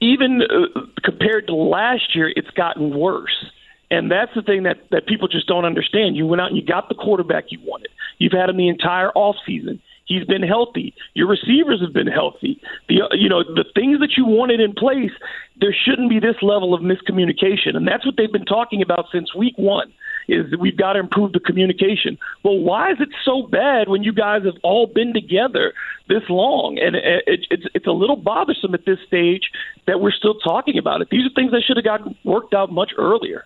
even 0.00 0.42
uh, 0.42 0.80
compared 1.04 1.46
to 1.48 1.54
last 1.54 2.14
year, 2.14 2.32
it's 2.34 2.50
gotten 2.50 2.96
worse. 2.98 3.46
And 3.90 4.10
that's 4.10 4.32
the 4.34 4.42
thing 4.42 4.64
that, 4.64 4.78
that 4.90 5.06
people 5.06 5.28
just 5.28 5.46
don't 5.46 5.64
understand. 5.64 6.16
You 6.16 6.26
went 6.26 6.40
out 6.40 6.48
and 6.48 6.56
you 6.56 6.64
got 6.64 6.88
the 6.88 6.94
quarterback 6.94 7.46
you 7.50 7.60
wanted. 7.64 7.90
You've 8.18 8.32
had 8.32 8.48
him 8.48 8.56
the 8.56 8.68
entire 8.68 9.10
off 9.10 9.36
season. 9.46 9.80
He's 10.06 10.24
been 10.24 10.42
healthy. 10.42 10.94
Your 11.14 11.28
receivers 11.28 11.80
have 11.80 11.92
been 11.92 12.06
healthy. 12.06 12.60
The 12.88 13.02
you 13.12 13.28
know 13.28 13.42
the 13.42 13.64
things 13.74 13.98
that 13.98 14.16
you 14.16 14.24
wanted 14.24 14.60
in 14.60 14.72
place. 14.72 15.10
There 15.60 15.74
shouldn't 15.74 16.10
be 16.10 16.20
this 16.20 16.36
level 16.42 16.74
of 16.74 16.80
miscommunication, 16.80 17.74
and 17.74 17.88
that's 17.88 18.06
what 18.06 18.14
they've 18.16 18.32
been 18.32 18.44
talking 18.44 18.82
about 18.82 19.06
since 19.12 19.34
week 19.34 19.54
one. 19.56 19.92
Is 20.28 20.50
that 20.50 20.60
we've 20.60 20.76
got 20.76 20.94
to 20.94 21.00
improve 21.00 21.32
the 21.32 21.40
communication. 21.40 22.18
Well, 22.44 22.58
why 22.58 22.90
is 22.92 22.98
it 23.00 23.08
so 23.24 23.48
bad 23.50 23.88
when 23.88 24.02
you 24.02 24.12
guys 24.12 24.42
have 24.44 24.56
all 24.62 24.86
been 24.86 25.12
together 25.12 25.72
this 26.08 26.22
long? 26.28 26.78
And 26.80 26.94
it, 26.94 27.24
it's 27.26 27.66
it's 27.74 27.86
a 27.86 27.92
little 27.92 28.16
bothersome 28.16 28.74
at 28.74 28.86
this 28.86 28.98
stage 29.06 29.50
that 29.88 30.00
we're 30.00 30.12
still 30.12 30.34
talking 30.38 30.78
about 30.78 31.00
it. 31.00 31.08
These 31.10 31.26
are 31.26 31.34
things 31.34 31.50
that 31.50 31.62
should 31.66 31.76
have 31.76 31.84
gotten 31.84 32.16
worked 32.24 32.54
out 32.54 32.70
much 32.70 32.92
earlier. 32.96 33.44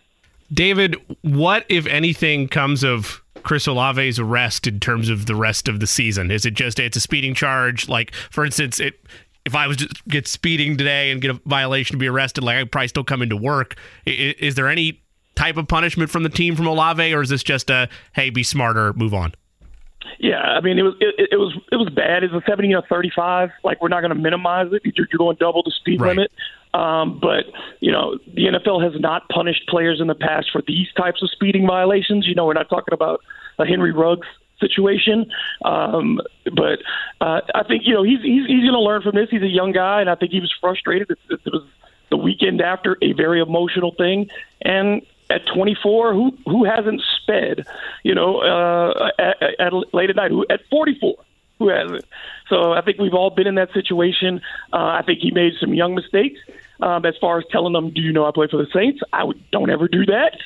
David, 0.53 0.97
what 1.23 1.65
if 1.69 1.87
anything 1.87 2.49
comes 2.49 2.83
of 2.83 3.23
Chris 3.43 3.69
Olave's 3.69 4.19
arrest 4.19 4.67
in 4.67 4.81
terms 4.81 5.09
of 5.09 5.27
the 5.27 5.35
rest 5.35 5.69
of 5.69 5.81
the 5.81 5.87
season? 5.87 6.31
Is 6.31 6.45
it 6.45 6.55
just 6.55 6.79
it's 6.79 6.97
a 6.97 7.01
speeding 7.01 7.35
charge? 7.35 7.89
Like, 7.89 8.15
for 8.15 8.45
instance, 8.45 8.81
it 8.81 9.01
if 9.47 9.55
I 9.55 9.67
was 9.67 9.79
to 9.79 9.89
get 10.09 10.29
speeding 10.29 10.77
today 10.77 11.11
and 11.11 11.21
get 11.21 11.31
a 11.31 11.41
violation 11.47 11.95
to 11.95 11.99
be 11.99 12.09
arrested, 12.09 12.45
like 12.45 12.57
I'd 12.57 12.71
probably 12.71 12.89
still 12.89 13.05
come 13.05 13.23
into 13.23 13.37
work. 13.37 13.77
Is, 14.07 14.35
is 14.39 14.55
there 14.55 14.69
any 14.69 15.03
type 15.35 15.57
of 15.57 15.69
punishment 15.69 16.11
from 16.11 16.23
the 16.23 16.29
team 16.29 16.57
from 16.57 16.67
Olave, 16.67 17.15
or 17.15 17.23
is 17.23 17.31
this 17.31 17.43
just 17.43 17.71
a 17.71 17.89
hey, 18.13 18.31
be 18.31 18.43
smarter, 18.43 18.93
move 18.95 19.15
on? 19.15 19.33
Yeah, 20.19 20.41
I 20.41 20.61
mean 20.61 20.79
it 20.79 20.83
was 20.83 20.95
it, 21.01 21.29
it 21.33 21.37
was 21.37 21.57
it 21.73 21.77
was 21.77 21.89
bad. 21.91 22.25
It's 22.25 22.35
a 22.35 22.43
seventy 22.47 22.75
or 22.75 22.83
thirty 22.89 23.11
five. 23.15 23.51
Like 23.65 23.81
we're 23.81 23.89
not 23.89 24.01
going 24.01 24.15
to 24.15 24.21
minimize 24.21 24.73
it. 24.73 24.83
You're, 24.85 25.07
you're 25.11 25.19
going 25.19 25.37
double 25.41 25.63
the 25.63 25.71
speed 25.71 26.01
right. 26.01 26.09
limit. 26.09 26.31
Um, 26.73 27.19
but 27.21 27.47
you 27.81 27.91
know, 27.91 28.19
the 28.35 28.47
NFL 28.47 28.83
has 28.83 29.01
not 29.01 29.29
punished 29.29 29.69
players 29.69 30.01
in 30.01 30.07
the 30.07 30.15
past 30.15 30.51
for 30.53 30.63
these 30.67 30.89
types 30.97 31.23
of 31.23 31.31
speeding 31.31 31.67
violations. 31.67 32.27
You 32.27 32.35
know, 32.35 32.47
we're 32.47 32.55
not 32.55 32.69
talking 32.69 32.95
about 32.95 33.21
a 33.59 33.67
Henry 33.67 33.93
Ruggs 33.93 34.29
situation. 34.61 35.31
Um, 35.65 36.21
but 36.45 36.79
uh, 37.21 37.41
I 37.55 37.65
think 37.65 37.83
you 37.87 37.95
know 37.95 38.03
he's 38.03 38.21
he's, 38.23 38.47
he's 38.47 38.63
going 38.63 38.73
to 38.73 38.81
learn 38.81 39.03
from 39.03 39.15
this. 39.15 39.29
He's 39.31 39.43
a 39.43 39.49
young 39.49 39.73
guy, 39.73 40.01
and 40.01 40.11
I 40.11 40.15
think 40.15 40.33
he 40.33 40.41
was 40.41 40.53
frustrated. 40.61 41.11
It, 41.11 41.19
it, 41.31 41.41
it 41.45 41.53
was 41.53 41.67
the 42.11 42.17
weekend 42.17 42.61
after 42.61 42.97
a 43.03 43.13
very 43.13 43.41
emotional 43.41 43.95
thing, 43.97 44.29
and 44.63 45.03
at 45.31 45.47
24, 45.47 46.13
who 46.13 46.37
who 46.45 46.65
hasn't 46.65 47.03
sped? 47.23 47.67
You 48.03 48.15
know, 48.15 48.41
uh, 48.41 49.11
at, 49.19 49.61
at 49.61 49.73
late 49.95 50.11
at 50.11 50.17
night, 50.17 50.31
who 50.31 50.45
at 50.51 50.61
44 50.71 51.17
Who 51.65 51.69
hasn't? 51.69 52.07
So 52.49 52.73
I 52.73 52.81
think 52.81 52.99
we've 52.99 53.13
all 53.13 53.29
been 53.29 53.47
in 53.47 53.57
that 53.57 53.73
situation. 53.75 54.41
Uh, 54.73 54.97
I 54.99 55.03
think 55.05 55.19
he 55.21 55.31
made 55.31 55.53
some 55.61 55.75
young 55.75 55.95
mistakes 55.95 56.41
um, 56.81 57.05
as 57.05 57.15
far 57.21 57.39
as 57.39 57.45
telling 57.51 57.75
them, 57.75 57.91
"Do 57.91 58.01
you 58.01 58.13
know 58.13 58.25
I 58.25 58.31
play 58.33 58.49
for 58.51 58.57
the 58.57 58.67
Saints?" 58.73 59.01
I 59.13 59.25
would 59.25 59.39
don't 59.51 59.69
ever 59.69 59.87
do 59.87 60.07
that. 60.07 60.39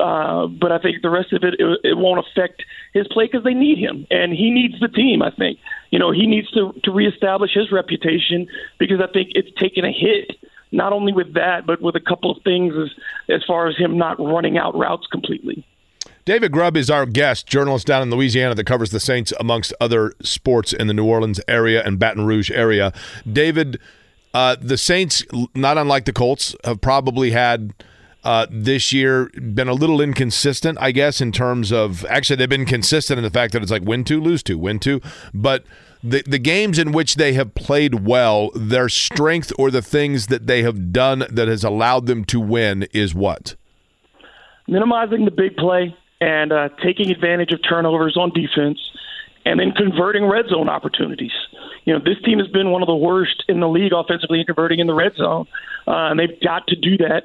Uh, 0.00 0.46
but 0.46 0.72
I 0.72 0.78
think 0.78 1.02
the 1.02 1.10
rest 1.10 1.34
of 1.34 1.44
it, 1.44 1.56
it, 1.58 1.80
it 1.84 1.98
won't 1.98 2.24
affect 2.26 2.64
his 2.94 3.06
play 3.08 3.26
because 3.26 3.44
they 3.44 3.52
need 3.52 3.76
him 3.76 4.06
and 4.10 4.32
he 4.32 4.50
needs 4.50 4.80
the 4.80 4.88
team. 4.88 5.20
I 5.20 5.30
think 5.30 5.58
you 5.90 5.98
know 5.98 6.10
he 6.10 6.26
needs 6.26 6.50
to 6.52 6.72
to 6.84 6.90
reestablish 6.90 7.52
his 7.52 7.70
reputation 7.70 8.48
because 8.78 9.00
I 9.02 9.12
think 9.12 9.32
it's 9.34 9.52
taken 9.60 9.84
a 9.84 9.92
hit 9.92 10.38
not 10.72 10.94
only 10.94 11.12
with 11.12 11.34
that, 11.34 11.66
but 11.66 11.82
with 11.82 11.96
a 11.96 12.00
couple 12.00 12.30
of 12.30 12.42
things 12.42 12.72
as 12.74 12.88
as 13.28 13.44
far 13.44 13.68
as 13.68 13.76
him 13.76 13.98
not 13.98 14.18
running 14.18 14.56
out 14.56 14.74
routes 14.74 15.06
completely. 15.06 15.66
David 16.24 16.52
Grubb 16.52 16.76
is 16.76 16.88
our 16.88 17.04
guest, 17.04 17.48
journalist 17.48 17.86
down 17.86 18.02
in 18.02 18.10
Louisiana 18.10 18.54
that 18.54 18.64
covers 18.64 18.90
the 18.90 19.00
Saints 19.00 19.32
amongst 19.40 19.72
other 19.80 20.14
sports 20.22 20.72
in 20.72 20.86
the 20.86 20.94
New 20.94 21.04
Orleans 21.04 21.40
area 21.48 21.82
and 21.84 21.98
Baton 21.98 22.26
Rouge 22.26 22.50
area. 22.52 22.92
David, 23.30 23.80
uh, 24.32 24.54
the 24.60 24.78
Saints, 24.78 25.24
not 25.54 25.78
unlike 25.78 26.04
the 26.04 26.12
Colts, 26.12 26.54
have 26.64 26.80
probably 26.80 27.32
had 27.32 27.74
uh, 28.22 28.46
this 28.50 28.92
year 28.92 29.30
been 29.30 29.66
a 29.66 29.72
little 29.72 30.00
inconsistent, 30.00 30.78
I 30.80 30.92
guess, 30.92 31.20
in 31.20 31.32
terms 31.32 31.72
of 31.72 32.04
actually 32.04 32.36
they've 32.36 32.48
been 32.48 32.66
consistent 32.66 33.18
in 33.18 33.24
the 33.24 33.30
fact 33.30 33.52
that 33.52 33.62
it's 33.62 33.72
like 33.72 33.82
win 33.82 34.04
two, 34.04 34.20
lose 34.20 34.44
two, 34.44 34.58
win 34.58 34.78
two, 34.78 35.00
but 35.34 35.64
the 36.04 36.22
the 36.24 36.38
games 36.38 36.78
in 36.78 36.92
which 36.92 37.16
they 37.16 37.32
have 37.32 37.56
played 37.56 38.06
well, 38.06 38.50
their 38.54 38.88
strength 38.88 39.52
or 39.58 39.72
the 39.72 39.82
things 39.82 40.28
that 40.28 40.46
they 40.46 40.62
have 40.62 40.92
done 40.92 41.24
that 41.30 41.48
has 41.48 41.64
allowed 41.64 42.06
them 42.06 42.24
to 42.26 42.38
win 42.38 42.86
is 42.92 43.12
what? 43.12 43.56
Minimizing 44.68 45.24
the 45.24 45.32
big 45.32 45.56
play 45.56 45.96
and 46.22 46.52
uh, 46.52 46.68
taking 46.82 47.10
advantage 47.10 47.52
of 47.52 47.58
turnovers 47.68 48.16
on 48.16 48.30
defense, 48.30 48.78
and 49.44 49.58
then 49.58 49.72
converting 49.72 50.24
red 50.24 50.46
zone 50.48 50.68
opportunities. 50.68 51.32
You 51.84 51.94
know, 51.94 51.98
this 51.98 52.22
team 52.24 52.38
has 52.38 52.46
been 52.46 52.70
one 52.70 52.80
of 52.80 52.86
the 52.86 52.94
worst 52.94 53.42
in 53.48 53.58
the 53.58 53.68
league 53.68 53.92
offensively 53.92 54.38
in 54.38 54.46
converting 54.46 54.78
in 54.78 54.86
the 54.86 54.94
red 54.94 55.16
zone, 55.16 55.48
uh, 55.88 56.14
and 56.14 56.20
they've 56.20 56.40
got 56.40 56.68
to 56.68 56.76
do 56.76 56.96
that 56.98 57.24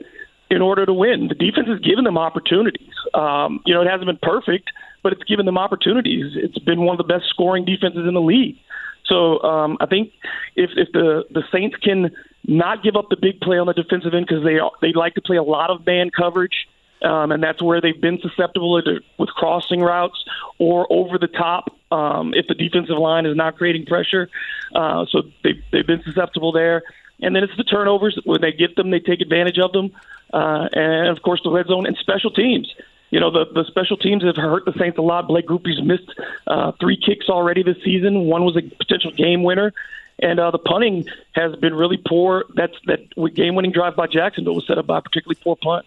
in 0.49 0.63
order 0.63 0.83
to 0.83 0.93
win. 0.93 1.27
The 1.27 1.35
defense 1.35 1.67
has 1.67 1.79
given 1.79 2.05
them 2.05 2.17
opportunities. 2.17 2.93
Um, 3.13 3.61
you 3.67 3.73
know, 3.75 3.83
it 3.83 3.87
hasn't 3.87 4.07
been 4.07 4.19
perfect, 4.19 4.71
but 5.03 5.13
it's 5.13 5.23
given 5.25 5.45
them 5.45 5.59
opportunities. 5.59 6.33
It's 6.35 6.57
been 6.57 6.81
one 6.81 6.99
of 6.99 7.05
the 7.05 7.13
best 7.13 7.29
scoring 7.29 7.65
defenses 7.65 8.05
in 8.07 8.15
the 8.15 8.21
league. 8.21 8.57
So 9.05 9.39
um, 9.43 9.77
I 9.79 9.85
think 9.85 10.11
if 10.55 10.71
if 10.75 10.89
the 10.91 11.23
the 11.29 11.43
Saints 11.51 11.77
can 11.77 12.09
not 12.47 12.81
give 12.81 12.95
up 12.95 13.09
the 13.09 13.15
big 13.15 13.39
play 13.41 13.59
on 13.59 13.67
the 13.67 13.73
defensive 13.73 14.13
end 14.15 14.25
because 14.27 14.43
they 14.43 14.57
they 14.81 14.91
like 14.93 15.13
to 15.15 15.21
play 15.21 15.37
a 15.37 15.43
lot 15.43 15.69
of 15.69 15.85
man 15.85 16.09
coverage, 16.09 16.67
um, 17.03 17.31
and 17.31 17.43
that's 17.43 17.61
where 17.61 17.81
they've 17.81 17.99
been 17.99 18.19
susceptible 18.19 18.81
to, 18.81 18.99
with 19.17 19.29
crossing 19.29 19.81
routes 19.81 20.23
or 20.59 20.87
over 20.89 21.17
the 21.17 21.27
top 21.27 21.75
um, 21.91 22.33
if 22.33 22.47
the 22.47 22.55
defensive 22.55 22.97
line 22.97 23.25
is 23.25 23.35
not 23.35 23.57
creating 23.57 23.85
pressure. 23.85 24.29
Uh, 24.73 25.05
so 25.09 25.23
they 25.43 25.61
they've 25.71 25.87
been 25.87 26.03
susceptible 26.03 26.51
there. 26.51 26.83
And 27.19 27.35
then 27.35 27.43
it's 27.43 27.57
the 27.57 27.63
turnovers 27.63 28.19
when 28.25 28.41
they 28.41 28.51
get 28.51 28.75
them, 28.75 28.91
they 28.91 28.99
take 28.99 29.21
advantage 29.21 29.57
of 29.57 29.71
them, 29.71 29.91
uh, 30.33 30.69
and 30.71 31.07
of 31.07 31.21
course 31.23 31.41
the 31.43 31.49
red 31.49 31.65
zone 31.67 31.87
and 31.87 31.97
special 31.97 32.29
teams 32.29 32.73
you 33.09 33.19
know, 33.19 33.31
the, 33.31 33.45
the 33.53 33.63
special 33.65 33.97
teams 33.97 34.23
have 34.23 34.35
hurt 34.35 34.65
the 34.65 34.73
Saints 34.77 34.97
a 34.97 35.01
lot. 35.01 35.27
Blake 35.27 35.45
Grupe's 35.45 35.81
missed 35.81 36.13
uh, 36.45 36.73
three 36.79 36.97
kicks 36.97 37.29
already 37.29 37.63
this 37.63 37.77
season. 37.83 38.25
One 38.25 38.43
was 38.43 38.57
a 38.57 38.61
potential 38.61 39.11
game 39.11 39.43
winner. 39.43 39.73
And 40.19 40.39
uh, 40.39 40.51
the 40.51 40.57
punting 40.57 41.07
has 41.33 41.55
been 41.55 41.75
really 41.75 41.97
poor. 42.05 42.45
That's 42.55 42.73
that 42.87 42.99
game-winning 43.35 43.71
drive 43.71 43.95
by 43.95 44.07
Jacksonville 44.07 44.55
was 44.55 44.65
set 44.65 44.77
up 44.77 44.87
by 44.87 44.97
a 44.97 45.01
particularly 45.01 45.39
poor 45.41 45.55
punt. 45.55 45.85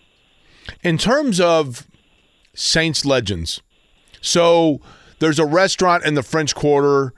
In 0.83 0.99
terms 0.99 1.41
of 1.41 1.87
Saints 2.55 3.05
legends, 3.05 3.61
so 4.21 4.81
there's 5.19 5.39
a 5.39 5.47
restaurant 5.47 6.05
in 6.05 6.15
the 6.15 6.23
French 6.23 6.55
Quarter. 6.55 7.13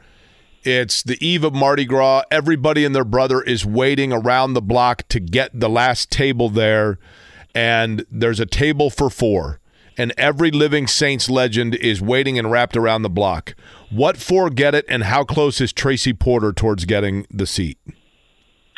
It's 0.65 1.03
the 1.03 1.19
eve 1.27 1.43
of 1.43 1.55
Mardi 1.55 1.85
Gras. 1.85 2.23
Everybody 2.31 2.85
and 2.85 2.95
their 2.95 3.05
brother 3.05 3.43
is 3.43 3.67
waiting 3.67 4.13
around 4.13 4.55
the 4.55 4.63
block 4.63 5.09
to 5.09 5.19
get 5.19 5.59
the 5.59 5.69
last 5.69 6.11
table 6.11 6.49
there, 6.49 6.99
and 7.55 8.07
there's 8.11 8.41
a 8.41 8.47
table 8.47 8.91
for 8.91 9.11
four 9.11 9.61
and 9.97 10.13
every 10.17 10.51
living 10.51 10.87
Saints 10.87 11.29
legend 11.29 11.75
is 11.75 12.01
waiting 12.01 12.39
and 12.39 12.51
wrapped 12.51 12.77
around 12.77 13.03
the 13.03 13.11
block. 13.11 13.55
What 13.91 14.17
for 14.17 14.51
get 14.51 14.75
it, 14.75 14.85
and 14.89 15.05
how 15.05 15.25
close 15.25 15.61
is 15.61 15.73
Tracy 15.73 16.13
Porter 16.13 16.53
towards 16.53 16.85
getting 16.85 17.27
the 17.31 17.47
seat? 17.47 17.79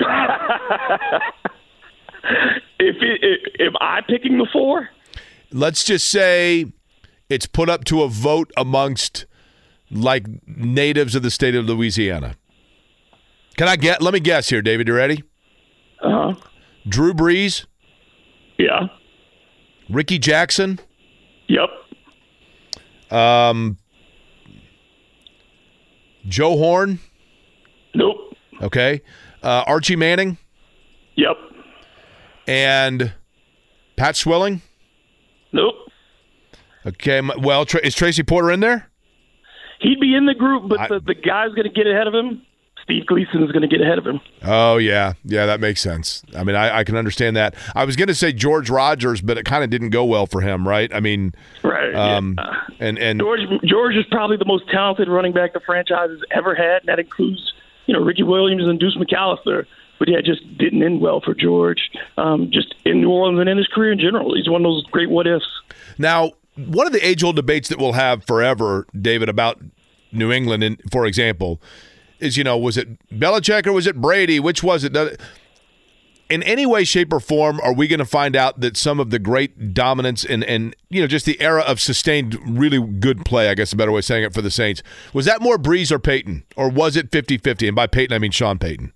if 2.85 2.97
it, 3.01 3.61
am 3.61 3.73
I 3.81 4.01
picking 4.07 4.39
the 4.39 4.47
four? 4.53 4.89
Let's 5.53 5.85
just 5.85 6.09
say 6.09 6.67
it's 7.29 7.47
put 7.47 7.69
up 7.69 7.85
to 7.85 8.03
a 8.03 8.09
vote 8.09 8.51
amongst 8.57 9.27
like 9.91 10.27
natives 10.47 11.15
of 11.15 11.23
the 11.23 11.31
state 11.31 11.55
of 11.55 11.65
Louisiana. 11.67 12.35
Can 13.57 13.69
I 13.69 13.77
get? 13.77 14.03
Let 14.03 14.15
me 14.15 14.21
guess 14.21 14.49
here, 14.49 14.63
David. 14.63 14.89
You 14.89 14.95
ready? 14.95 15.23
Uh 16.03 16.33
huh. 16.33 16.35
Drew 16.89 17.15
Brees. 17.15 17.67
Yeah. 18.59 18.89
Rickey 19.89 20.19
Jackson. 20.19 20.81
Yep. 21.49 21.69
Um, 23.11 23.79
Joe 26.27 26.57
Horn. 26.57 26.99
Nope. 27.95 28.17
Okay. 28.63 29.03
Uh, 29.43 29.63
Archie 29.67 29.97
Manning. 29.97 30.39
Yep. 31.17 31.37
And 32.47 33.13
Pat 33.97 34.17
Swilling. 34.17 34.63
Nope. 35.53 35.75
Okay. 36.87 37.21
Well, 37.39 37.65
is 37.83 37.95
Tracy 37.95 38.23
Porter 38.23 38.51
in 38.51 38.61
there? 38.61 38.91
He'd 39.81 40.01
be 40.01 40.15
in 40.15 40.27
the 40.27 40.35
group, 40.35 40.69
but 40.69 40.81
I, 40.81 40.89
the, 40.89 41.01
the 41.01 41.15
guy's 41.15 41.51
going 41.51 41.69
to 41.69 41.75
get 41.75 41.87
ahead 41.87 42.07
of 42.07 42.15
him. 42.15 42.43
Steve 42.85 43.07
Gleason 43.07 43.43
is 43.43 43.51
going 43.51 43.63
to 43.63 43.69
get 43.69 43.81
ahead 43.81 43.97
of 43.97 44.07
him. 44.07 44.21
Oh 44.43 44.77
yeah, 44.77 45.15
yeah, 45.25 45.47
that 45.47 45.59
makes 45.59 45.81
sense. 45.81 46.23
I 46.37 46.45
mean, 46.45 46.55
I, 46.55 46.79
I 46.79 46.85
can 46.85 46.97
understand 46.97 47.35
that. 47.37 47.55
I 47.75 47.85
was 47.87 47.97
going 47.97 48.09
to 48.09 48.15
say 48.15 48.31
George 48.31 48.69
Rogers, 48.69 49.23
but 49.23 49.39
it 49.39 49.45
kind 49.45 49.65
of 49.65 49.71
didn't 49.71 49.91
go 49.91 50.05
well 50.05 50.27
for 50.27 50.43
him, 50.43 50.69
right? 50.69 50.95
I 50.95 51.01
mean, 51.01 51.35
right. 51.63 51.95
Um, 51.95 52.35
yeah. 52.39 52.61
And 52.81 52.99
and 52.99 53.21
George 53.21 53.41
George 53.65 53.95
is 53.97 54.05
probably 54.11 54.37
the 54.37 54.45
most 54.45 54.69
talented 54.71 55.09
running 55.09 55.33
back 55.33 55.55
the 55.55 55.61
franchise 55.61 56.11
has 56.11 56.21
ever 56.31 56.55
had, 56.55 56.83
and 56.83 56.89
that 56.89 56.99
includes 56.99 57.55
you 57.87 57.95
know 57.95 58.01
Ricky 58.01 58.23
Williams 58.23 58.65
and 58.65 58.79
Deuce 58.79 58.97
McAllister. 58.97 59.65
But 59.99 60.09
yeah, 60.09 60.21
just 60.25 60.43
didn't 60.59 60.83
end 60.83 61.01
well 61.01 61.21
for 61.21 61.35
George. 61.35 61.91
Um, 62.17 62.51
just 62.53 62.75
in 62.85 63.01
New 63.01 63.11
Orleans 63.11 63.41
and 63.41 63.49
in 63.49 63.57
his 63.59 63.69
career 63.69 63.93
in 63.93 63.99
general, 63.99 64.35
he's 64.35 64.49
one 64.49 64.63
of 64.63 64.65
those 64.65 64.85
great 64.87 65.11
what 65.11 65.27
ifs. 65.27 65.47
Now, 65.99 66.33
one 66.57 66.87
of 66.87 66.93
the 66.93 67.07
age 67.07 67.23
old 67.23 67.37
debates 67.37 67.69
that 67.69 67.79
we'll 67.79 67.93
have 67.93 68.25
forever, 68.25 68.87
David, 69.01 69.29
about 69.29 69.61
New 70.13 70.33
England, 70.33 70.63
and 70.63 70.81
for 70.91 71.07
example 71.07 71.61
is, 72.25 72.37
you 72.37 72.45
know, 72.45 72.57
was 72.59 72.77
it 72.77 72.89
Belichick 73.11 73.67
or 73.67 73.73
was 73.73 73.87
it 73.87 74.01
Brady? 74.01 74.41
Which 74.41 74.63
was 74.63 74.85
it? 74.85 74.97
In 76.31 76.43
any 76.43 76.65
way, 76.65 76.85
shape, 76.85 77.13
or 77.13 77.21
form, 77.21 77.61
are 77.61 77.75
we 77.75 77.87
going 77.87 77.99
to 77.99 78.07
find 78.07 78.35
out 78.35 78.61
that 78.61 78.77
some 78.77 78.99
of 78.99 79.11
the 79.11 79.19
great 79.19 79.75
dominance 79.75 80.25
and, 80.25 80.43
and, 80.45 80.75
you 80.89 81.03
know, 81.03 81.07
just 81.07 81.27
the 81.27 81.39
era 81.41 81.61
of 81.63 81.81
sustained, 81.81 82.39
really 82.59 82.81
good 82.81 83.27
play, 83.27 83.51
I 83.51 83.55
guess 83.55 83.75
a 83.75 83.77
better 83.77 83.93
way 83.93 83.99
of 83.99 84.07
saying 84.07 84.25
it 84.25 84.33
for 84.33 84.41
the 84.41 84.51
Saints, 84.51 84.83
was 85.13 85.27
that 85.27 85.43
more 85.43 85.59
Brees 85.59 85.93
or 85.93 85.99
Payton? 85.99 86.45
Or 86.57 86.71
was 86.71 86.97
it 86.97 87.13
50 87.13 87.39
50? 87.39 87.69
And 87.69 87.77
by 87.77 87.87
Payton, 87.87 88.15
I 88.15 88.19
mean 88.19 88.31
Sean 88.31 88.59
Payton. 88.59 88.95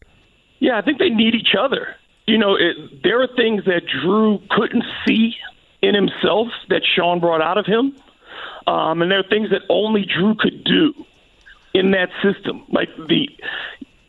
Yeah, 0.61 0.79
I 0.79 0.83
think 0.83 0.99
they 0.99 1.11
need 1.11 1.35
each 1.35 1.55
other. 1.59 1.95
You 2.27 2.39
know, 2.39 2.57
it, 2.57 3.03
there 3.03 3.23
are 3.23 3.29
things 3.37 3.65
that 3.65 3.83
Drew 3.87 4.41
couldn't 4.51 4.85
see 5.07 5.35
in 5.83 5.95
himself 5.95 6.49
that 6.69 6.83
Sean 6.85 7.21
brought 7.21 7.41
out 7.41 7.59
of 7.59 7.67
him. 7.67 7.97
Um, 8.67 9.01
and 9.01 9.11
there 9.11 9.21
are 9.21 9.29
things 9.29 9.51
that 9.51 9.63
only 9.69 10.05
Drew 10.05 10.35
could 10.35 10.65
do 10.65 10.93
in 11.73 11.93
that 11.93 12.11
system. 12.23 12.65
Like 12.71 12.89
the 12.97 13.29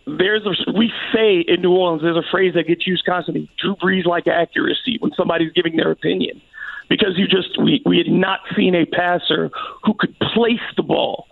there's 0.05 0.45
a 0.45 0.71
we 0.71 0.91
say 1.13 1.39
in 1.39 1.61
New 1.61 1.71
Orleans 1.71 2.01
there's 2.01 2.17
a 2.17 2.29
phrase 2.29 2.55
that 2.55 2.67
gets 2.67 2.85
used 2.85 3.05
constantly. 3.05 3.49
Drew 3.61 3.75
Brees 3.75 4.05
like 4.05 4.27
accuracy 4.27 4.97
when 4.99 5.11
somebody's 5.15 5.51
giving 5.53 5.77
their 5.77 5.91
opinion 5.91 6.41
because 6.89 7.17
you 7.17 7.27
just 7.27 7.61
we 7.61 7.81
we 7.85 7.97
had 7.97 8.07
not 8.07 8.39
seen 8.55 8.75
a 8.75 8.85
passer 8.85 9.51
who 9.83 9.93
could 9.93 10.17
place 10.19 10.59
the 10.75 10.83
ball 10.83 11.27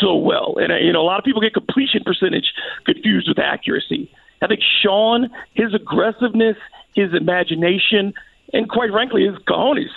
so 0.00 0.16
well. 0.16 0.56
And 0.58 0.72
uh, 0.72 0.76
you 0.76 0.92
know 0.92 1.02
a 1.02 1.04
lot 1.06 1.18
of 1.18 1.24
people 1.24 1.40
get 1.40 1.54
completion 1.54 2.02
percentage 2.04 2.52
confused 2.84 3.28
with 3.28 3.38
accuracy. 3.38 4.10
I 4.42 4.48
think 4.48 4.60
Sean, 4.82 5.30
his 5.54 5.72
aggressiveness, 5.72 6.56
his 6.94 7.14
imagination, 7.14 8.12
and 8.52 8.68
quite 8.68 8.90
frankly 8.90 9.26
his 9.26 9.38
cojones. 9.38 9.90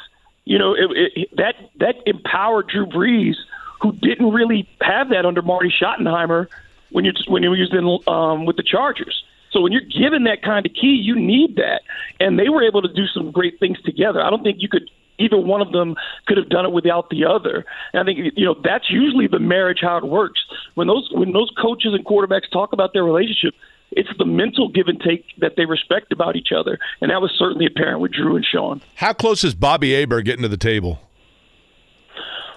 You 0.46 0.60
know 0.60 0.74
it, 0.74 1.12
it, 1.16 1.36
that 1.38 1.56
that 1.80 1.96
empowered 2.06 2.68
Drew 2.68 2.86
Brees 2.86 3.36
who 3.82 3.92
didn't 3.94 4.32
really 4.32 4.68
have 4.82 5.10
that 5.10 5.26
under 5.26 5.42
Marty 5.42 5.72
Schottenheimer 5.72 6.48
when 6.92 7.06
you 7.06 7.12
when 7.28 7.44
he 7.44 7.50
was 7.50 7.72
in 7.72 8.14
um, 8.14 8.46
with 8.46 8.56
the 8.56 8.64
Chargers. 8.64 9.24
So 9.52 9.62
when 9.62 9.72
you're 9.72 9.82
given 9.82 10.26
that 10.26 10.42
kind 10.44 10.66
of 10.66 10.74
key, 10.74 11.00
you 11.02 11.16
need 11.16 11.56
that, 11.56 11.82
and 12.20 12.38
they 12.38 12.50
were 12.50 12.64
able 12.64 12.82
to 12.82 12.92
do 12.92 13.08
some 13.08 13.32
great 13.32 13.60
things 13.60 13.82
together. 13.84 14.22
I 14.22 14.30
don't 14.30 14.44
think 14.44 14.58
you 14.60 14.68
could 14.68 14.90
either 15.18 15.38
one 15.38 15.62
of 15.62 15.72
them 15.72 15.96
could 16.28 16.38
have 16.38 16.50
done 16.50 16.66
it 16.66 16.72
without 16.72 17.10
the 17.10 17.26
other. 17.26 17.66
And 17.94 18.02
I 18.02 18.04
think 18.06 18.34
you 18.36 18.46
know 18.46 18.56
that's 18.64 18.90
usually 18.90 19.28
the 19.28 19.40
marriage 19.40 19.80
how 19.82 19.98
it 19.98 20.04
works. 20.04 20.42
When 20.76 20.88
those 20.88 21.10
when 21.12 21.32
those 21.32 21.52
coaches 21.62 21.94
and 21.94 22.06
quarterbacks 22.06 22.50
talk 22.52 22.74
about 22.74 22.94
their 22.94 23.04
relationship, 23.04 23.54
it's 23.92 24.10
the 24.18 24.26
mental 24.26 24.70
give 24.70 24.88
and 24.88 25.00
take 25.00 25.26
that 25.40 25.54
they 25.56 25.66
respect 25.66 26.12
about 26.12 26.36
each 26.36 26.50
other, 26.56 26.80
and 27.02 27.12
that 27.12 27.22
was 27.22 27.32
certainly 27.38 27.66
apparent 27.66 28.00
with 28.00 28.12
Drew 28.12 28.36
and 28.36 28.46
Sean. 28.46 28.82
How 28.96 29.14
close 29.14 29.44
is 29.44 29.56
Bobby 29.56 29.94
Hebert 29.94 30.26
getting 30.26 30.44
to 30.44 30.50
the 30.50 30.58
table? 30.58 31.00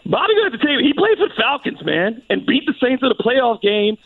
Bobby 0.04 0.34
got 0.36 0.50
to 0.50 0.56
the 0.56 0.64
table. 0.64 0.82
he 0.82 0.92
played 0.94 1.18
for 1.18 1.28
the 1.28 1.34
Falcons, 1.36 1.84
man, 1.84 2.22
and 2.30 2.46
beat 2.46 2.64
the 2.66 2.74
Saints 2.80 3.02
in 3.02 3.10
a 3.10 3.14
playoff 3.14 3.60
game 3.60 3.96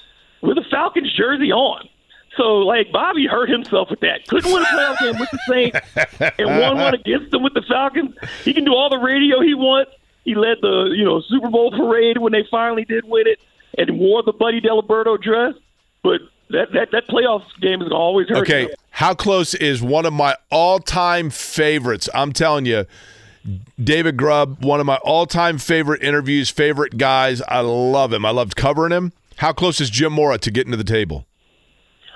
with 0.40 0.58
a 0.58 0.64
Falcons 0.70 1.12
jersey 1.16 1.52
on. 1.52 1.88
So, 2.36 2.58
like, 2.58 2.90
Bobby 2.90 3.26
hurt 3.26 3.50
himself 3.50 3.88
with 3.90 4.00
that. 4.00 4.26
Couldn't 4.26 4.52
win 4.52 4.62
a 4.62 4.66
playoff 4.66 4.98
game 4.98 5.20
with 5.20 5.30
the 5.30 5.38
Saints 5.48 6.32
and 6.38 6.48
won 6.60 6.78
one 6.78 6.94
against 6.94 7.30
them 7.30 7.42
with 7.42 7.54
the 7.54 7.62
Falcons. 7.68 8.16
He 8.44 8.54
can 8.54 8.64
do 8.64 8.74
all 8.74 8.88
the 8.88 8.98
radio 8.98 9.40
he 9.40 9.54
wants. 9.54 9.92
He 10.24 10.34
led 10.34 10.58
the, 10.62 10.92
you 10.96 11.04
know, 11.04 11.20
Super 11.20 11.50
Bowl 11.50 11.70
parade 11.70 12.18
when 12.18 12.32
they 12.32 12.44
finally 12.50 12.84
did 12.84 13.04
win 13.04 13.26
it 13.26 13.38
and 13.76 13.98
wore 13.98 14.22
the 14.22 14.32
Buddy 14.32 14.60
Diliberto 14.60 15.20
dress. 15.20 15.54
But 16.02 16.20
that, 16.52 16.68
that, 16.72 16.88
that 16.92 17.08
playoff 17.08 17.42
game 17.60 17.82
is 17.82 17.90
always 17.92 18.28
hurt 18.28 18.38
Okay, 18.38 18.62
him. 18.64 18.70
how 18.90 19.14
close 19.14 19.54
is 19.54 19.82
one 19.82 20.06
of 20.06 20.12
my 20.12 20.36
all-time 20.50 21.30
favorites? 21.30 22.08
I'm 22.14 22.32
telling 22.32 22.66
you, 22.66 22.84
David 23.82 24.16
Grubb, 24.16 24.64
one 24.64 24.78
of 24.80 24.86
my 24.86 24.96
all-time 24.98 25.58
favorite 25.58 26.02
interviews, 26.02 26.50
favorite 26.50 26.96
guys. 26.98 27.42
I 27.42 27.60
love 27.60 28.12
him. 28.12 28.24
I 28.24 28.30
loved 28.30 28.54
covering 28.56 28.92
him. 28.92 29.12
How 29.36 29.52
close 29.52 29.80
is 29.80 29.90
Jim 29.90 30.12
Mora 30.12 30.38
to 30.38 30.50
getting 30.50 30.70
to 30.70 30.76
the 30.76 30.84
table? 30.84 31.26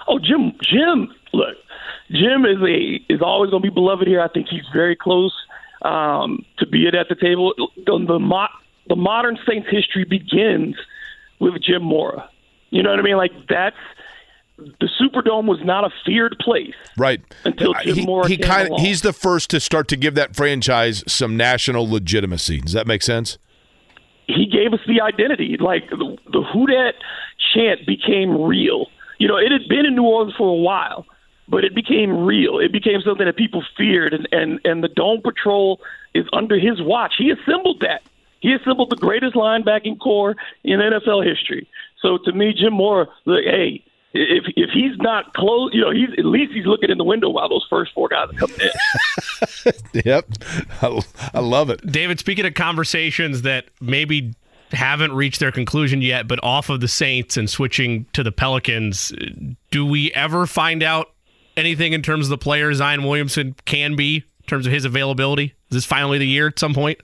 Oh, 0.06 0.18
Jim, 0.20 0.52
Jim, 0.62 1.12
look, 1.32 1.56
Jim 2.10 2.44
is 2.44 2.58
a 2.62 3.12
is 3.12 3.20
always 3.20 3.50
going 3.50 3.62
to 3.62 3.68
be 3.68 3.74
beloved 3.74 4.06
here. 4.06 4.20
I 4.20 4.28
think 4.28 4.46
he's 4.48 4.62
very 4.72 4.94
close 4.94 5.32
um, 5.82 6.44
to 6.58 6.66
being 6.66 6.94
at 6.94 7.08
the 7.08 7.16
table. 7.16 7.52
The 7.56 7.98
the, 8.06 8.18
mo- 8.20 8.46
the 8.88 8.94
modern 8.94 9.36
Saints 9.48 9.66
history 9.68 10.04
begins 10.04 10.76
with 11.40 11.54
Jim 11.60 11.82
Mora. 11.82 12.30
You 12.70 12.84
know 12.84 12.90
what 12.90 13.00
I 13.00 13.02
mean? 13.02 13.16
Like 13.16 13.32
that's 13.48 13.74
the 14.58 14.88
Superdome 15.00 15.46
was 15.46 15.60
not 15.64 15.84
a 15.84 15.90
feared 16.04 16.36
place. 16.40 16.74
Right. 16.96 17.20
Until 17.44 17.74
uh, 17.76 17.82
Jim 17.82 17.94
he, 17.94 18.06
Mora 18.06 18.28
he 18.28 18.36
came 18.36 18.48
kind 18.48 18.72
of 18.72 18.80
he's 18.80 19.02
the 19.02 19.12
first 19.12 19.50
to 19.50 19.60
start 19.60 19.88
to 19.88 19.96
give 19.96 20.14
that 20.14 20.34
franchise 20.34 21.04
some 21.06 21.36
national 21.36 21.88
legitimacy. 21.88 22.60
Does 22.60 22.72
that 22.72 22.86
make 22.86 23.02
sense? 23.02 23.38
he 24.26 24.46
gave 24.46 24.72
us 24.72 24.80
the 24.86 25.00
identity. 25.00 25.56
Like 25.58 25.88
the, 25.90 26.16
the 26.32 26.42
Who 26.52 26.66
Dat 26.66 26.94
chant 27.54 27.86
became 27.86 28.42
real. 28.42 28.86
You 29.18 29.28
know, 29.28 29.36
it 29.36 29.50
had 29.50 29.68
been 29.68 29.86
in 29.86 29.94
New 29.94 30.04
Orleans 30.04 30.34
for 30.36 30.48
a 30.48 30.60
while, 30.60 31.06
but 31.48 31.64
it 31.64 31.74
became 31.74 32.24
real. 32.24 32.58
It 32.58 32.72
became 32.72 33.00
something 33.04 33.26
that 33.26 33.36
people 33.36 33.64
feared, 33.76 34.12
and 34.12 34.28
and 34.32 34.60
and 34.64 34.82
the 34.82 34.88
Dome 34.88 35.22
Patrol 35.22 35.80
is 36.14 36.26
under 36.32 36.58
his 36.58 36.82
watch. 36.82 37.14
He 37.18 37.30
assembled 37.30 37.80
that. 37.80 38.02
He 38.40 38.52
assembled 38.52 38.90
the 38.90 38.96
greatest 38.96 39.34
linebacking 39.34 39.98
core 39.98 40.36
in 40.62 40.80
NFL 40.80 41.26
history. 41.26 41.68
So 42.02 42.18
to 42.24 42.32
me, 42.32 42.52
Jim 42.52 42.74
Mora, 42.74 43.06
look, 43.24 43.42
hey, 43.44 43.82
if 44.16 44.44
if 44.56 44.70
he's 44.70 44.96
not 44.98 45.34
close, 45.34 45.70
you 45.72 45.80
know, 45.80 45.90
he's 45.90 46.08
at 46.18 46.24
least 46.24 46.52
he's 46.52 46.66
looking 46.66 46.90
in 46.90 46.98
the 46.98 47.04
window 47.04 47.28
while 47.28 47.48
those 47.48 47.66
first 47.68 47.92
four 47.94 48.08
guys 48.08 48.28
are 48.30 48.38
coming 48.38 48.60
in. 48.60 48.70
Yep. 50.04 50.26
I, 50.82 51.00
I 51.34 51.40
love 51.40 51.70
it. 51.70 51.84
David, 51.90 52.18
speaking 52.18 52.46
of 52.46 52.54
conversations 52.54 53.42
that 53.42 53.66
maybe 53.80 54.34
haven't 54.72 55.12
reached 55.12 55.40
their 55.40 55.52
conclusion 55.52 56.02
yet, 56.02 56.26
but 56.26 56.42
off 56.42 56.70
of 56.70 56.80
the 56.80 56.88
Saints 56.88 57.36
and 57.36 57.48
switching 57.48 58.06
to 58.12 58.22
the 58.22 58.32
Pelicans, 58.32 59.12
do 59.70 59.86
we 59.86 60.12
ever 60.12 60.46
find 60.46 60.82
out 60.82 61.12
anything 61.56 61.92
in 61.92 62.02
terms 62.02 62.26
of 62.26 62.30
the 62.30 62.38
player 62.38 62.72
Zion 62.74 63.02
Williamson 63.04 63.54
can 63.64 63.96
be 63.96 64.16
in 64.16 64.46
terms 64.46 64.66
of 64.66 64.72
his 64.72 64.84
availability? 64.84 65.54
Is 65.70 65.76
this 65.76 65.84
finally 65.84 66.18
the 66.18 66.26
year 66.26 66.48
at 66.48 66.58
some 66.58 66.74
point? 66.74 67.00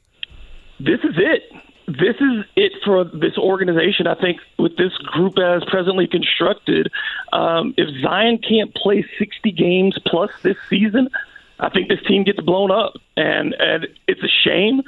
this 0.81 1.01
is 1.05 1.15
it. 1.17 1.43
This 1.87 2.17
is 2.21 2.45
it 2.57 2.73
for 2.85 3.05
this 3.05 3.37
organization. 3.37 4.07
I 4.07 4.15
think 4.15 4.39
with 4.59 4.77
this 4.77 4.97
group 4.99 5.39
as 5.39 5.65
presently 5.65 6.07
constructed, 6.07 6.91
um, 7.33 7.75
if 7.77 7.89
Zion 8.03 8.39
can't 8.39 8.75
play 8.75 9.05
60 9.19 9.51
games 9.53 9.99
plus 10.07 10.31
this 10.43 10.57
season, 10.71 11.09
I 11.59 11.71
think 11.71 11.89
this 11.89 12.01
team 12.07 12.25
gets 12.25 12.41
blown 12.41 12.71
up, 12.71 12.95
and 13.17 13.55
and 13.59 13.89
it's 14.07 14.23
a 14.23 14.29
shame 14.45 14.83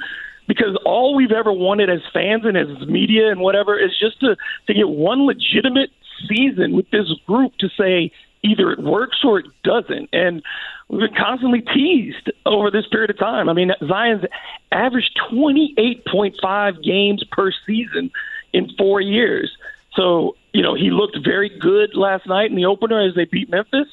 because 0.47 0.77
all 0.85 1.15
we've 1.15 1.31
ever 1.31 1.51
wanted 1.51 1.89
as 1.89 2.01
fans 2.13 2.45
and 2.45 2.57
as 2.57 2.87
media 2.87 3.31
and 3.31 3.39
whatever 3.39 3.77
is 3.77 3.91
just 3.99 4.19
to 4.21 4.35
to 4.67 4.73
get 4.73 4.87
one 4.89 5.25
legitimate 5.25 5.89
season 6.29 6.73
with 6.73 6.89
this 6.91 7.11
group 7.25 7.57
to 7.57 7.69
say 7.77 8.11
either 8.45 8.71
it 8.71 8.79
works 8.79 9.17
or 9.23 9.39
it 9.39 9.45
doesn't. 9.63 10.09
And 10.13 10.43
we've 10.87 11.01
been 11.01 11.15
constantly 11.17 11.61
teased 11.61 12.31
over 12.45 12.69
this 12.69 12.85
period 12.87 13.09
of 13.09 13.17
time. 13.17 13.49
I 13.49 13.53
mean, 13.53 13.71
Zion's 13.87 14.23
averaged 14.71 15.19
28.5 15.31 16.83
games 16.83 17.23
per 17.31 17.51
season 17.65 18.11
in 18.53 18.69
four 18.77 19.01
years. 19.01 19.51
So, 19.95 20.35
you 20.53 20.61
know, 20.61 20.75
he 20.75 20.91
looked 20.91 21.17
very 21.23 21.49
good 21.59 21.95
last 21.95 22.27
night 22.27 22.49
in 22.49 22.55
the 22.55 22.65
opener 22.65 23.01
as 23.01 23.15
they 23.15 23.25
beat 23.25 23.49
Memphis. 23.49 23.87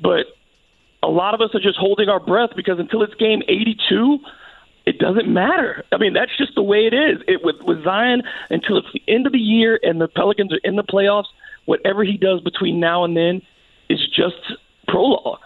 But 0.00 0.26
a 1.02 1.08
lot 1.08 1.34
of 1.34 1.40
us 1.40 1.54
are 1.54 1.60
just 1.60 1.78
holding 1.78 2.08
our 2.08 2.20
breath 2.20 2.50
because 2.56 2.78
until 2.78 3.02
it's 3.02 3.14
game 3.14 3.42
82, 3.48 4.18
it 4.86 4.98
doesn't 4.98 5.28
matter. 5.28 5.84
I 5.92 5.98
mean, 5.98 6.14
that's 6.14 6.36
just 6.38 6.54
the 6.54 6.62
way 6.62 6.86
it 6.86 6.94
is. 6.94 7.22
It 7.28 7.44
with 7.44 7.56
with 7.62 7.84
Zion 7.84 8.22
until 8.48 8.78
it's 8.78 8.88
the 8.92 9.02
end 9.06 9.26
of 9.26 9.32
the 9.32 9.38
year 9.38 9.78
and 9.82 10.00
the 10.00 10.08
Pelicans 10.08 10.52
are 10.52 10.60
in 10.64 10.76
the 10.76 10.82
playoffs. 10.82 11.26
Whatever 11.66 12.02
he 12.02 12.16
does 12.16 12.40
between 12.40 12.80
now 12.80 13.04
and 13.04 13.16
then 13.16 13.42
is 13.90 14.00
just 14.14 14.36
prologue. 14.88 15.40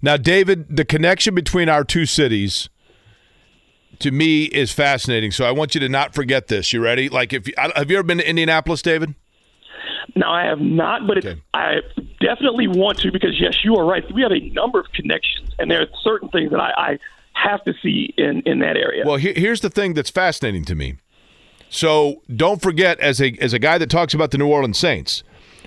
Now, 0.00 0.16
David, 0.16 0.76
the 0.76 0.84
connection 0.84 1.34
between 1.34 1.68
our 1.68 1.84
two 1.84 2.06
cities 2.06 2.68
to 3.98 4.10
me 4.10 4.44
is 4.44 4.72
fascinating. 4.72 5.30
So 5.30 5.44
I 5.44 5.50
want 5.50 5.74
you 5.74 5.80
to 5.80 5.88
not 5.88 6.14
forget 6.14 6.48
this. 6.48 6.72
You 6.72 6.82
ready? 6.82 7.08
Like, 7.08 7.32
if 7.32 7.46
you, 7.46 7.54
have 7.56 7.90
you 7.90 7.98
ever 7.98 8.06
been 8.06 8.18
to 8.18 8.28
Indianapolis, 8.28 8.82
David? 8.82 9.14
No, 10.14 10.28
I 10.28 10.44
have 10.44 10.60
not, 10.60 11.06
but 11.06 11.18
it's, 11.18 11.26
Okay. 11.26 11.40
I 11.54 11.76
definitely 12.20 12.66
want 12.66 12.98
to 12.98 13.12
because 13.12 13.40
yes, 13.40 13.64
you 13.64 13.76
are 13.76 13.84
right. 13.84 14.04
We 14.12 14.22
have 14.22 14.32
a 14.32 14.40
number 14.50 14.80
of 14.80 14.86
connections, 14.92 15.50
and 15.58 15.70
there 15.70 15.80
are 15.80 15.86
certain 16.02 16.28
things 16.28 16.50
that 16.50 16.60
I, 16.60 16.72
I 16.76 16.98
have 17.34 17.62
to 17.64 17.72
see 17.82 18.12
in 18.18 18.42
in 18.44 18.58
that 18.58 18.76
area. 18.76 19.04
Well, 19.06 19.16
here, 19.16 19.32
here's 19.34 19.60
the 19.60 19.70
thing 19.70 19.94
that's 19.94 20.10
fascinating 20.10 20.64
to 20.66 20.74
me. 20.74 20.96
So 21.70 22.22
don't 22.34 22.60
forget, 22.60 22.98
as 23.00 23.22
a 23.22 23.36
as 23.40 23.52
a 23.52 23.58
guy 23.58 23.78
that 23.78 23.88
talks 23.88 24.12
about 24.12 24.32
the 24.32 24.38
New 24.38 24.48
Orleans 24.48 24.76
Saints, 24.76 25.22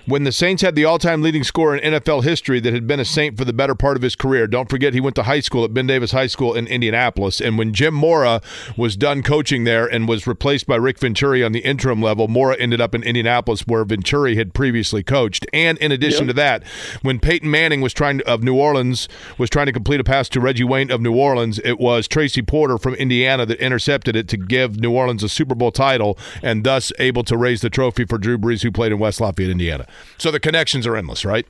when 0.05 0.23
the 0.23 0.31
Saints 0.31 0.61
had 0.61 0.75
the 0.75 0.85
all-time 0.85 1.21
leading 1.21 1.43
scorer 1.43 1.77
in 1.77 1.93
NFL 1.93 2.23
history 2.23 2.59
that 2.59 2.73
had 2.73 2.87
been 2.87 2.99
a 2.99 3.05
Saint 3.05 3.37
for 3.37 3.45
the 3.45 3.53
better 3.53 3.75
part 3.75 3.97
of 3.97 4.03
his 4.03 4.15
career. 4.15 4.47
Don't 4.47 4.69
forget 4.69 4.93
he 4.93 5.01
went 5.01 5.15
to 5.15 5.23
high 5.23 5.39
school 5.39 5.65
at 5.65 5.73
Ben 5.73 5.87
Davis 5.87 6.11
High 6.11 6.27
School 6.27 6.53
in 6.53 6.67
Indianapolis, 6.67 7.41
and 7.41 7.57
when 7.57 7.73
Jim 7.73 7.93
Mora 7.93 8.41
was 8.77 8.95
done 8.95 9.23
coaching 9.23 9.63
there 9.63 9.85
and 9.85 10.07
was 10.07 10.27
replaced 10.27 10.67
by 10.67 10.75
Rick 10.75 10.99
Venturi 10.99 11.43
on 11.43 11.51
the 11.51 11.59
interim 11.59 12.01
level, 12.01 12.27
Mora 12.27 12.55
ended 12.57 12.81
up 12.81 12.93
in 12.93 13.03
Indianapolis 13.03 13.61
where 13.67 13.83
Venturi 13.83 14.35
had 14.35 14.53
previously 14.53 15.03
coached. 15.03 15.45
And 15.53 15.77
in 15.79 15.91
addition 15.91 16.27
to 16.27 16.33
that, 16.33 16.63
when 17.01 17.19
Peyton 17.19 17.49
Manning 17.49 17.81
was 17.81 17.93
trying 17.93 18.19
to, 18.19 18.27
of 18.27 18.43
New 18.43 18.55
Orleans 18.55 19.07
was 19.37 19.49
trying 19.49 19.65
to 19.67 19.71
complete 19.71 19.99
a 19.99 20.03
pass 20.03 20.29
to 20.29 20.39
Reggie 20.39 20.63
Wayne 20.63 20.91
of 20.91 21.01
New 21.01 21.15
Orleans, 21.15 21.59
it 21.59 21.79
was 21.79 22.07
Tracy 22.07 22.41
Porter 22.41 22.77
from 22.77 22.93
Indiana 22.95 23.45
that 23.45 23.59
intercepted 23.59 24.15
it 24.15 24.27
to 24.29 24.37
give 24.37 24.79
New 24.79 24.91
Orleans 24.91 25.23
a 25.23 25.29
Super 25.29 25.55
Bowl 25.55 25.71
title 25.71 26.17
and 26.43 26.63
thus 26.63 26.91
able 26.99 27.23
to 27.23 27.37
raise 27.37 27.61
the 27.61 27.69
trophy 27.69 28.05
for 28.05 28.17
Drew 28.17 28.37
Brees, 28.37 28.63
who 28.63 28.71
played 28.71 28.91
in 28.91 28.99
West 28.99 29.19
Lafayette, 29.19 29.51
Indiana. 29.51 29.87
So 30.17 30.31
the 30.31 30.39
connections 30.39 30.85
are 30.87 30.95
endless, 30.95 31.25
right? 31.25 31.45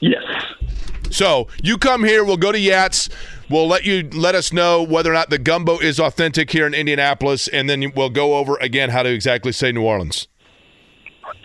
yes, 0.00 0.24
So 1.10 1.46
you 1.62 1.78
come 1.78 2.02
here, 2.04 2.24
we'll 2.24 2.36
go 2.36 2.50
to 2.52 2.58
Yats. 2.58 3.08
We'll 3.50 3.68
let 3.68 3.84
you 3.84 4.08
let 4.12 4.34
us 4.34 4.52
know 4.52 4.82
whether 4.82 5.10
or 5.10 5.14
not 5.14 5.30
the 5.30 5.38
gumbo 5.38 5.78
is 5.78 6.00
authentic 6.00 6.50
here 6.50 6.66
in 6.66 6.74
Indianapolis, 6.74 7.48
and 7.48 7.68
then 7.68 7.92
we'll 7.94 8.10
go 8.10 8.36
over 8.36 8.56
again 8.56 8.90
how 8.90 9.02
to 9.02 9.10
exactly 9.12 9.52
say 9.52 9.70
New 9.72 9.82
Orleans. 9.82 10.26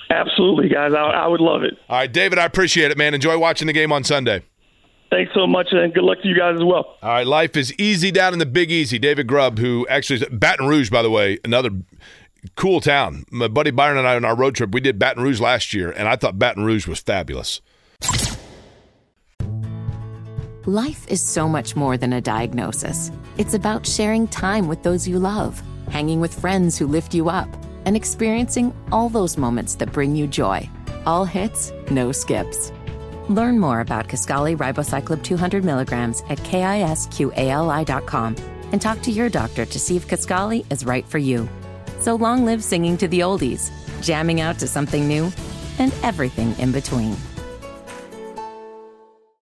absolutely, 0.10 0.70
guys. 0.70 0.94
I, 0.94 1.02
I 1.02 1.28
would 1.28 1.42
love 1.42 1.64
it. 1.64 1.74
All 1.90 1.98
right, 1.98 2.12
David, 2.12 2.40
I 2.40 2.46
appreciate 2.46 2.92
it, 2.92 2.98
man. 2.98 3.14
Enjoy 3.14 3.38
watching 3.38 3.68
the 3.68 3.74
game 3.74 3.92
on 3.92 4.04
Sunday. 4.04 4.44
Thanks 5.10 5.32
so 5.34 5.48
much, 5.48 5.68
and 5.72 5.94
good 5.94 6.04
luck 6.04 6.18
to 6.22 6.28
you 6.28 6.36
guys 6.38 6.56
as 6.56 6.64
well. 6.64 6.96
All 7.02 7.10
right, 7.10 7.28
life 7.28 7.56
is 7.56 7.74
easy 7.78 8.12
down 8.12 8.34
in 8.34 8.40
the 8.40 8.46
Big 8.46 8.72
Easy. 8.72 9.00
David 9.00 9.28
Grubb, 9.28 9.58
who 9.60 9.88
actually 9.90 10.18
is 10.22 10.26
Baton 10.32 10.68
Rouge, 10.68 10.90
by 10.90 11.02
the 11.02 11.10
way, 11.10 11.40
another 11.46 11.70
cool 12.56 12.82
town. 12.82 13.26
My 13.32 13.48
buddy 13.48 13.72
Byron 13.72 13.98
and 13.98 14.08
I 14.08 14.16
on 14.16 14.26
our 14.26 14.36
road 14.36 14.56
trip, 14.56 14.72
we 14.72 14.82
did 14.82 15.00
Baton 15.00 15.24
Rouge 15.24 15.40
last 15.40 15.74
year, 15.74 15.92
and 15.92 16.08
I 16.08 16.16
thought 16.16 16.40
Baton 16.40 16.64
Rouge 16.64 16.88
was 16.88 17.00
fabulous. 17.00 17.62
Life 20.66 21.08
is 21.08 21.22
so 21.22 21.48
much 21.48 21.78
more 21.78 21.96
than 21.96 22.12
a 22.12 22.20
diagnosis. 22.20 23.10
It's 23.38 23.54
about 23.54 23.88
sharing 23.88 24.28
time 24.28 24.68
with 24.68 24.84
those 24.84 25.08
you 25.08 25.18
love, 25.18 25.62
hanging 25.90 26.20
with 26.20 26.38
friends 26.38 26.78
who 26.78 26.88
lift 26.88 27.14
you 27.14 27.30
up, 27.30 27.48
and 27.86 27.96
experiencing 27.96 28.76
all 28.92 29.08
those 29.08 29.38
moments 29.38 29.76
that 29.76 29.94
bring 29.94 30.14
you 30.16 30.28
joy. 30.28 30.70
All 31.06 31.24
hits, 31.24 31.72
no 31.90 32.12
skips. 32.12 32.74
Learn 33.30 33.60
more 33.60 33.80
about 33.80 34.10
Kisqali 34.10 34.58
Ribociclib 34.58 35.24
200 35.24 35.64
milligrams 35.64 36.22
at 36.28 36.40
kisqali.com 36.40 38.36
and 38.72 38.82
talk 38.82 39.02
to 39.02 39.12
your 39.12 39.30
doctor 39.30 39.66
to 39.66 39.80
see 39.80 39.96
if 39.96 40.08
Kisqali 40.08 40.70
is 40.70 40.86
right 40.86 41.08
for 41.08 41.18
you. 41.18 41.48
So 42.00 42.16
long 42.16 42.46
live 42.46 42.64
singing 42.64 42.98
to 42.98 43.08
the 43.08 43.22
oldies, 43.22 43.72
jamming 44.02 44.42
out 44.42 44.60
to 44.60 44.68
something 44.68 45.08
new, 45.08 45.32
and 45.80 45.94
everything 46.04 46.58
in 46.60 46.72
between. 46.72 47.16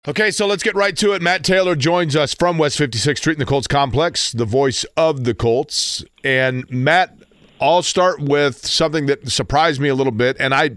Okay, 0.08 0.32
so 0.32 0.48
let's 0.48 0.64
get 0.64 0.74
right 0.74 0.96
to 0.96 1.12
it. 1.12 1.22
Matt 1.22 1.44
Taylor 1.44 1.76
joins 1.76 2.16
us 2.16 2.34
from 2.34 2.58
West 2.58 2.76
56th 2.76 3.18
Street 3.18 3.34
in 3.34 3.38
the 3.38 3.46
Colts 3.46 3.68
complex, 3.68 4.32
the 4.32 4.44
voice 4.44 4.84
of 4.96 5.22
the 5.22 5.32
Colts. 5.32 6.04
And 6.24 6.68
Matt, 6.68 7.16
I'll 7.60 7.84
start 7.84 8.20
with 8.20 8.66
something 8.66 9.06
that 9.06 9.28
surprised 9.28 9.80
me 9.80 9.88
a 9.88 9.94
little 9.94 10.12
bit, 10.12 10.36
and 10.40 10.52
I 10.52 10.70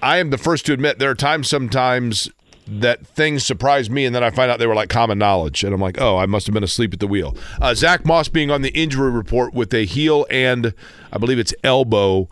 I 0.00 0.18
am 0.18 0.30
the 0.30 0.38
first 0.38 0.64
to 0.66 0.72
admit 0.72 1.00
there 1.00 1.10
are 1.10 1.16
times 1.16 1.48
sometimes 1.48 2.30
that 2.68 3.06
things 3.06 3.44
surprise 3.44 3.88
me 3.88 4.04
and 4.04 4.14
then 4.14 4.22
I 4.22 4.30
find 4.30 4.50
out 4.50 4.58
they 4.58 4.66
were 4.66 4.74
like 4.74 4.90
common 4.90 5.18
knowledge. 5.18 5.64
And 5.64 5.74
I'm 5.74 5.80
like, 5.80 6.00
oh, 6.00 6.18
I 6.18 6.26
must 6.26 6.46
have 6.46 6.54
been 6.54 6.64
asleep 6.64 6.92
at 6.92 7.00
the 7.00 7.06
wheel. 7.06 7.36
Uh, 7.60 7.74
Zack 7.74 8.04
Moss 8.04 8.28
being 8.28 8.50
on 8.50 8.62
the 8.62 8.70
injury 8.70 9.10
report 9.10 9.54
with 9.54 9.72
a 9.74 9.84
heel 9.84 10.26
and 10.30 10.74
I 11.12 11.18
believe 11.18 11.38
it's 11.38 11.54
elbow 11.64 12.28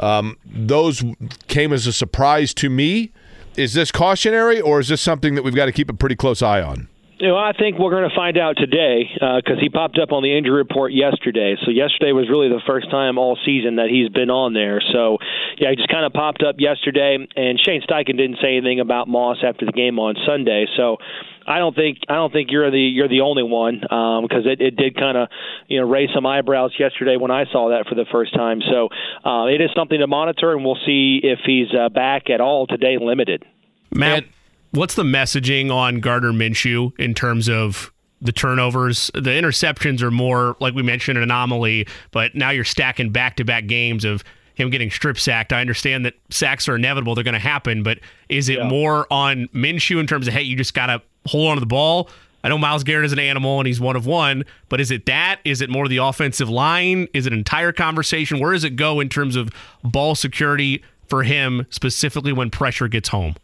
Um, 0.00 0.36
those 0.44 1.02
came 1.48 1.72
as 1.72 1.86
a 1.86 1.92
surprise 1.92 2.54
to 2.54 2.70
me. 2.70 3.10
Is 3.56 3.74
this 3.74 3.90
cautionary, 3.90 4.60
or 4.60 4.78
is 4.78 4.86
this 4.86 5.00
something 5.00 5.34
that 5.34 5.42
we've 5.42 5.56
got 5.56 5.66
to 5.66 5.72
keep 5.72 5.90
a 5.90 5.92
pretty 5.92 6.14
close 6.14 6.42
eye 6.42 6.62
on? 6.62 6.88
You 7.20 7.26
know, 7.26 7.36
I 7.36 7.52
think 7.52 7.78
we're 7.78 7.90
going 7.90 8.08
to 8.08 8.14
find 8.14 8.38
out 8.38 8.56
today 8.56 9.10
because 9.12 9.58
uh, 9.58 9.60
he 9.60 9.68
popped 9.70 9.98
up 9.98 10.12
on 10.12 10.22
the 10.22 10.36
injury 10.38 10.54
report 10.54 10.92
yesterday. 10.92 11.56
So 11.64 11.72
yesterday 11.72 12.12
was 12.12 12.30
really 12.30 12.48
the 12.48 12.62
first 12.64 12.88
time 12.92 13.18
all 13.18 13.36
season 13.44 13.76
that 13.76 13.88
he's 13.90 14.08
been 14.08 14.30
on 14.30 14.54
there. 14.54 14.80
So 14.92 15.18
yeah, 15.58 15.70
he 15.70 15.76
just 15.76 15.88
kind 15.88 16.06
of 16.06 16.12
popped 16.12 16.44
up 16.44 16.56
yesterday, 16.58 17.18
and 17.18 17.58
Shane 17.58 17.82
Steichen 17.82 18.16
didn't 18.16 18.38
say 18.40 18.56
anything 18.56 18.78
about 18.78 19.08
Moss 19.08 19.38
after 19.42 19.66
the 19.66 19.72
game 19.72 19.98
on 19.98 20.14
Sunday. 20.24 20.66
So 20.76 20.98
I 21.44 21.58
don't 21.58 21.74
think 21.74 21.98
I 22.08 22.14
don't 22.14 22.32
think 22.32 22.52
you're 22.52 22.70
the 22.70 22.78
you're 22.78 23.08
the 23.08 23.22
only 23.22 23.42
one 23.42 23.80
because 23.80 24.46
um, 24.46 24.50
it, 24.52 24.60
it 24.60 24.76
did 24.76 24.94
kind 24.94 25.18
of 25.18 25.28
you 25.66 25.80
know 25.80 25.88
raise 25.88 26.10
some 26.14 26.24
eyebrows 26.24 26.70
yesterday 26.78 27.16
when 27.16 27.32
I 27.32 27.46
saw 27.50 27.70
that 27.70 27.88
for 27.88 27.96
the 27.96 28.06
first 28.12 28.32
time. 28.32 28.60
So 28.62 28.90
uh, 29.28 29.46
it 29.46 29.60
is 29.60 29.70
something 29.74 29.98
to 29.98 30.06
monitor, 30.06 30.52
and 30.52 30.64
we'll 30.64 30.78
see 30.86 31.18
if 31.24 31.40
he's 31.44 31.68
uh, 31.74 31.88
back 31.88 32.30
at 32.30 32.40
all 32.40 32.68
today. 32.68 32.96
Limited. 33.00 33.44
Matt, 33.90 34.24
what's 34.72 34.94
the 34.94 35.02
messaging 35.02 35.72
on 35.72 36.00
Gardner 36.00 36.32
Minshew 36.32 36.98
in 36.98 37.14
terms 37.14 37.48
of 37.48 37.92
the 38.20 38.32
turnovers? 38.32 39.10
The 39.14 39.30
interceptions 39.30 40.02
are 40.02 40.10
more, 40.10 40.56
like 40.60 40.74
we 40.74 40.82
mentioned, 40.82 41.16
an 41.16 41.24
anomaly, 41.24 41.86
but 42.10 42.34
now 42.34 42.50
you're 42.50 42.64
stacking 42.64 43.10
back 43.10 43.36
to 43.36 43.44
back 43.44 43.66
games 43.66 44.04
of 44.04 44.24
him 44.54 44.70
getting 44.70 44.90
strip 44.90 45.18
sacked. 45.18 45.52
I 45.52 45.60
understand 45.60 46.04
that 46.04 46.14
sacks 46.30 46.68
are 46.68 46.76
inevitable, 46.76 47.14
they're 47.14 47.24
going 47.24 47.34
to 47.34 47.38
happen, 47.38 47.82
but 47.82 47.98
is 48.28 48.48
it 48.48 48.58
yeah. 48.58 48.68
more 48.68 49.06
on 49.10 49.46
Minshew 49.54 50.00
in 50.00 50.06
terms 50.06 50.26
of, 50.26 50.34
hey, 50.34 50.42
you 50.42 50.56
just 50.56 50.74
got 50.74 50.86
to 50.86 51.00
hold 51.26 51.48
on 51.50 51.56
to 51.56 51.60
the 51.60 51.66
ball? 51.66 52.10
I 52.42 52.48
know 52.48 52.58
Myles 52.58 52.84
Garrett 52.84 53.04
is 53.04 53.12
an 53.12 53.18
animal 53.18 53.58
and 53.58 53.66
he's 53.66 53.80
one 53.80 53.96
of 53.96 54.06
one, 54.06 54.44
but 54.68 54.80
is 54.80 54.90
it 54.90 55.06
that? 55.06 55.40
Is 55.44 55.60
it 55.60 55.70
more 55.70 55.88
the 55.88 55.98
offensive 55.98 56.48
line? 56.48 57.08
Is 57.12 57.26
it 57.26 57.32
an 57.32 57.38
entire 57.38 57.72
conversation? 57.72 58.38
Where 58.38 58.52
does 58.52 58.64
it 58.64 58.76
go 58.76 59.00
in 59.00 59.08
terms 59.08 59.34
of 59.34 59.50
ball 59.82 60.14
security 60.14 60.82
for 61.08 61.24
him, 61.24 61.66
specifically 61.70 62.32
when 62.32 62.50
pressure 62.50 62.86
gets 62.86 63.08
home? 63.08 63.34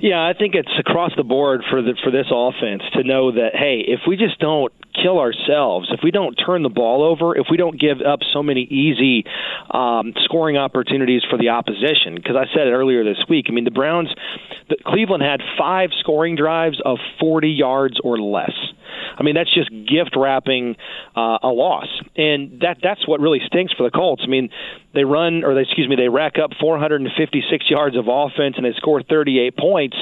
Yeah, 0.00 0.24
I 0.24 0.34
think 0.34 0.54
it's 0.54 0.72
across 0.78 1.12
the 1.16 1.24
board 1.24 1.62
for 1.70 1.82
the 1.82 1.94
for 2.04 2.10
this 2.10 2.26
offense 2.30 2.82
to 2.94 3.02
know 3.02 3.32
that 3.32 3.50
hey, 3.54 3.84
if 3.86 4.00
we 4.06 4.16
just 4.16 4.38
don't 4.38 4.72
kill 5.02 5.18
ourselves, 5.18 5.88
if 5.92 6.00
we 6.02 6.10
don't 6.10 6.34
turn 6.34 6.62
the 6.62 6.68
ball 6.68 7.02
over, 7.02 7.36
if 7.36 7.46
we 7.50 7.56
don't 7.56 7.78
give 7.78 7.98
up 8.00 8.20
so 8.32 8.42
many 8.42 8.62
easy 8.62 9.24
um, 9.70 10.12
scoring 10.24 10.56
opportunities 10.56 11.22
for 11.28 11.38
the 11.38 11.50
opposition, 11.50 12.14
because 12.14 12.36
I 12.36 12.44
said 12.54 12.66
it 12.66 12.72
earlier 12.72 13.04
this 13.04 13.22
week. 13.28 13.46
I 13.48 13.52
mean, 13.52 13.64
the 13.64 13.70
Browns, 13.70 14.08
the, 14.68 14.76
Cleveland 14.86 15.22
had 15.22 15.40
five 15.58 15.90
scoring 16.00 16.36
drives 16.36 16.80
of 16.84 16.98
40 17.20 17.48
yards 17.48 17.98
or 18.02 18.18
less. 18.18 18.54
I 19.18 19.22
mean, 19.22 19.34
that's 19.34 19.52
just 19.52 19.70
gift 19.70 20.16
wrapping 20.16 20.76
uh, 21.16 21.38
a 21.42 21.48
loss, 21.48 21.88
and 22.16 22.60
that 22.60 22.78
that's 22.82 23.06
what 23.08 23.20
really 23.20 23.40
stinks 23.46 23.72
for 23.72 23.82
the 23.84 23.90
Colts. 23.90 24.22
I 24.24 24.28
mean, 24.28 24.50
they 24.94 25.04
run 25.04 25.44
or 25.44 25.54
they 25.54 25.62
excuse 25.62 25.88
me, 25.88 25.96
they 25.96 26.08
rack 26.08 26.34
up 26.42 26.50
456 26.60 27.70
yards 27.70 27.96
of 27.96 28.06
offense 28.08 28.56
and 28.56 28.64
they 28.64 28.72
score 28.76 29.02
38 29.02 29.56
points, 29.56 29.96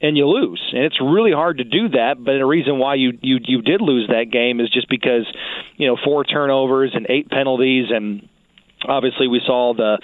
and 0.00 0.16
you 0.16 0.26
lose. 0.26 0.62
And 0.72 0.84
it's 0.84 1.00
really 1.00 1.32
hard 1.32 1.58
to 1.58 1.64
do 1.64 1.88
that. 1.90 2.14
But 2.18 2.38
the 2.38 2.46
reason 2.46 2.78
why 2.78 2.94
you 2.94 3.18
you 3.20 3.38
you 3.42 3.62
did 3.62 3.80
lose 3.80 4.08
that 4.08 4.30
game 4.30 4.60
is 4.60 4.70
just 4.70 4.88
because 4.88 5.26
you 5.76 5.86
know 5.86 5.96
four 6.04 6.24
turnovers 6.24 6.92
and 6.94 7.06
eight 7.08 7.28
penalties 7.30 7.86
and 7.90 8.28
Obviously, 8.86 9.26
we 9.26 9.40
saw 9.44 9.74
the, 9.74 9.98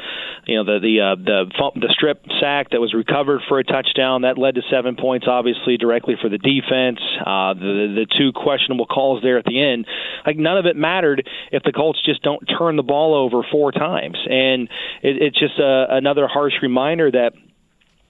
you 0.47 0.57
know, 0.57 0.65
the 0.65 0.81
the 0.81 1.01
uh, 1.01 1.15
the 1.15 1.81
the 1.81 1.89
strip 1.93 2.25
sack 2.41 2.71
that 2.71 2.81
was 2.81 2.93
recovered 2.93 3.41
for 3.49 3.61
a 3.61 3.65
touchdown 3.65 4.23
that 4.23 4.37
led 4.37 4.57
to 4.57 4.63
seven 4.69 4.97
points. 4.97 5.27
Obviously, 5.29 5.77
directly 5.77 6.17
for 6.21 6.29
the 6.29 6.39
defense. 6.39 6.99
Uh, 7.21 7.55
the 7.55 8.03
the 8.03 8.07
two 8.19 8.33
questionable 8.33 8.87
calls 8.87 9.23
there 9.23 9.39
at 9.39 9.45
the 9.45 9.63
end, 9.63 9.87
like 10.27 10.37
none 10.37 10.59
of 10.59 10.67
it 10.67 10.75
mattered 10.75 11.29
if 11.53 11.63
the 11.63 11.71
Colts 11.73 12.01
just 12.05 12.23
don't 12.23 12.43
turn 12.59 12.75
the 12.75 12.83
ball 12.83 13.15
over 13.15 13.47
four 13.51 13.71
times. 13.71 14.19
And 14.29 14.69
it, 15.03 15.23
it's 15.23 15.39
just 15.39 15.59
a, 15.61 15.87
another 15.91 16.27
harsh 16.27 16.55
reminder 16.61 17.13
that 17.13 17.33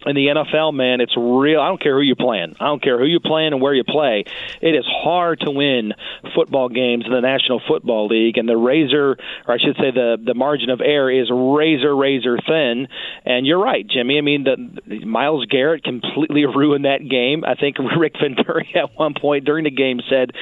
in 0.07 0.17
the 0.17 0.27
NFL, 0.27 0.75
man, 0.75 1.01
it's 1.01 1.17
real. 1.17 1.61
I 1.61 1.69
don't 1.69 1.81
care 1.81 1.95
who 1.97 2.03
you're 2.03 2.17
playing. 2.17 2.57
I 2.61 2.67
don't 2.67 2.83
care 2.83 2.99
who 2.99 3.07
you're 3.07 3.21
playing 3.21 3.53
and 3.53 3.61
where 3.61 3.75
you 3.75 3.85
play. 3.85 4.25
It 4.61 4.75
is 4.75 4.85
hard 4.87 5.41
to 5.41 5.51
win 5.51 5.93
football 6.35 6.69
games 6.69 7.05
in 7.07 7.13
the 7.13 7.21
National 7.21 7.61
Football 7.67 8.09
League, 8.09 8.39
and 8.39 8.49
the 8.49 8.57
razor, 8.57 9.17
or 9.47 9.55
I 9.55 9.59
should 9.59 9.77
say, 9.77 9.91
the 9.91 10.17
the 10.23 10.35
margin 10.35 10.71
of 10.71 10.81
error 10.81 11.11
is 11.11 11.31
razor 11.31 11.95
razor 11.95 12.39
thin. 12.47 12.89
And 13.25 13.47
you're 13.47 13.63
right, 13.63 13.87
Jimmy. 13.87 14.19
I 14.19 14.21
mean, 14.21 14.45
the 14.45 15.05
Myles 15.07 15.47
Garrett 15.47 15.85
completely 15.85 16.45
ruined 16.55 16.85
that 16.85 17.09
game. 17.09 17.45
I 17.45 17.55
think 17.55 17.77
Rick 17.99 18.15
Venturi 18.21 18.71
at 18.75 18.95
one 18.97 19.15
point 19.15 19.45
during 19.45 19.65
the 19.65 19.71
game 19.71 20.01
said 20.09 20.33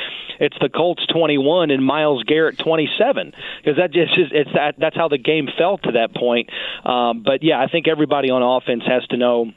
it's 0.40 0.56
the 0.60 0.68
Colts 0.68 1.06
21 1.06 1.70
and 1.70 1.84
Myles 1.84 2.24
Garrett 2.24 2.58
27 2.58 3.32
because 3.58 3.76
that 3.76 3.92
just 3.92 4.12
is 4.18 4.28
it's 4.32 4.50
that 4.54 4.74
that's 4.78 4.96
how 4.96 5.08
the 5.08 5.18
game 5.18 5.48
felt 5.56 5.84
to 5.84 5.92
that 5.92 6.14
point. 6.14 6.50
Um, 6.84 7.22
but 7.22 7.42
yeah, 7.42 7.60
I 7.60 7.68
think 7.68 7.88
everybody 7.88 8.30
on 8.30 8.42
offense 8.42 8.82
has 8.86 9.06
to 9.08 9.16
know 9.16 9.51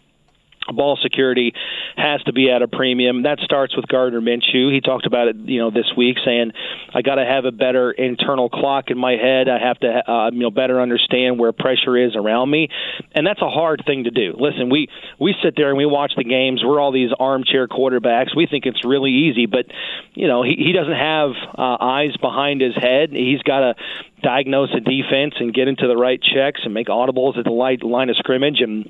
ball 0.74 0.98
security 1.02 1.54
has 1.96 2.22
to 2.24 2.34
be 2.34 2.50
at 2.50 2.62
a 2.62 2.68
premium. 2.68 3.24
That 3.24 3.40
starts 3.40 3.76
with 3.76 3.88
Gardner 3.88 4.22
Minshew. 4.22 4.74
He 4.74 4.82
talked 4.82 5.06
about 5.06 5.28
it, 5.28 5.36
you 5.36 5.60
know, 5.60 5.72
this 5.72 5.92
week, 5.96 6.18
saying 6.26 6.52
I 6.94 7.02
got 7.02 7.16
to 7.16 7.26
have 7.26 7.46
a 7.46 7.52
better 7.52 7.92
internal 7.92 8.50
clock 8.50 8.90
in 8.90 8.98
my 8.98 9.14
head. 9.14 9.48
I 9.48 9.60
have 9.60 9.80
to, 9.80 10.12
uh, 10.12 10.32
you 10.32 10.40
know, 10.40 10.52
better 10.52 10.82
understand 10.82 11.40
where 11.40 11.52
pressure 11.52 11.98
is 11.98 12.16
around 12.16 12.50
me, 12.50 12.70
and 13.14 13.26
that's 13.26 13.42
a 13.42 13.50
hard 13.50 13.84
thing 13.86 14.06
to 14.06 14.12
do. 14.12 14.34
Listen, 14.38 14.70
we 14.70 14.88
we 15.20 15.36
sit 15.44 15.56
there 15.56 15.70
and 15.70 15.78
we 15.78 15.86
watch 15.86 16.14
the 16.18 16.24
games. 16.24 16.64
We're 16.64 16.80
all 16.80 16.92
these 16.92 17.12
armchair 17.18 17.68
quarterbacks. 17.68 18.36
We 18.36 18.48
think 18.48 18.66
it's 18.66 18.84
really 18.84 19.12
easy, 19.12 19.46
but 19.46 19.66
you 20.14 20.28
know, 20.28 20.44
he 20.44 20.56
he 20.58 20.72
doesn't 20.74 20.94
have 20.94 21.32
uh, 21.58 21.78
eyes 21.80 22.16
behind 22.18 22.62
his 22.62 22.76
head. 22.76 23.12
He's 23.12 23.42
got 23.42 23.60
to 23.60 23.76
diagnose 24.22 24.70
a 24.74 24.80
defense 24.80 25.36
and 25.40 25.54
get 25.54 25.68
into 25.68 25.88
the 25.88 25.96
right 25.96 26.22
checks 26.22 26.62
and 26.64 26.74
make 26.74 26.88
audibles 26.88 27.38
at 27.38 27.44
the 27.44 27.52
light 27.52 27.84
line 27.84 28.10
of 28.10 28.18
scrimmage 28.18 28.60
and 28.60 28.90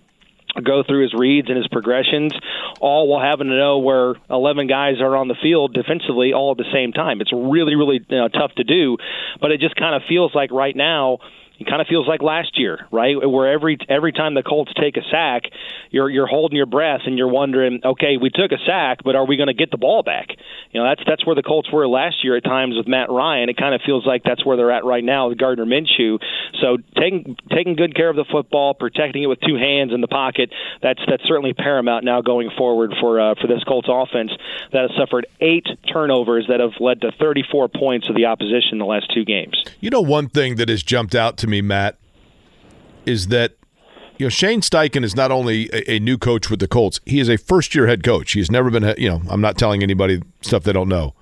go 0.63 0.83
through 0.83 1.03
his 1.03 1.13
reads 1.13 1.47
and 1.49 1.57
his 1.57 1.67
progressions, 1.67 2.33
all 2.79 3.07
while 3.07 3.23
having 3.23 3.47
to 3.47 3.57
know 3.57 3.79
where 3.79 4.15
11 4.29 4.67
guys 4.67 5.01
are 5.01 5.15
on 5.15 5.27
the 5.27 5.35
field 5.41 5.73
defensively 5.73 6.33
all 6.33 6.51
at 6.51 6.57
the 6.57 6.71
same 6.73 6.91
time. 6.91 7.21
It's 7.21 7.33
really, 7.33 7.75
really 7.75 7.99
you 8.07 8.17
know, 8.17 8.27
tough 8.27 8.53
to 8.55 8.63
do, 8.63 8.97
but 9.41 9.51
it 9.51 9.59
just 9.59 9.75
kind 9.75 9.95
of 9.95 10.01
feels 10.07 10.33
like 10.33 10.51
right 10.51 10.75
now– 10.75 11.19
it 11.59 11.67
kind 11.67 11.81
of 11.81 11.87
feels 11.87 12.07
like 12.07 12.21
last 12.21 12.59
year, 12.59 12.87
right? 12.91 13.15
Where 13.15 13.51
every 13.51 13.77
every 13.87 14.11
time 14.11 14.33
the 14.33 14.43
Colts 14.43 14.73
take 14.79 14.97
a 14.97 15.01
sack, 15.09 15.43
you're 15.89 16.09
you're 16.09 16.27
holding 16.27 16.57
your 16.57 16.65
breath 16.65 17.01
and 17.05 17.17
you're 17.17 17.29
wondering, 17.29 17.81
okay, 17.83 18.17
we 18.17 18.29
took 18.29 18.51
a 18.51 18.57
sack, 18.65 18.99
but 19.03 19.15
are 19.15 19.25
we 19.25 19.37
going 19.37 19.47
to 19.47 19.53
get 19.53 19.71
the 19.71 19.77
ball 19.77 20.03
back? 20.03 20.27
You 20.71 20.81
know, 20.81 20.87
that's 20.89 21.01
that's 21.07 21.25
where 21.25 21.35
the 21.35 21.43
Colts 21.43 21.71
were 21.71 21.87
last 21.87 22.23
year 22.23 22.35
at 22.35 22.43
times 22.43 22.75
with 22.75 22.87
Matt 22.87 23.09
Ryan. 23.09 23.49
It 23.49 23.57
kind 23.57 23.73
of 23.73 23.81
feels 23.85 24.05
like 24.05 24.23
that's 24.23 24.45
where 24.45 24.57
they're 24.57 24.71
at 24.71 24.83
right 24.83 25.03
now 25.03 25.29
with 25.29 25.37
Gardner 25.37 25.65
Minshew. 25.65 26.19
So 26.61 26.77
taking 26.99 27.37
taking 27.51 27.75
good 27.75 27.95
care 27.95 28.09
of 28.09 28.15
the 28.15 28.25
football, 28.29 28.73
protecting 28.73 29.23
it 29.23 29.27
with 29.27 29.39
two 29.39 29.55
hands 29.55 29.93
in 29.93 30.01
the 30.01 30.07
pocket, 30.07 30.51
that's 30.81 30.99
that's 31.07 31.23
certainly 31.23 31.53
paramount 31.53 32.03
now 32.03 32.21
going 32.21 32.49
forward 32.57 32.93
for 32.99 33.19
uh, 33.19 33.35
for 33.39 33.47
this 33.47 33.63
Colts 33.63 33.87
offense 33.89 34.31
that 34.73 34.89
has 34.89 34.91
suffered 34.97 35.27
eight 35.39 35.67
turnovers 35.91 36.47
that 36.49 36.59
have 36.59 36.73
led 36.79 37.01
to 37.01 37.11
34 37.11 37.69
points 37.69 38.09
of 38.09 38.15
the 38.15 38.25
opposition 38.25 38.73
in 38.73 38.79
the 38.79 38.85
last 38.85 39.11
two 39.13 39.23
games. 39.23 39.63
You 39.79 39.89
know, 39.89 40.01
one 40.01 40.27
thing 40.27 40.55
that 40.55 40.69
has 40.69 40.83
jumped 40.83 41.15
out 41.15 41.37
to 41.37 41.44
to 41.45 41.49
me, 41.51 41.61
Matt, 41.61 41.97
is 43.05 43.27
that 43.27 43.55
you 44.17 44.25
know 44.25 44.29
Shane 44.29 44.61
Steichen 44.61 45.03
is 45.03 45.15
not 45.15 45.31
only 45.31 45.69
a, 45.71 45.93
a 45.93 45.99
new 45.99 46.17
coach 46.17 46.49
with 46.49 46.59
the 46.59 46.67
Colts; 46.67 46.99
he 47.05 47.19
is 47.19 47.29
a 47.29 47.37
first-year 47.37 47.87
head 47.87 48.03
coach. 48.03 48.33
He's 48.33 48.51
never 48.51 48.69
been, 48.69 48.95
you 48.97 49.09
know, 49.09 49.21
I'm 49.29 49.41
not 49.41 49.57
telling 49.57 49.83
anybody 49.83 50.21
stuff 50.41 50.63
they 50.63 50.73
don't 50.73 50.89
know, 50.89 51.13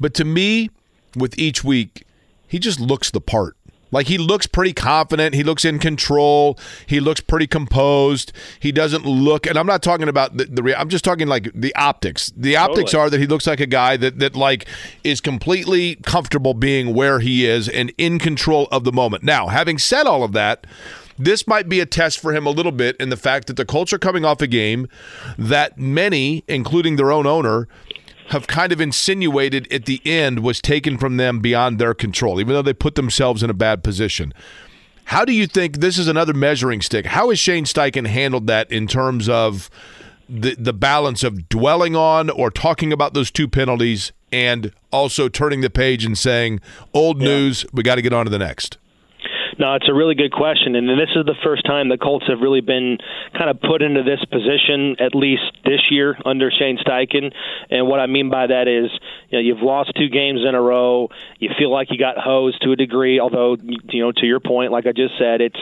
but 0.00 0.14
to 0.14 0.24
me, 0.24 0.70
with 1.16 1.38
each 1.38 1.64
week, 1.64 2.04
he 2.46 2.58
just 2.58 2.80
looks 2.80 3.10
the 3.10 3.20
part. 3.20 3.56
Like 3.92 4.08
he 4.08 4.18
looks 4.18 4.46
pretty 4.48 4.72
confident. 4.72 5.34
He 5.34 5.44
looks 5.44 5.64
in 5.64 5.78
control. 5.78 6.58
He 6.86 6.98
looks 6.98 7.20
pretty 7.20 7.46
composed. 7.46 8.32
He 8.58 8.72
doesn't 8.72 9.06
look, 9.06 9.46
and 9.46 9.56
I'm 9.56 9.66
not 9.66 9.82
talking 9.82 10.08
about 10.08 10.36
the. 10.36 10.46
the 10.46 10.74
I'm 10.80 10.88
just 10.88 11.04
talking 11.04 11.28
like 11.28 11.52
the 11.54 11.74
optics. 11.76 12.32
The 12.36 12.56
optics 12.56 12.92
totally. 12.92 13.06
are 13.06 13.10
that 13.10 13.20
he 13.20 13.26
looks 13.26 13.46
like 13.46 13.60
a 13.60 13.66
guy 13.66 13.96
that 13.98 14.18
that 14.18 14.34
like 14.34 14.66
is 15.04 15.20
completely 15.20 15.96
comfortable 15.96 16.54
being 16.54 16.94
where 16.94 17.20
he 17.20 17.46
is 17.46 17.68
and 17.68 17.92
in 17.98 18.18
control 18.18 18.66
of 18.72 18.84
the 18.84 18.92
moment. 18.92 19.22
Now, 19.22 19.48
having 19.48 19.78
said 19.78 20.06
all 20.06 20.24
of 20.24 20.32
that, 20.32 20.66
this 21.18 21.46
might 21.46 21.68
be 21.68 21.80
a 21.80 21.86
test 21.86 22.18
for 22.18 22.34
him 22.34 22.46
a 22.46 22.50
little 22.50 22.72
bit 22.72 22.96
in 22.96 23.10
the 23.10 23.16
fact 23.16 23.46
that 23.46 23.56
the 23.56 23.64
Colts 23.64 23.92
are 23.92 23.98
coming 23.98 24.24
off 24.24 24.40
a 24.40 24.46
game 24.46 24.88
that 25.38 25.78
many, 25.78 26.44
including 26.48 26.96
their 26.96 27.12
own 27.12 27.26
owner, 27.26 27.68
have 28.32 28.46
kind 28.46 28.72
of 28.72 28.80
insinuated 28.80 29.70
at 29.72 29.84
the 29.84 30.00
end 30.04 30.40
was 30.40 30.60
taken 30.60 30.98
from 30.98 31.16
them 31.18 31.40
beyond 31.40 31.78
their 31.78 31.94
control, 31.94 32.40
even 32.40 32.54
though 32.54 32.62
they 32.62 32.72
put 32.72 32.94
themselves 32.94 33.42
in 33.42 33.50
a 33.50 33.54
bad 33.54 33.84
position. 33.84 34.32
How 35.04 35.24
do 35.24 35.32
you 35.32 35.46
think 35.46 35.76
this 35.76 35.98
is 35.98 36.08
another 36.08 36.32
measuring 36.32 36.80
stick? 36.80 37.06
How 37.06 37.28
has 37.28 37.38
Shane 37.38 37.64
Steichen 37.64 38.06
handled 38.06 38.46
that 38.46 38.70
in 38.72 38.86
terms 38.86 39.28
of 39.28 39.68
the 40.28 40.54
the 40.58 40.72
balance 40.72 41.22
of 41.22 41.48
dwelling 41.48 41.94
on 41.94 42.30
or 42.30 42.50
talking 42.50 42.92
about 42.92 43.12
those 43.12 43.30
two 43.30 43.46
penalties 43.46 44.12
and 44.32 44.72
also 44.90 45.28
turning 45.28 45.60
the 45.60 45.70
page 45.70 46.04
and 46.04 46.16
saying, 46.16 46.60
"Old 46.94 47.20
yeah. 47.20 47.28
news, 47.28 47.66
we 47.72 47.82
got 47.82 47.96
to 47.96 48.02
get 48.02 48.12
on 48.12 48.24
to 48.24 48.30
the 48.30 48.38
next." 48.38 48.78
No, 49.58 49.74
it's 49.74 49.88
a 49.88 49.92
really 49.92 50.14
good 50.14 50.32
question, 50.32 50.74
and 50.74 50.88
this 50.88 51.10
is 51.14 51.26
the 51.26 51.34
first 51.44 51.66
time 51.66 51.88
the 51.88 51.98
Colts 51.98 52.26
have 52.28 52.40
really 52.40 52.62
been 52.62 52.98
kind 53.36 53.50
of 53.50 53.60
put 53.60 53.82
into 53.82 54.02
this 54.02 54.24
position, 54.24 54.96
at 54.98 55.14
least 55.14 55.42
this 55.64 55.80
year 55.90 56.16
under 56.24 56.50
Shane 56.50 56.78
Steichen. 56.78 57.32
And 57.70 57.86
what 57.86 58.00
I 58.00 58.06
mean 58.06 58.30
by 58.30 58.46
that 58.46 58.66
is, 58.66 58.90
you 59.28 59.38
know, 59.38 59.40
you've 59.40 59.62
lost 59.62 59.92
two 59.96 60.08
games 60.08 60.40
in 60.48 60.54
a 60.54 60.60
row. 60.60 61.10
You 61.38 61.50
feel 61.58 61.70
like 61.70 61.90
you 61.90 61.98
got 61.98 62.16
hosed 62.16 62.62
to 62.62 62.72
a 62.72 62.76
degree, 62.76 63.20
although 63.20 63.56
you 63.60 64.02
know, 64.02 64.12
to 64.12 64.26
your 64.26 64.40
point, 64.40 64.72
like 64.72 64.86
I 64.86 64.92
just 64.92 65.18
said, 65.18 65.42
it's 65.42 65.60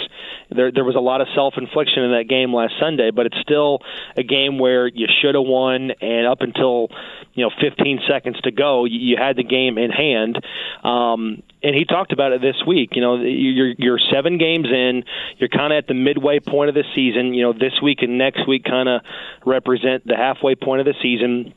there. 0.51 0.70
There 0.70 0.84
was 0.84 0.97
a 0.97 1.01
lot 1.01 1.20
of 1.20 1.26
self-infliction 1.34 2.03
in 2.03 2.12
that 2.12 2.28
game 2.28 2.55
last 2.55 2.74
Sunday, 2.78 3.11
but 3.11 3.26
it's 3.26 3.38
still 3.41 3.80
a 4.16 4.22
game 4.22 4.59
where 4.59 4.86
you 4.86 5.09
should 5.20 5.34
have 5.34 5.45
won, 5.45 5.91
and 6.01 6.26
up 6.26 6.43
until 6.43 6.88
you 7.34 7.45
know 7.45 7.51
15 7.61 8.01
seconds 8.09 8.41
to 8.43 8.53
go, 8.53 8.84
you 8.84 9.16
had 9.16 9.36
the 9.36 9.45
game 9.45 9.78
in 9.78 9.91
hand. 9.91 10.41
Um, 10.84 11.43
and 11.62 11.74
he 11.74 11.84
talked 11.84 12.12
about 12.12 12.32
it 12.32 12.40
this 12.40 12.56
week. 12.66 12.90
You 12.92 13.02
know, 13.02 13.16
you're 13.16 13.74
you're 13.78 13.98
seven 14.12 14.38
games 14.38 14.66
in. 14.66 15.04
You're 15.38 15.48
kind 15.48 15.72
of 15.72 15.78
at 15.78 15.86
the 15.88 15.94
midway 15.94 16.40
point 16.40 16.68
of 16.68 16.74
the 16.74 16.84
season. 16.94 17.34
You 17.34 17.44
know, 17.44 17.52
this 17.52 17.80
week 17.82 17.98
and 18.02 18.18
next 18.18 18.48
week 18.48 18.64
kind 18.64 18.88
of 18.88 19.02
represent 19.44 20.06
the 20.06 20.16
halfway 20.16 20.54
point 20.54 20.80
of 20.80 20.86
the 20.86 20.94
season. 21.02 21.54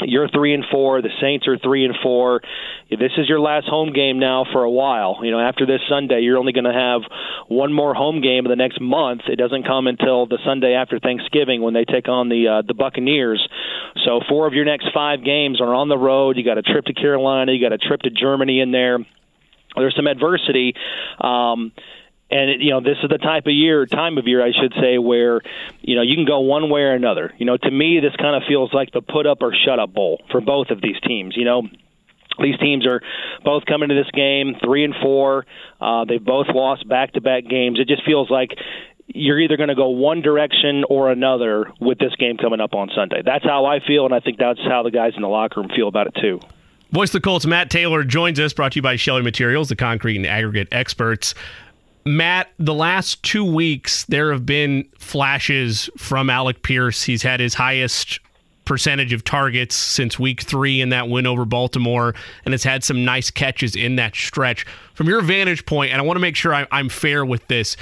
You're 0.00 0.28
three 0.28 0.54
and 0.54 0.64
four. 0.70 1.02
The 1.02 1.10
Saints 1.20 1.48
are 1.48 1.58
three 1.58 1.84
and 1.84 1.94
four. 2.02 2.40
This 2.90 3.12
is 3.16 3.28
your 3.28 3.40
last 3.40 3.66
home 3.66 3.92
game 3.92 4.20
now 4.20 4.44
for 4.52 4.62
a 4.62 4.70
while. 4.70 5.20
You 5.22 5.32
know, 5.32 5.40
after 5.40 5.66
this 5.66 5.80
Sunday, 5.88 6.20
you're 6.20 6.38
only 6.38 6.52
going 6.52 6.64
to 6.64 6.72
have 6.72 7.00
one 7.48 7.72
more 7.72 7.94
home 7.94 8.20
game 8.20 8.44
in 8.44 8.50
the 8.50 8.56
next 8.56 8.80
month. 8.80 9.22
It 9.26 9.36
doesn't 9.36 9.66
come 9.66 9.88
until 9.88 10.26
the 10.26 10.38
Sunday 10.44 10.74
after 10.74 11.00
Thanksgiving 11.00 11.62
when 11.62 11.74
they 11.74 11.84
take 11.84 12.08
on 12.08 12.28
the 12.28 12.60
uh, 12.60 12.62
the 12.66 12.74
Buccaneers. 12.74 13.46
So 14.04 14.20
four 14.28 14.46
of 14.46 14.52
your 14.52 14.66
next 14.66 14.88
five 14.94 15.24
games 15.24 15.60
are 15.60 15.74
on 15.74 15.88
the 15.88 15.98
road. 15.98 16.36
You 16.36 16.44
got 16.44 16.58
a 16.58 16.62
trip 16.62 16.84
to 16.84 16.94
Carolina. 16.94 17.52
You 17.52 17.60
got 17.60 17.72
a 17.72 17.78
trip 17.78 18.02
to 18.02 18.10
Germany 18.10 18.60
in 18.60 18.70
there 18.70 18.98
there's 19.80 19.96
some 19.96 20.06
adversity. 20.06 20.74
Um, 21.20 21.72
and 22.30 22.62
you 22.62 22.70
know 22.70 22.80
this 22.80 22.98
is 23.02 23.08
the 23.08 23.18
type 23.18 23.46
of 23.46 23.52
year 23.52 23.86
time 23.86 24.18
of 24.18 24.26
year 24.26 24.44
I 24.44 24.52
should 24.52 24.74
say 24.80 24.98
where 24.98 25.40
you 25.80 25.96
know 25.96 26.02
you 26.02 26.14
can 26.14 26.26
go 26.26 26.40
one 26.40 26.68
way 26.68 26.82
or 26.82 26.92
another 26.92 27.32
you 27.38 27.46
know 27.46 27.56
to 27.56 27.70
me 27.70 28.00
this 28.00 28.14
kind 28.16 28.36
of 28.36 28.42
feels 28.46 28.72
like 28.74 28.92
the 28.92 29.00
put 29.00 29.26
up 29.26 29.38
or 29.40 29.54
shut 29.54 29.78
up 29.78 29.94
bowl 29.94 30.20
for 30.30 30.42
both 30.42 30.68
of 30.68 30.82
these 30.82 31.00
teams 31.06 31.36
you 31.38 31.46
know 31.46 31.62
these 32.38 32.58
teams 32.58 32.86
are 32.86 33.00
both 33.44 33.64
coming 33.64 33.88
to 33.88 33.94
this 33.94 34.10
game 34.12 34.56
three 34.62 34.84
and 34.84 34.94
four 35.02 35.46
uh, 35.80 36.04
they've 36.04 36.22
both 36.22 36.48
lost 36.48 36.86
back 36.86 37.12
to 37.12 37.22
back 37.22 37.44
games 37.48 37.80
it 37.80 37.88
just 37.88 38.04
feels 38.04 38.28
like 38.30 38.50
you're 39.08 39.40
either 39.40 39.56
going 39.56 39.70
to 39.70 39.74
go 39.74 39.88
one 39.88 40.20
direction 40.20 40.84
or 40.88 41.10
another 41.10 41.72
with 41.80 41.98
this 41.98 42.14
game 42.16 42.36
coming 42.36 42.60
up 42.60 42.74
on 42.74 42.90
Sunday. 42.94 43.22
That's 43.24 43.44
how 43.44 43.64
I 43.64 43.80
feel, 43.80 44.04
and 44.04 44.14
I 44.14 44.20
think 44.20 44.38
that's 44.38 44.60
how 44.60 44.82
the 44.82 44.90
guys 44.90 45.14
in 45.16 45.22
the 45.22 45.28
locker 45.28 45.60
room 45.60 45.70
feel 45.74 45.88
about 45.88 46.08
it 46.08 46.16
too. 46.20 46.40
Voice 46.92 47.10
of 47.10 47.14
the 47.14 47.20
Colts, 47.20 47.44
Matt 47.44 47.68
Taylor 47.68 48.02
joins 48.02 48.40
us, 48.40 48.54
brought 48.54 48.72
to 48.72 48.76
you 48.76 48.82
by 48.82 48.96
Shelly 48.96 49.22
Materials, 49.22 49.68
the 49.68 49.76
concrete 49.76 50.16
and 50.16 50.26
aggregate 50.26 50.68
experts. 50.72 51.34
Matt, 52.06 52.48
the 52.58 52.72
last 52.72 53.22
two 53.22 53.44
weeks, 53.44 54.04
there 54.04 54.32
have 54.32 54.46
been 54.46 54.88
flashes 54.98 55.90
from 55.98 56.30
Alec 56.30 56.62
Pierce. 56.62 57.02
He's 57.02 57.22
had 57.22 57.40
his 57.40 57.52
highest 57.52 58.20
percentage 58.64 59.12
of 59.12 59.22
targets 59.22 59.74
since 59.74 60.18
week 60.18 60.42
three 60.42 60.80
in 60.80 60.88
that 60.88 61.10
win 61.10 61.26
over 61.26 61.44
Baltimore, 61.44 62.14
and 62.46 62.52
has 62.52 62.64
had 62.64 62.82
some 62.82 63.04
nice 63.04 63.30
catches 63.30 63.76
in 63.76 63.96
that 63.96 64.14
stretch. 64.14 64.64
From 64.94 65.08
your 65.08 65.20
vantage 65.20 65.66
point, 65.66 65.92
and 65.92 66.00
I 66.00 66.04
want 66.04 66.16
to 66.16 66.20
make 66.20 66.36
sure 66.36 66.66
I'm 66.70 66.88
fair 66.88 67.24
with 67.24 67.46
this, 67.48 67.76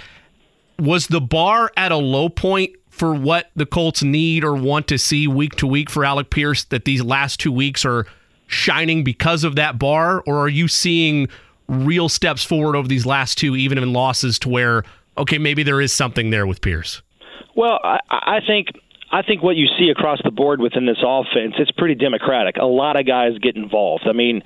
was 0.81 1.07
the 1.07 1.21
bar 1.21 1.71
at 1.77 1.93
a 1.93 1.97
low 1.97 2.29
point 2.29 2.73
for 2.91 3.15
what 3.15 3.51
the 3.55 3.67
Colts 3.67 4.03
need 4.03 4.43
or 4.43 4.55
want 4.55 4.89
to 4.89 4.99
see 4.99 5.29
week 5.29 5.55
to 5.57 5.67
week 5.67 5.91
for 5.91 6.05
Alec 6.05 6.31
Pierce 6.31 6.65
that 6.65 6.85
these 6.85 7.03
last 7.03 7.39
two 7.39 7.53
weeks 7.53 7.85
are 7.85 8.07
shining 8.47 9.05
because 9.05 9.45
of 9.45 9.57
that 9.57 9.79
bar, 9.79 10.23
or 10.27 10.39
are 10.39 10.49
you 10.49 10.69
seeing 10.69 11.29
real 11.69 12.09
steps 12.09 12.45
forward 12.45 12.77
over 12.77 12.89
these 12.89 13.07
last 13.07 13.39
two, 13.39 13.57
even 13.57 13.79
in 13.79 13.93
losses, 13.93 14.39
to 14.41 14.49
where 14.49 14.85
okay, 15.19 15.39
maybe 15.39 15.63
there 15.63 15.81
is 15.81 15.93
something 15.93 16.31
there 16.31 16.47
with 16.47 16.61
Pierce? 16.61 17.03
Well, 17.55 17.81
I, 17.83 18.01
I 18.11 18.41
think 18.47 18.69
I 19.11 19.23
think 19.23 19.43
what 19.43 19.57
you 19.57 19.67
see 19.79 19.89
across 19.89 20.21
the 20.23 20.31
board 20.31 20.61
within 20.61 20.85
this 20.85 20.99
offense, 21.05 21.55
it's 21.59 21.71
pretty 21.71 21.95
democratic. 21.95 22.57
A 22.57 22.67
lot 22.67 22.99
of 22.99 23.07
guys 23.07 23.39
get 23.39 23.57
involved. 23.57 24.05
I 24.07 24.13
mean, 24.13 24.43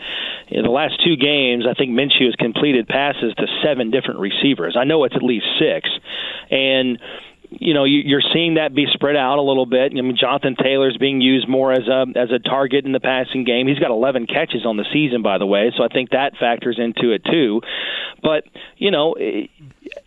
in 0.49 0.63
the 0.63 0.71
last 0.71 1.03
two 1.03 1.17
games, 1.17 1.65
I 1.69 1.75
think 1.75 1.93
Minshew 1.93 2.27
has 2.27 2.35
completed 2.37 2.87
passes 2.87 3.35
to 3.39 3.47
seven 3.65 3.91
different 3.91 4.21
receivers. 4.21 4.77
I 4.79 4.85
know 4.85 5.05
it's 5.05 5.17
at 5.17 5.23
least 5.23 5.47
six, 5.59 5.89
and 6.51 7.01
you 7.51 7.75
know 7.75 7.85
you're 7.85 8.23
seeing 8.33 8.55
that 8.55 8.75
be 8.75 8.87
spread 8.93 9.17
out 9.17 9.39
a 9.39 9.43
little 9.43 9.67
bit. 9.67 9.93
I 9.93 10.01
mean, 10.01 10.17
Jonathan 10.19 10.57
Taylor's 10.61 10.97
being 10.97 11.21
used 11.21 11.49
more 11.49 11.73
as 11.73 11.89
a 11.89 12.07
as 12.17 12.31
a 12.31 12.39
target 12.39 12.85
in 12.85 12.93
the 12.93 13.01
passing 13.01 13.45
game. 13.45 13.67
He's 13.67 13.79
got 13.79 13.91
11 13.91 14.27
catches 14.27 14.65
on 14.65 14.77
the 14.77 14.85
season, 14.93 15.23
by 15.23 15.39
the 15.39 15.47
way, 15.47 15.73
so 15.77 15.83
I 15.83 15.89
think 15.89 16.11
that 16.11 16.37
factors 16.39 16.79
into 16.79 17.13
it 17.13 17.25
too. 17.25 17.61
But 18.23 18.45
you 18.77 18.91
know, 18.91 19.13
eh, 19.15 19.47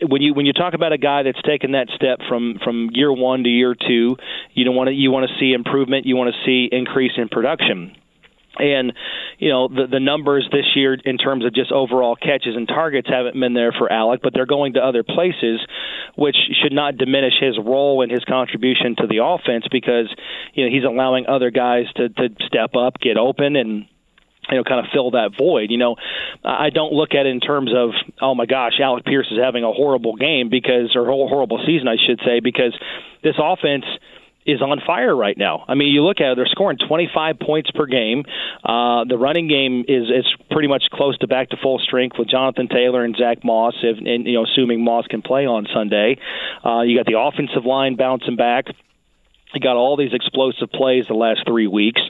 when 0.08 0.22
you 0.22 0.34
when 0.34 0.46
you 0.46 0.54
talk 0.54 0.74
about 0.74 0.94
a 0.94 0.98
guy 0.98 1.24
that's 1.24 1.42
taken 1.42 1.74
that 1.74 1.90
step 1.96 2.20
from 2.30 2.60
from 2.64 2.90
year 2.94 3.12
one 3.12 3.44
to 3.44 3.50
year 3.50 3.76
two, 3.76 4.16
you 4.54 4.64
don't 4.64 4.76
want 4.76 4.88
to 4.88 4.94
you 4.94 5.12
want 5.12 5.30
to 5.30 5.40
see 5.40 5.54
improvement. 5.54 6.06
You 6.06 6.16
want 6.16 6.34
to 6.34 6.46
see 6.46 6.70
increase 6.72 7.14
in 7.18 7.28
production. 7.30 7.96
And 8.58 8.94
you 9.40 9.50
know 9.50 9.68
the 9.68 9.88
the 9.90 10.00
numbers 10.00 10.48
this 10.52 10.66
year 10.76 10.94
in 10.94 11.18
terms 11.18 11.44
of 11.44 11.56
just 11.56 11.72
overall 11.72 12.16
catches 12.16 12.56
and 12.56 12.68
targets 12.68 13.10
haven't 13.10 13.40
been 13.40 13.56
there 13.56 13.72
for 13.72 13.92
Alec, 13.92 14.22
but 14.22 14.34
they're 14.34 14.46
going 14.46 14.74
to 14.74 14.80
other 14.80 15.04
places, 15.04 15.60
which 16.16 16.38
should 16.62 16.72
not 16.72 16.98
diminish 16.98 17.34
his 17.40 17.58
role 17.58 18.04
and 18.04 18.12
his 18.12 18.24
contribution 18.26 18.96
to 18.98 19.08
the 19.08 19.24
offense 19.24 19.66
because 19.72 20.14
you 20.54 20.66
know 20.66 20.72
he's 20.72 20.84
allowing 20.84 21.26
other 21.26 21.50
guys 21.50 21.86
to 21.96 22.10
to 22.10 22.30
step 22.46 22.76
up, 22.76 23.00
get 23.02 23.18
open, 23.18 23.56
and 23.56 23.86
you 24.50 24.58
know, 24.58 24.64
kind 24.64 24.86
of 24.86 24.92
fill 24.94 25.12
that 25.12 25.32
void. 25.38 25.72
You 25.72 25.78
know, 25.78 25.96
I 26.44 26.70
don't 26.70 26.92
look 26.92 27.14
at 27.14 27.26
it 27.26 27.30
in 27.30 27.40
terms 27.40 27.72
of, 27.76 27.92
oh 28.22 28.36
my 28.36 28.46
gosh, 28.46 28.74
Alec 28.82 29.06
Pierce 29.06 29.28
is 29.32 29.40
having 29.42 29.64
a 29.64 29.72
horrible 29.72 30.16
game 30.16 30.50
because, 30.50 30.96
or 30.96 31.06
horrible 31.06 31.60
season, 31.66 31.88
I 31.88 31.96
should 31.96 32.20
say, 32.26 32.40
because 32.42 32.78
this 33.24 33.36
offense 33.40 33.86
is 34.46 34.62
on 34.62 34.82
fire 34.86 35.16
right 35.16 35.38
now. 35.38 35.66
I 35.68 35.76
mean, 35.76 35.94
you 35.94 36.04
look 36.04 36.20
at 36.20 36.32
it; 36.32 36.36
they're 36.36 36.46
scoring 36.48 36.78
25 36.88 37.40
points 37.40 37.72
per 37.72 37.86
game. 37.86 38.24
Uh, 38.64 39.06
the 39.06 39.18
running 39.18 39.48
game 39.48 39.86
is 39.88 40.10
is 40.10 40.26
pretty 40.52 40.68
much 40.68 40.84
close 40.92 41.18
to 41.20 41.28
back 41.28 41.50
to 41.50 41.58
full 41.62 41.80
strength 41.80 42.18
with 42.18 42.30
Jonathan 42.30 42.68
Taylor 42.68 43.04
and 43.04 43.16
Zack 43.16 43.44
Moss, 43.44 43.76
if, 43.84 43.98
and 43.98 44.26
you 44.26 44.34
know, 44.34 44.46
assuming 44.46 44.84
Moss 44.84 45.08
can 45.08 45.22
play 45.22 45.46
on 45.46 45.68
Sunday. 45.74 46.18
Uh, 46.66 46.82
you 46.82 46.98
got 46.98 47.06
the 47.06 47.20
offensive 47.20 47.66
line 47.66 47.96
bouncing 47.96 48.36
back. 48.36 48.66
He 49.54 49.60
got 49.60 49.76
all 49.76 49.98
these 49.98 50.14
explosive 50.14 50.72
plays 50.72 51.06
the 51.08 51.14
last 51.14 51.42
three 51.46 51.68
weeks. 51.68 52.02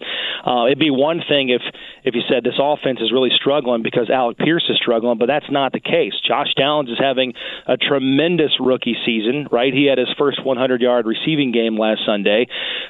Uh, 0.46 0.66
it'd 0.66 0.80
be 0.80 0.92
one 0.92 1.22
thing 1.28 1.50
if 1.50 1.62
if 2.04 2.16
you 2.16 2.22
said 2.30 2.44
this 2.44 2.60
offense 2.60 3.00
is 3.02 3.12
really 3.12 3.32
struggling 3.34 3.82
because 3.82 4.10
Alec 4.10 4.38
Pierce 4.38 4.66
is 4.70 4.78
struggling, 4.78 5.18
but 5.18 5.28
that's 5.28 5.50
not 5.50 5.72
the 5.72 5.80
case. 5.80 6.14
Josh 6.26 6.54
Downs 6.56 6.90
is 6.90 6.98
having 7.00 7.34
a 7.66 7.78
tremendous 7.78 8.52
rookie 8.60 8.98
season, 9.06 9.48
right? 9.52 9.74
He 9.74 9.86
had 9.86 9.98
his 9.98 10.10
first 10.18 10.44
100 10.44 10.82
yard 10.82 11.06
receiving 11.06 11.52
game 11.52 11.78
last 11.78 12.02
Sunday. 12.06 12.48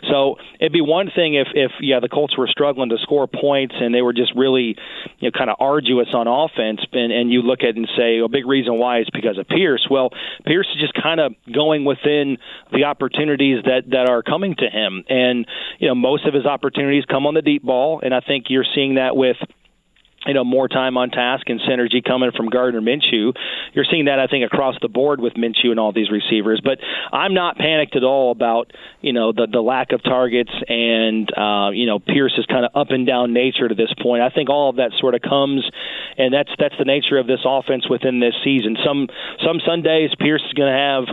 So 0.10 0.38
it'd 0.60 0.74
be 0.74 0.82
one 0.82 1.12
thing 1.14 1.36
if 1.36 1.48
if 1.54 1.72
yeah 1.80 2.00
the 2.00 2.10
Colts 2.10 2.38
were 2.38 2.48
struggling 2.48 2.90
to 2.90 2.98
score 2.98 3.28
points 3.28 3.76
and 3.80 3.94
they 3.94 4.02
were 4.02 4.14
just 4.14 4.34
really 4.36 4.76
you 5.20 5.30
know 5.30 5.32
kind 5.32 5.50
of 5.50 5.58
arduous 5.60 6.10
on 6.14 6.28
offense, 6.28 6.82
and 6.92 7.12
and 7.12 7.32
you 7.32 7.42
look 7.42 7.62
at 7.62 7.70
it 7.70 7.78
and 7.78 7.88
say 7.98 8.20
a 8.20 8.28
big 8.28 8.46
reason 8.46 8.78
why 8.78 9.00
is 9.00 9.10
because 9.14 9.38
of 9.38 9.48
Pierce. 9.48 9.88
Well, 9.90 10.10
Pierce 10.46 10.68
is 10.74 10.82
just 10.82 10.94
kind 10.94 11.20
of 11.20 11.34
going 11.52 11.86
within 11.86 12.38
the 12.72 12.86
opportunities 12.86 13.64
that 13.66 13.90
that 13.92 14.10
are 14.10 14.24
coming 14.24 14.43
coming 14.44 14.56
to 14.60 14.70
him. 14.70 15.04
And, 15.10 15.46
you 15.80 15.88
know, 15.88 15.96
most 15.96 16.26
of 16.26 16.34
his 16.34 16.46
opportunities 16.46 17.06
come 17.06 17.26
on 17.26 17.34
the 17.34 17.42
deep 17.42 17.64
ball, 17.64 18.02
and 18.04 18.14
I 18.14 18.22
think 18.22 18.46
you're 18.50 18.66
seeing 18.76 18.96
that 18.96 19.16
with 19.16 19.38
you 20.26 20.34
know, 20.34 20.46
more 20.46 20.70
time 20.70 20.96
on 20.96 21.10
task 21.10 21.50
and 21.50 21.60
synergy 21.60 22.02
coming 22.02 22.32
from 22.32 22.48
Gardner 22.48 22.80
Minshew. 22.80 23.34
You're 23.74 23.84
seeing 23.92 24.06
that, 24.06 24.20
I 24.20 24.28
think, 24.28 24.46
across 24.46 24.76
the 24.82 24.88
board 24.88 25.20
with 25.20 25.34
Minshew 25.34 25.72
and 25.72 25.80
all 25.82 25.92
these 25.92 26.10
receivers. 26.10 26.62
But 26.64 26.80
I'm 27.12 27.34
not 27.34 27.58
panicked 27.58 27.98
at 27.98 28.06
all 28.06 28.32
about, 28.32 28.72
you 29.02 29.12
know, 29.12 29.34
the 29.34 29.48
the 29.52 29.60
lack 29.60 29.92
of 29.92 30.02
targets 30.02 30.52
and 30.70 31.30
uh, 31.38 31.72
you 31.72 31.86
know 31.86 32.00
Pierce's 32.00 32.46
kind 32.46 32.64
of 32.64 32.72
up 32.74 32.92
and 32.92 33.06
down 33.06 33.34
nature 33.34 33.68
to 33.68 33.76
this 33.76 33.94
point. 34.02 34.22
I 34.22 34.30
think 34.30 34.50
all 34.50 34.70
of 34.70 34.78
that 34.78 34.92
sort 34.98 35.14
of 35.14 35.22
comes, 35.22 35.70
and 36.18 36.34
that's 36.34 36.52
that's 36.58 36.76
the 36.80 36.86
nature 36.86 37.18
of 37.18 37.28
this 37.28 37.42
offense 37.46 37.90
within 37.90 38.22
this 38.22 38.36
season. 38.46 38.78
Some 38.86 39.10
some 39.46 39.60
Sundays 39.66 40.12
Pierce 40.18 40.44
is 40.48 40.54
going 40.54 40.72
to 40.72 40.80
have 40.80 41.04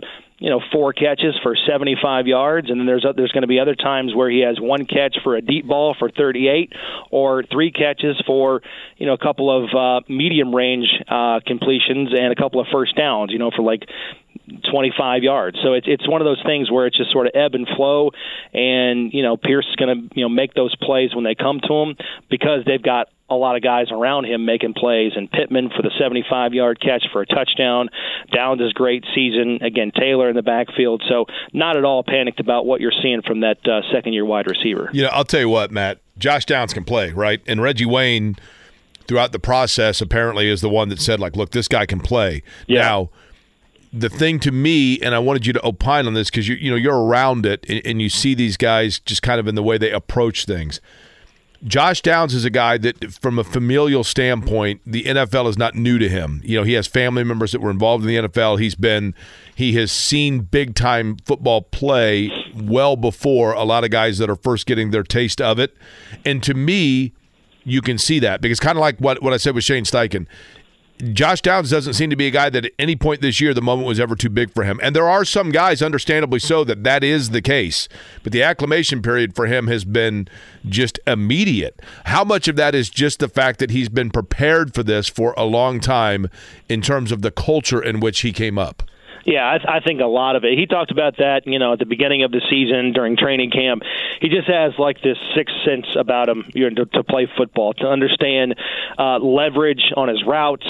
you 0.40 0.48
know 0.48 0.60
four 0.72 0.92
catches 0.92 1.38
for 1.42 1.54
75 1.54 2.26
yards, 2.26 2.70
and 2.70 2.80
then 2.80 2.86
there's 2.86 3.06
there's 3.14 3.30
going 3.30 3.42
to 3.42 3.48
be 3.48 3.60
other 3.60 3.74
times 3.74 4.14
where 4.14 4.30
he 4.30 4.40
has 4.40 4.58
one 4.58 4.86
catch 4.86 5.18
for 5.22 5.36
a 5.36 5.42
deep 5.42 5.66
ball 5.66 5.94
for 5.96 6.10
38, 6.10 6.72
or 7.10 7.44
three 7.44 7.70
catches 7.70 8.20
for 8.26 8.62
you 8.96 9.06
know 9.06 9.12
a 9.12 9.18
couple 9.18 9.50
of 9.50 9.70
uh, 9.76 10.00
medium 10.08 10.54
range 10.54 10.88
uh, 11.08 11.40
completions 11.46 12.08
and 12.18 12.32
a 12.32 12.36
couple 12.36 12.60
of 12.60 12.66
first 12.72 12.96
downs. 12.96 13.30
You 13.30 13.38
know 13.38 13.50
for 13.54 13.62
like 13.62 13.82
25 14.70 15.22
yards. 15.22 15.58
So 15.62 15.74
it's 15.74 15.86
it's 15.88 16.08
one 16.08 16.20
of 16.20 16.24
those 16.24 16.42
things 16.44 16.70
where 16.70 16.86
it's 16.86 16.96
just 16.96 17.10
sort 17.10 17.26
of 17.26 17.32
ebb 17.34 17.54
and 17.54 17.66
flow, 17.76 18.10
and 18.52 19.12
you 19.12 19.22
know 19.22 19.36
Pierce 19.36 19.66
is 19.68 19.76
going 19.76 20.08
to 20.08 20.14
you 20.14 20.24
know 20.24 20.28
make 20.28 20.54
those 20.54 20.74
plays 20.76 21.14
when 21.14 21.24
they 21.24 21.34
come 21.34 21.60
to 21.66 21.74
him 21.74 21.96
because 22.28 22.64
they've 22.66 22.82
got 22.82 23.08
a 23.30 23.34
lot 23.34 23.56
of 23.56 23.62
guys 23.62 23.86
around 23.92 24.26
him 24.26 24.44
making 24.44 24.74
plays, 24.74 25.12
and 25.14 25.30
Pittman 25.30 25.70
for 25.70 25.82
the 25.82 25.90
75 25.98 26.52
yard 26.52 26.80
catch 26.80 27.04
for 27.12 27.22
a 27.22 27.26
touchdown. 27.26 27.88
Downs' 28.32 28.60
his 28.60 28.72
great 28.72 29.04
season. 29.14 29.60
Again, 29.62 29.92
Taylor 29.96 30.28
in 30.28 30.36
the 30.36 30.42
backfield. 30.42 31.02
So, 31.08 31.26
not 31.52 31.76
at 31.76 31.84
all 31.84 32.02
panicked 32.02 32.40
about 32.40 32.66
what 32.66 32.80
you're 32.80 32.92
seeing 33.02 33.22
from 33.22 33.40
that 33.40 33.66
uh, 33.66 33.82
second 33.92 34.12
year 34.12 34.24
wide 34.24 34.46
receiver. 34.46 34.90
You 34.92 35.02
know, 35.02 35.10
I'll 35.12 35.24
tell 35.24 35.40
you 35.40 35.48
what, 35.48 35.70
Matt. 35.70 36.00
Josh 36.18 36.44
Downs 36.44 36.74
can 36.74 36.84
play, 36.84 37.12
right? 37.12 37.40
And 37.46 37.62
Reggie 37.62 37.86
Wayne 37.86 38.36
throughout 39.06 39.32
the 39.32 39.38
process 39.38 40.00
apparently 40.00 40.48
is 40.48 40.60
the 40.60 40.68
one 40.68 40.88
that 40.88 41.00
said 41.00 41.18
like, 41.18 41.34
look, 41.34 41.50
this 41.50 41.66
guy 41.66 41.86
can 41.86 42.00
play. 42.00 42.42
Yeah. 42.66 42.82
Now, 42.82 43.10
the 43.92 44.08
thing 44.08 44.38
to 44.40 44.52
me, 44.52 45.00
and 45.00 45.14
I 45.14 45.18
wanted 45.18 45.46
you 45.46 45.52
to 45.52 45.66
opine 45.66 46.06
on 46.06 46.14
this 46.14 46.30
because 46.30 46.48
you 46.48 46.54
you 46.56 46.70
know 46.70 46.76
you're 46.76 47.04
around 47.04 47.46
it 47.46 47.64
and, 47.68 47.82
and 47.84 48.02
you 48.02 48.08
see 48.08 48.34
these 48.34 48.56
guys 48.56 48.98
just 49.00 49.22
kind 49.22 49.40
of 49.40 49.48
in 49.48 49.54
the 49.54 49.62
way 49.62 49.78
they 49.78 49.90
approach 49.90 50.44
things. 50.44 50.80
Josh 51.62 52.00
Downs 52.00 52.32
is 52.32 52.46
a 52.46 52.50
guy 52.50 52.78
that, 52.78 53.12
from 53.12 53.38
a 53.38 53.44
familial 53.44 54.02
standpoint, 54.02 54.80
the 54.86 55.04
NFL 55.04 55.46
is 55.46 55.58
not 55.58 55.74
new 55.74 55.98
to 55.98 56.08
him. 56.08 56.40
You 56.42 56.56
know, 56.56 56.64
he 56.64 56.72
has 56.72 56.86
family 56.86 57.22
members 57.22 57.52
that 57.52 57.60
were 57.60 57.70
involved 57.70 58.02
in 58.02 58.08
the 58.08 58.28
NFL. 58.28 58.58
He's 58.58 58.74
been, 58.74 59.14
he 59.54 59.74
has 59.74 59.92
seen 59.92 60.40
big 60.40 60.74
time 60.74 61.18
football 61.26 61.60
play 61.60 62.30
well 62.54 62.96
before 62.96 63.52
a 63.52 63.64
lot 63.64 63.84
of 63.84 63.90
guys 63.90 64.16
that 64.18 64.30
are 64.30 64.36
first 64.36 64.64
getting 64.64 64.90
their 64.90 65.02
taste 65.02 65.38
of 65.42 65.58
it. 65.58 65.76
And 66.24 66.42
to 66.44 66.54
me, 66.54 67.12
you 67.64 67.82
can 67.82 67.98
see 67.98 68.18
that 68.20 68.40
because 68.40 68.58
kind 68.58 68.78
of 68.78 68.80
like 68.80 68.98
what, 68.98 69.22
what 69.22 69.34
I 69.34 69.36
said 69.36 69.54
with 69.54 69.64
Shane 69.64 69.84
Steichen, 69.84 70.26
Josh 71.00 71.40
Downs 71.40 71.70
doesn't 71.70 71.94
seem 71.94 72.10
to 72.10 72.16
be 72.16 72.26
a 72.26 72.30
guy 72.30 72.50
that 72.50 72.66
at 72.66 72.72
any 72.78 72.96
point 72.96 73.20
this 73.20 73.40
year 73.40 73.54
the 73.54 73.62
moment 73.62 73.88
was 73.88 73.98
ever 73.98 74.14
too 74.14 74.28
big 74.28 74.52
for 74.52 74.64
him. 74.64 74.78
And 74.82 74.94
there 74.94 75.08
are 75.08 75.24
some 75.24 75.50
guys, 75.50 75.82
understandably 75.82 76.38
so, 76.38 76.64
that 76.64 76.84
that 76.84 77.02
is 77.02 77.30
the 77.30 77.42
case. 77.42 77.88
But 78.22 78.32
the 78.32 78.42
acclimation 78.42 79.02
period 79.02 79.34
for 79.34 79.46
him 79.46 79.66
has 79.68 79.84
been 79.84 80.28
just 80.68 81.00
immediate. 81.06 81.80
How 82.06 82.24
much 82.24 82.48
of 82.48 82.56
that 82.56 82.74
is 82.74 82.90
just 82.90 83.18
the 83.18 83.28
fact 83.28 83.58
that 83.60 83.70
he's 83.70 83.88
been 83.88 84.10
prepared 84.10 84.74
for 84.74 84.82
this 84.82 85.08
for 85.08 85.34
a 85.36 85.44
long 85.44 85.80
time 85.80 86.28
in 86.68 86.82
terms 86.82 87.12
of 87.12 87.22
the 87.22 87.30
culture 87.30 87.82
in 87.82 88.00
which 88.00 88.20
he 88.20 88.32
came 88.32 88.58
up? 88.58 88.82
Yeah, 89.24 89.44
I, 89.44 89.76
I 89.76 89.80
think 89.80 90.00
a 90.00 90.06
lot 90.06 90.36
of 90.36 90.44
it. 90.44 90.58
He 90.58 90.66
talked 90.66 90.90
about 90.90 91.18
that, 91.18 91.46
you 91.46 91.58
know, 91.58 91.72
at 91.72 91.78
the 91.78 91.86
beginning 91.86 92.22
of 92.22 92.30
the 92.30 92.40
season 92.48 92.92
during 92.92 93.16
training 93.16 93.50
camp. 93.50 93.82
He 94.20 94.28
just 94.28 94.48
has 94.48 94.72
like 94.78 95.02
this 95.02 95.18
sixth 95.34 95.54
sense 95.64 95.86
about 95.96 96.28
him 96.28 96.44
you 96.54 96.70
know, 96.70 96.84
to, 96.84 96.90
to 96.96 97.04
play 97.04 97.28
football, 97.36 97.74
to 97.74 97.86
understand 97.86 98.56
uh, 98.98 99.18
leverage 99.18 99.92
on 99.96 100.08
his 100.08 100.24
routes, 100.26 100.66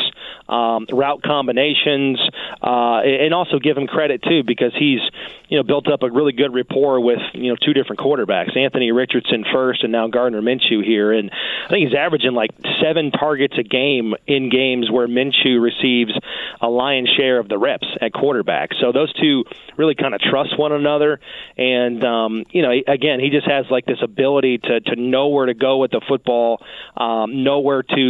um, 0.48 0.86
route 0.90 1.22
combinations, 1.22 2.18
uh, 2.62 3.01
and 3.01 3.32
also 3.32 3.59
give 3.59 3.76
him 3.76 3.86
credit 3.86 4.22
too 4.22 4.42
because 4.44 4.72
he's 4.78 5.01
you 5.48 5.57
know 5.57 5.62
built 5.62 5.88
up 5.88 6.03
a 6.03 6.11
really 6.11 6.32
good 6.32 6.53
rapport 6.53 7.01
with 7.01 7.20
you 7.34 7.51
know 7.51 7.57
two 7.57 7.72
different 7.72 8.01
quarterbacks, 8.01 8.57
Anthony 8.57 8.90
Richardson 8.90 9.44
first, 9.53 9.84
and 9.84 9.92
now 9.92 10.09
Gardner 10.09 10.42
Minshew 10.42 10.84
here, 10.84 11.12
and 11.12 11.30
I 11.30 11.68
think 11.68 11.88
he's 11.88 11.96
averaging 11.96 12.32
like 12.32 12.51
seven 12.82 13.11
targets 13.12 13.57
a 13.59 13.62
game 13.62 14.14
in 14.26 14.51
games 14.51 14.90
where 14.90 15.07
Minshew 15.07 15.61
receives 15.61 16.12
a 16.61 16.68
lion's 16.68 17.11
share 17.16 17.38
of 17.38 17.48
the 17.48 17.59
reps 17.59 17.86
at 18.01 18.12
quarterback. 18.12 18.39
So 18.80 18.93
those 18.93 19.12
two 19.14 19.45
really 19.76 19.95
kind 19.95 20.14
of 20.14 20.20
trust 20.20 20.59
one 20.59 20.72
another, 20.72 21.20
and 21.57 22.03
um, 22.05 22.45
you 22.51 22.62
know 22.62 22.72
again 22.86 23.20
he 23.20 23.30
just 23.30 23.47
has 23.47 23.66
like 23.70 23.86
this 23.86 23.99
ability 24.03 24.59
to 24.59 24.80
to 24.80 24.97
know 24.97 25.28
where 25.28 25.47
to 25.47 25.55
go 25.55 25.78
with 25.78 25.91
the 25.91 26.01
football, 26.07 26.62
um, 26.97 27.45
know 27.45 27.61
where 27.61 27.82
to 27.82 28.01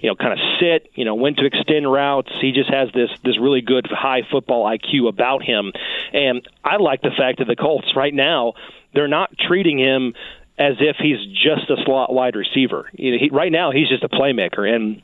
you 0.00 0.08
know 0.08 0.14
kind 0.14 0.32
of 0.32 0.38
sit, 0.60 0.90
you 0.94 1.04
know 1.04 1.14
when 1.14 1.34
to 1.36 1.44
extend 1.44 1.90
routes. 1.90 2.30
He 2.40 2.52
just 2.52 2.70
has 2.70 2.90
this 2.92 3.10
this 3.24 3.38
really 3.38 3.60
good 3.60 3.86
high 3.90 4.22
football 4.30 4.64
IQ 4.64 5.08
about 5.08 5.42
him, 5.42 5.72
and 6.12 6.46
I 6.64 6.76
like 6.76 7.02
the 7.02 7.12
fact 7.16 7.38
that 7.38 7.46
the 7.46 7.56
Colts 7.56 7.94
right 7.96 8.14
now 8.14 8.54
they're 8.94 9.08
not 9.08 9.30
treating 9.38 9.78
him 9.78 10.14
as 10.58 10.76
if 10.80 10.96
he's 10.98 11.18
just 11.26 11.70
a 11.70 11.76
slot 11.84 12.12
wide 12.12 12.34
receiver. 12.34 12.88
You 12.92 13.12
know, 13.12 13.18
he, 13.18 13.28
right 13.30 13.52
now 13.52 13.70
he's 13.70 13.88
just 13.88 14.02
a 14.02 14.08
playmaker, 14.08 14.66
and 14.66 15.02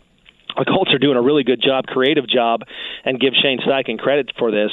the 0.57 0.65
Colts 0.65 0.93
are 0.93 0.99
doing 0.99 1.17
a 1.17 1.23
really 1.23 1.45
good 1.45 1.61
job, 1.63 1.87
creative 1.87 2.29
job, 2.29 2.63
and 3.05 3.19
give 3.19 3.35
Shane 3.35 3.59
Steichen 3.59 3.99
credit 3.99 4.33
for 4.39 4.51
this 4.51 4.71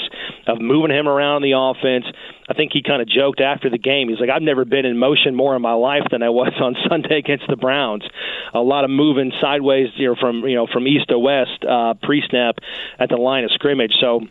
of 0.47 0.59
moving 0.59 0.91
him 0.91 1.07
around 1.07 1.41
the 1.41 1.53
offense. 1.55 2.05
I 2.49 2.53
think 2.53 2.71
he 2.73 2.81
kind 2.81 3.01
of 3.01 3.07
joked 3.07 3.41
after 3.41 3.69
the 3.69 3.77
game. 3.77 4.09
He's 4.09 4.19
like, 4.19 4.29
"I've 4.29 4.41
never 4.41 4.65
been 4.65 4.85
in 4.85 4.97
motion 4.97 5.35
more 5.35 5.55
in 5.55 5.61
my 5.61 5.73
life 5.73 6.03
than 6.11 6.23
I 6.23 6.29
was 6.29 6.53
on 6.59 6.75
Sunday 6.87 7.17
against 7.17 7.47
the 7.47 7.55
Browns. 7.55 8.03
A 8.53 8.59
lot 8.59 8.83
of 8.83 8.89
moving 8.89 9.31
sideways, 9.39 9.89
you 9.95 10.07
know, 10.07 10.15
from 10.15 10.47
you 10.47 10.55
know 10.55 10.67
from 10.67 10.87
east 10.87 11.09
to 11.09 11.19
west 11.19 11.63
uh, 11.63 11.93
pre-snap 12.01 12.57
at 12.97 13.09
the 13.09 13.17
line 13.17 13.43
of 13.43 13.51
scrimmage." 13.51 13.93
So 13.99 14.21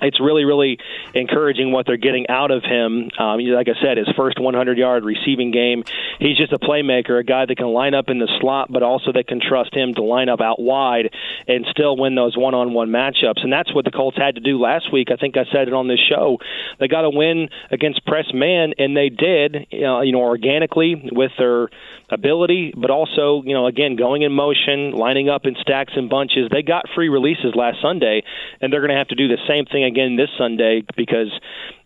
it's 0.00 0.20
really, 0.20 0.44
really 0.44 0.78
encouraging 1.14 1.70
what 1.70 1.86
they're 1.86 1.96
getting 1.96 2.28
out 2.28 2.50
of 2.50 2.62
him. 2.64 3.10
Um, 3.18 3.40
like 3.40 3.68
I 3.68 3.80
said, 3.80 3.98
his 3.98 4.08
first 4.16 4.40
100 4.40 4.78
yard 4.78 5.04
receiving 5.04 5.50
game. 5.50 5.84
He's 6.18 6.36
just 6.36 6.52
a 6.52 6.58
playmaker, 6.58 7.20
a 7.20 7.24
guy 7.24 7.46
that 7.46 7.56
can 7.56 7.68
line 7.68 7.94
up 7.94 8.08
in 8.08 8.18
the 8.18 8.28
slot, 8.40 8.72
but 8.72 8.82
also 8.82 9.12
that 9.12 9.26
can 9.26 9.40
trust 9.40 9.74
him 9.74 9.94
to 9.94 10.02
line 10.02 10.28
up 10.28 10.40
out 10.40 10.60
wide 10.60 11.10
and 11.46 11.66
still 11.70 11.96
win 11.96 12.14
those 12.14 12.36
one 12.36 12.54
on 12.54 12.72
one 12.72 12.88
matchups. 12.88 13.42
And 13.42 13.52
that's 13.52 13.72
what 13.74 13.84
the 13.84 13.90
Colts 13.90 14.16
had 14.16 14.36
to 14.36 14.40
do 14.40 14.58
last 14.58 14.92
week. 14.92 15.08
I 15.12 15.16
think 15.16 15.36
I 15.36 15.44
said 15.52 15.68
it 15.68 15.74
on 15.74 15.88
this 15.88 16.00
show. 16.00 16.38
They 16.80 16.88
got 16.88 17.02
to 17.02 17.10
win 17.10 17.48
against 17.70 18.04
press 18.06 18.26
man, 18.32 18.74
and 18.78 18.96
they 18.96 19.08
did, 19.08 19.66
know, 19.72 20.00
you 20.00 20.12
know 20.12 20.20
organically 20.20 21.10
with 21.12 21.32
their 21.38 21.68
ability, 22.12 22.74
but 22.76 22.90
also, 22.90 23.42
you 23.44 23.54
know, 23.54 23.66
again, 23.66 23.96
going 23.96 24.22
in 24.22 24.32
motion, 24.32 24.92
lining 24.92 25.28
up 25.28 25.46
in 25.46 25.56
stacks 25.60 25.92
and 25.96 26.08
bunches. 26.10 26.48
They 26.50 26.62
got 26.62 26.84
free 26.94 27.08
releases 27.08 27.54
last 27.54 27.78
Sunday, 27.80 28.22
and 28.60 28.72
they're 28.72 28.80
going 28.80 28.90
to 28.90 28.96
have 28.96 29.08
to 29.08 29.14
do 29.14 29.28
the 29.28 29.38
same 29.48 29.64
thing 29.64 29.81
again 29.84 30.16
this 30.16 30.28
Sunday 30.38 30.82
because 30.96 31.28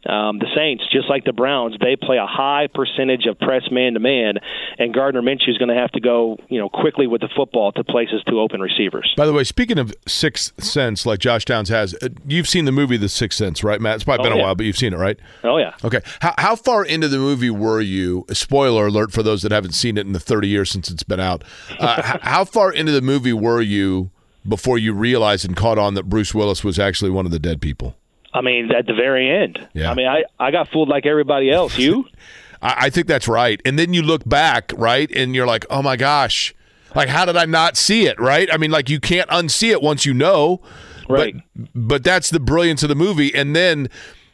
um, 0.09 0.39
the 0.39 0.47
Saints, 0.55 0.85
just 0.93 1.09
like 1.11 1.25
the 1.25 1.33
Browns, 1.33 1.75
they 1.81 1.97
play 1.97 2.17
a 2.17 2.27
high 2.27 2.69
percentage 2.73 3.27
of 3.27 3.39
press 3.41 3.63
man 3.73 3.95
to 3.95 4.01
man, 4.01 4.35
and 4.79 4.95
Gardner 4.95 5.21
Minshew 5.21 5.49
is 5.49 5.59
going 5.59 5.69
to 5.69 5.75
have 5.75 5.91
to 5.93 6.01
go, 6.01 6.37
you 6.49 6.61
know, 6.61 6.69
quickly 6.69 7.09
with 7.09 7.23
the 7.23 7.29
football 7.35 7.73
to 7.73 7.83
places 7.83 8.23
to 8.29 8.39
open 8.39 8.61
receivers. 8.61 9.13
By 9.17 9.27
the 9.27 9.33
way, 9.33 9.43
speaking 9.43 9.79
of 9.79 9.93
Sixth 10.07 10.63
Sense, 10.63 11.07
like 11.07 11.19
Josh 11.19 11.45
Downs 11.45 11.71
has, 11.71 11.95
uh, 12.03 12.09
you've 12.25 12.49
seen 12.49 12.67
the 12.67 12.73
movie 12.73 12.97
The 12.97 13.09
Sixth 13.09 13.37
Sense, 13.37 13.65
right, 13.65 13.81
Matt? 13.81 13.97
It's 13.97 14.05
probably 14.05 14.27
Oh, 14.27 14.31
been 14.31 14.33
a 14.35 14.37
yeah. 14.37 14.45
while, 14.45 14.55
but 14.55 14.65
you've 14.67 14.77
seen 14.79 14.93
it, 14.93 14.99
right? 14.99 15.19
Oh 15.43 15.57
yeah. 15.59 15.73
Okay. 15.83 16.01
How, 16.21 16.35
how 16.39 16.55
far 16.57 16.85
into 16.85 17.09
the 17.09 17.19
movie 17.19 17.51
were 17.51 17.81
you? 17.81 18.27
Spoiler 18.31 18.87
alert 18.87 19.13
for 19.13 19.25
those 19.25 19.43
that 19.43 19.51
haven't 19.51 19.73
seen 19.73 19.99
it 19.99 20.07
in 20.07 20.13
the 20.13 20.21
30 20.21 20.47
years 20.47 20.71
since 20.71 20.89
it's 20.89 21.03
been 21.03 21.21
out. 21.21 21.43
Uh, 21.81 22.19
how 22.23 22.45
far 22.45 22.73
into 22.73 22.93
the 22.93 23.03
movie 23.03 23.33
were 23.33 23.61
you 23.61 24.11
before 24.49 24.79
you 24.79 24.93
realized 24.93 25.47
and 25.47 25.57
caught 25.57 25.79
on 25.79 25.95
that 25.95 26.05
Bruce 26.05 26.35
Willis 26.35 26.65
was 26.65 26.79
actually 26.79 27.11
one 27.11 27.27
of 27.27 27.33
the 27.33 27.39
dead 27.39 27.61
people? 27.61 27.97
I 28.33 28.41
mean, 28.43 28.71
at 28.73 28.87
the 28.87 28.95
very 28.95 29.31
end. 29.31 29.67
Yeah. 29.73 29.91
I 29.91 29.95
mean, 29.95 30.07
I 30.07 30.25
I 30.39 30.51
got 30.51 30.69
fooled 30.69 30.89
like 30.89 31.07
everybody 31.07 31.51
else. 31.51 31.79
You? 31.79 32.07
I, 32.63 32.87
I 32.87 32.91
think 32.91 33.07
that's 33.07 33.29
right. 33.29 33.61
And 33.65 33.79
then 33.79 33.95
you 33.95 34.03
look 34.03 34.29
back, 34.29 34.73
right, 34.77 35.11
and 35.11 35.35
you're 35.35 35.47
like, 35.47 35.65
oh 35.71 35.83
my 35.83 35.97
gosh, 35.97 36.55
like 36.95 37.09
how 37.09 37.25
did 37.25 37.37
I 37.37 37.47
not 37.47 37.77
see 37.77 38.07
it, 38.07 38.21
right? 38.21 38.49
I 38.53 38.57
mean, 38.57 38.71
like 38.71 38.91
you 38.91 39.01
can't 39.01 39.29
unsee 39.31 39.71
it 39.71 39.83
once 39.83 40.05
you 40.05 40.15
know, 40.15 40.61
Right. 41.09 41.35
But 41.55 41.69
but 41.75 42.05
that's 42.05 42.31
the 42.31 42.41
brilliance 42.41 42.83
of 42.83 42.89
the 42.89 42.95
movie. 42.95 43.35
And 43.35 43.55
then 43.55 43.89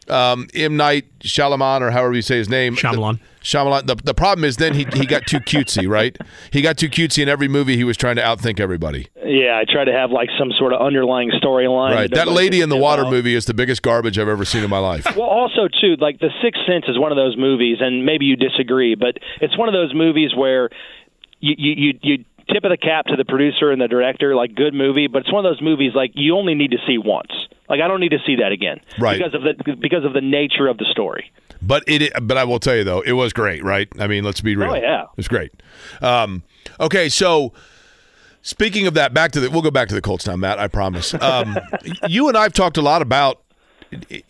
um, 0.09 0.49
M 0.55 0.77
Night 0.77 1.07
Shyamalan 1.21 1.81
or 1.81 1.91
however 1.91 2.15
you 2.15 2.23
say 2.23 2.37
his 2.37 2.49
name, 2.49 2.77
Shyamalan. 2.77 3.19
The, 3.19 3.45
Shyamalan. 3.45 3.87
The, 3.87 3.95
the 3.97 4.15
problem 4.15 4.45
is 4.45 4.57
then 4.57 4.75
he 4.75 4.87
he 4.93 5.07
got 5.07 5.27
too 5.27 5.41
cutesy, 5.41 5.89
right? 5.89 6.17
He 6.53 6.63
got 6.63 6.77
too 6.79 6.89
cutesy 6.89 7.23
in 7.23 7.29
every 7.29 7.49
movie. 7.49 7.77
He 7.77 7.85
was 7.85 7.97
trying 7.97 8.17
to 8.17 8.23
outthink 8.23 8.61
everybody. 8.61 9.09
yeah, 9.25 9.59
I 9.59 9.65
try 9.71 9.85
to 9.85 9.93
have 9.93 10.11
like 10.11 10.29
some 10.39 10.53
sort 10.59 10.73
of 10.73 10.81
underlying 10.81 11.31
storyline. 11.43 11.95
Right. 11.95 12.11
That 12.13 12.29
lady 12.29 12.61
in 12.61 12.69
the 12.69 12.77
water 12.77 13.05
out. 13.05 13.11
movie 13.11 13.35
is 13.35 13.47
the 13.47 13.55
biggest 13.55 13.83
garbage 13.83 14.19
I've 14.19 14.29
ever 14.29 14.45
seen 14.45 14.63
in 14.63 14.71
my 14.71 14.79
life. 14.79 15.07
Well, 15.17 15.29
also 15.29 15.69
too, 15.69 15.97
like 15.99 16.21
The 16.21 16.31
Sixth 16.43 16.61
Sense 16.67 16.85
is 16.89 16.99
one 16.99 17.13
of 17.13 17.17
those 17.17 17.37
movies, 17.37 17.79
and 17.81 18.05
maybe 18.05 18.27
you 18.27 18.37
disagree, 18.37 18.95
but 18.95 19.19
it's 19.41 19.57
one 19.57 19.69
of 19.69 19.73
those 19.73 19.95
movies 19.95 20.31
where 20.37 20.71
you 21.41 21.55
you 21.59 21.73
you, 21.77 21.99
you 22.03 22.25
tip 22.53 22.65
of 22.65 22.71
the 22.71 22.77
cap 22.77 23.07
to 23.07 23.17
the 23.17 23.25
producer 23.25 23.71
and 23.71 23.81
the 23.81 23.89
director, 23.89 24.35
like 24.35 24.55
good 24.55 24.75
movie, 24.75 25.07
but 25.07 25.21
it's 25.21 25.33
one 25.33 25.45
of 25.45 25.51
those 25.51 25.63
movies 25.63 25.93
like 25.95 26.13
you 26.15 26.37
only 26.37 26.55
need 26.55 26.73
to 26.73 26.79
see 26.87 26.99
once. 26.99 27.33
Like 27.69 27.81
I 27.81 27.89
don't 27.89 28.01
need 28.01 28.11
to 28.11 28.19
see 28.27 28.37
that 28.37 28.53
again, 28.53 28.81
Right. 28.99 29.19
Because 29.19 29.35
of 29.35 29.43
the 29.43 29.77
because 29.77 30.05
of 30.05 30.13
the 30.13 30.21
nature 30.21 30.69
of 30.69 30.79
the 30.79 30.87
story. 30.91 31.31
But 31.63 31.85
it, 31.87 32.13
but 32.23 32.37
I 32.37 32.45
will 32.45 32.59
tell 32.59 32.75
you 32.77 32.85
though, 32.85 33.01
it 33.01 33.13
was 33.13 33.33
great, 33.33 33.63
right? 33.63 33.89
I 33.99 34.09
mean, 34.09 34.25
let's 34.25 34.41
be 34.41 34.57
real. 34.57 34.73
Oh, 34.73 34.75
yeah. 34.75 35.03
it 35.05 35.17
was 35.17 35.29
great. 35.29 35.53
Um, 36.01 36.43
okay, 36.81 37.09
so 37.09 37.53
speaking 38.43 38.87
of 38.87 38.95
that, 38.95 39.15
back 39.15 39.33
to 39.33 39.41
the 39.41 39.51
we'll 39.51 39.63
go 39.63 39.71
back 39.71 39.89
to 39.89 39.95
the 39.95 40.03
Colts 40.03 40.27
now, 40.27 40.37
Matt. 40.37 40.59
I 40.59 40.69
promise. 40.69 41.15
Um, 41.15 41.57
you 42.09 42.29
and 42.29 42.37
I've 42.37 42.53
talked 42.53 42.77
a 42.77 42.83
lot 42.83 43.01
about 43.01 43.43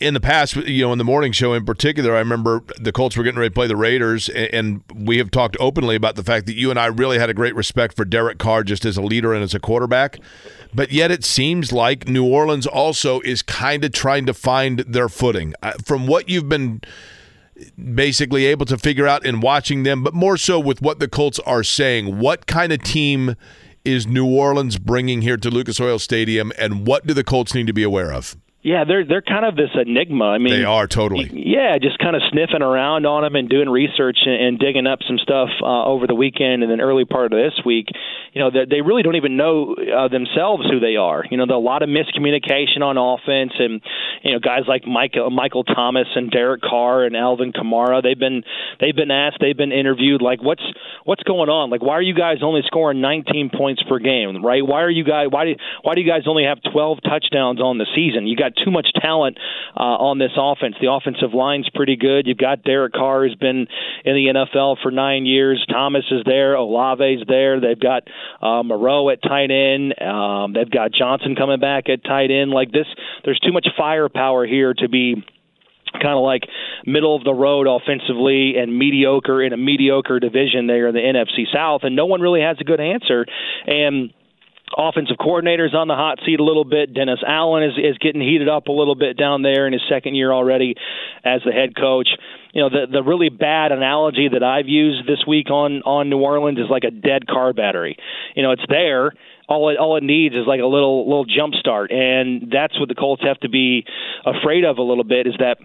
in 0.00 0.14
the 0.14 0.20
past, 0.20 0.56
you 0.56 0.84
know, 0.84 0.92
in 0.92 0.98
the 0.98 1.04
morning 1.04 1.32
show 1.32 1.52
in 1.54 1.64
particular. 1.64 2.14
I 2.14 2.18
remember 2.18 2.62
the 2.78 2.92
Colts 2.92 3.16
were 3.16 3.22
getting 3.22 3.38
ready 3.38 3.50
to 3.50 3.54
play 3.54 3.66
the 3.66 3.76
Raiders, 3.76 4.28
and 4.28 4.82
we 4.94 5.18
have 5.18 5.30
talked 5.30 5.56
openly 5.60 5.94
about 5.96 6.16
the 6.16 6.24
fact 6.24 6.46
that 6.46 6.54
you 6.54 6.70
and 6.70 6.78
I 6.78 6.86
really 6.86 7.18
had 7.18 7.30
a 7.30 7.34
great 7.34 7.54
respect 7.54 7.96
for 7.96 8.04
Derek 8.04 8.38
Carr 8.38 8.64
just 8.64 8.84
as 8.84 8.96
a 8.96 9.02
leader 9.02 9.32
and 9.32 9.42
as 9.42 9.54
a 9.54 9.60
quarterback. 9.60 10.18
But 10.74 10.90
yet, 10.90 11.10
it 11.10 11.24
seems 11.24 11.72
like 11.72 12.08
New 12.08 12.24
Orleans 12.26 12.66
also 12.66 13.20
is 13.20 13.42
kind 13.42 13.84
of 13.84 13.92
trying 13.92 14.26
to 14.26 14.34
find 14.34 14.80
their 14.80 15.08
footing. 15.08 15.54
From 15.84 16.06
what 16.06 16.28
you've 16.28 16.48
been 16.48 16.80
basically 17.94 18.46
able 18.46 18.66
to 18.66 18.78
figure 18.78 19.06
out 19.06 19.24
in 19.24 19.40
watching 19.40 19.82
them, 19.84 20.02
but 20.02 20.14
more 20.14 20.36
so 20.36 20.58
with 20.58 20.82
what 20.82 20.98
the 20.98 21.08
Colts 21.08 21.38
are 21.40 21.62
saying. 21.62 22.18
What 22.18 22.46
kind 22.46 22.72
of 22.72 22.82
team 22.82 23.36
is 23.84 24.06
New 24.06 24.26
Orleans 24.26 24.78
bringing 24.78 25.22
here 25.22 25.36
to 25.36 25.50
Lucas 25.50 25.80
Oil 25.80 25.98
Stadium, 25.98 26.52
and 26.58 26.86
what 26.86 27.06
do 27.06 27.14
the 27.14 27.24
Colts 27.24 27.54
need 27.54 27.66
to 27.66 27.72
be 27.72 27.82
aware 27.82 28.12
of? 28.12 28.36
Yeah, 28.62 28.84
they're 28.86 29.04
they're 29.04 29.22
kind 29.22 29.44
of 29.44 29.56
this 29.56 29.74
enigma. 29.74 30.26
I 30.26 30.38
mean, 30.38 30.54
they 30.54 30.62
are 30.62 30.86
totally. 30.86 31.28
Yeah, 31.34 31.78
just 31.82 31.98
kind 31.98 32.14
of 32.14 32.22
sniffing 32.30 32.62
around 32.62 33.06
on 33.06 33.24
them 33.24 33.34
and 33.34 33.48
doing 33.48 33.68
research 33.68 34.18
and, 34.24 34.34
and 34.34 34.58
digging 34.58 34.86
up 34.86 35.00
some 35.04 35.18
stuff 35.18 35.48
uh, 35.60 35.84
over 35.84 36.06
the 36.06 36.14
weekend 36.14 36.62
and 36.62 36.70
then 36.70 36.80
early 36.80 37.04
part 37.04 37.32
of 37.32 37.38
this 37.38 37.58
week. 37.66 37.88
You 38.32 38.40
know, 38.40 38.50
they, 38.52 38.64
they 38.70 38.80
really 38.80 39.02
don't 39.02 39.16
even 39.16 39.36
know 39.36 39.74
uh, 39.74 40.06
themselves 40.06 40.62
who 40.70 40.78
they 40.78 40.94
are. 40.94 41.24
You 41.28 41.38
know, 41.38 41.44
a 41.44 41.58
lot 41.58 41.82
of 41.82 41.88
miscommunication 41.88 42.82
on 42.82 42.96
offense, 42.96 43.52
and 43.58 43.82
you 44.22 44.32
know, 44.32 44.38
guys 44.38 44.62
like 44.68 44.86
Michael 44.86 45.30
Michael 45.30 45.64
Thomas 45.64 46.06
and 46.14 46.30
Derek 46.30 46.62
Carr 46.62 47.02
and 47.04 47.16
Alvin 47.16 47.52
Kamara. 47.52 48.00
They've 48.00 48.18
been 48.18 48.44
they've 48.78 48.94
been 48.94 49.10
asked, 49.10 49.38
they've 49.40 49.56
been 49.56 49.72
interviewed. 49.72 50.22
Like, 50.22 50.40
what's 50.40 50.62
what's 51.02 51.24
going 51.24 51.48
on? 51.48 51.70
Like, 51.70 51.82
why 51.82 51.94
are 51.94 52.02
you 52.02 52.14
guys 52.14 52.38
only 52.42 52.62
scoring 52.66 53.00
19 53.00 53.50
points 53.50 53.82
per 53.88 53.98
game? 53.98 54.44
Right? 54.44 54.64
Why 54.64 54.82
are 54.82 54.90
you 54.90 55.02
guys? 55.02 55.26
Why 55.30 55.46
do 55.46 55.54
why 55.82 55.94
do 55.94 56.00
you 56.00 56.08
guys 56.08 56.22
only 56.28 56.44
have 56.44 56.58
12 56.72 56.98
touchdowns 57.02 57.60
on 57.60 57.78
the 57.78 57.86
season? 57.96 58.28
You 58.28 58.36
got 58.36 58.51
got 58.52 58.64
too 58.64 58.70
much 58.70 58.88
talent 59.00 59.38
uh, 59.76 59.82
on 59.82 60.18
this 60.18 60.32
offense. 60.36 60.76
The 60.80 60.90
offensive 60.90 61.34
line's 61.34 61.68
pretty 61.74 61.96
good. 61.96 62.26
You've 62.26 62.38
got 62.38 62.62
Derek 62.62 62.92
Carr, 62.92 63.26
who's 63.26 63.34
been 63.34 63.66
in 64.04 64.14
the 64.14 64.32
NFL 64.34 64.76
for 64.82 64.90
nine 64.90 65.26
years. 65.26 65.64
Thomas 65.70 66.04
is 66.10 66.22
there. 66.24 66.56
Olave's 66.56 67.26
there. 67.26 67.60
They've 67.60 67.78
got 67.78 68.04
uh, 68.40 68.62
Moreau 68.62 69.10
at 69.10 69.22
tight 69.22 69.50
end. 69.50 70.00
Um, 70.00 70.52
they've 70.52 70.70
got 70.70 70.92
Johnson 70.92 71.36
coming 71.36 71.60
back 71.60 71.88
at 71.88 72.04
tight 72.04 72.30
end. 72.30 72.50
Like 72.50 72.72
this, 72.72 72.86
there's 73.24 73.40
too 73.40 73.52
much 73.52 73.66
firepower 73.76 74.46
here 74.46 74.74
to 74.74 74.88
be 74.88 75.24
kind 75.92 76.16
of 76.16 76.22
like 76.22 76.42
middle 76.86 77.14
of 77.14 77.22
the 77.22 77.34
road 77.34 77.66
offensively 77.68 78.54
and 78.56 78.76
mediocre 78.76 79.42
in 79.42 79.52
a 79.52 79.56
mediocre 79.56 80.20
division 80.20 80.66
there 80.66 80.88
in 80.88 80.94
the 80.94 81.00
NFC 81.00 81.44
South, 81.52 81.82
and 81.84 81.94
no 81.94 82.06
one 82.06 82.20
really 82.20 82.40
has 82.40 82.56
a 82.60 82.64
good 82.64 82.80
answer. 82.80 83.26
And 83.66 84.12
offensive 84.76 85.16
coordinators 85.16 85.74
on 85.74 85.88
the 85.88 85.94
hot 85.94 86.18
seat 86.24 86.40
a 86.40 86.44
little 86.44 86.64
bit. 86.64 86.94
Dennis 86.94 87.20
Allen 87.26 87.62
is, 87.62 87.72
is 87.78 87.98
getting 87.98 88.20
heated 88.20 88.48
up 88.48 88.68
a 88.68 88.72
little 88.72 88.94
bit 88.94 89.16
down 89.16 89.42
there 89.42 89.66
in 89.66 89.72
his 89.72 89.82
second 89.88 90.14
year 90.14 90.32
already 90.32 90.74
as 91.24 91.40
the 91.44 91.52
head 91.52 91.76
coach. 91.76 92.08
You 92.52 92.62
know, 92.62 92.68
the 92.68 92.86
the 92.90 93.02
really 93.02 93.30
bad 93.30 93.72
analogy 93.72 94.28
that 94.32 94.42
I've 94.42 94.68
used 94.68 95.06
this 95.06 95.24
week 95.26 95.50
on 95.50 95.82
on 95.82 96.10
New 96.10 96.18
Orleans 96.18 96.58
is 96.58 96.66
like 96.70 96.84
a 96.84 96.90
dead 96.90 97.26
car 97.26 97.52
battery. 97.52 97.96
You 98.36 98.42
know, 98.42 98.52
it's 98.52 98.64
there. 98.68 99.12
All 99.48 99.70
it 99.70 99.78
all 99.78 99.96
it 99.96 100.02
needs 100.02 100.34
is 100.34 100.46
like 100.46 100.60
a 100.60 100.66
little 100.66 101.08
little 101.08 101.24
jump 101.24 101.54
start, 101.54 101.90
and 101.90 102.50
that's 102.52 102.78
what 102.78 102.88
the 102.88 102.94
Colts 102.94 103.22
have 103.22 103.40
to 103.40 103.48
be 103.48 103.84
afraid 104.24 104.64
of 104.64 104.78
a 104.78 104.82
little 104.82 105.04
bit. 105.04 105.26
Is 105.26 105.34
that 105.38 105.58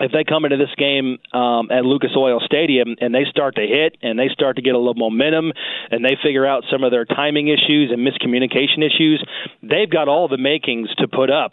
if 0.00 0.12
they 0.12 0.24
come 0.24 0.44
into 0.44 0.56
this 0.56 0.74
game 0.76 1.18
um, 1.32 1.70
at 1.70 1.84
Lucas 1.84 2.10
Oil 2.16 2.40
Stadium 2.44 2.96
and 3.00 3.14
they 3.14 3.24
start 3.30 3.56
to 3.56 3.66
hit 3.66 3.96
and 4.02 4.18
they 4.18 4.28
start 4.28 4.56
to 4.56 4.62
get 4.62 4.74
a 4.74 4.78
little 4.78 4.94
momentum 4.94 5.52
and 5.90 6.04
they 6.04 6.16
figure 6.22 6.46
out 6.46 6.64
some 6.70 6.84
of 6.84 6.90
their 6.90 7.04
timing 7.04 7.48
issues 7.48 7.90
and 7.90 8.06
miscommunication 8.06 8.84
issues, 8.84 9.24
they've 9.62 9.90
got 9.90 10.08
all 10.08 10.28
the 10.28 10.38
makings 10.38 10.88
to 10.96 11.08
put 11.08 11.30
up 11.30 11.52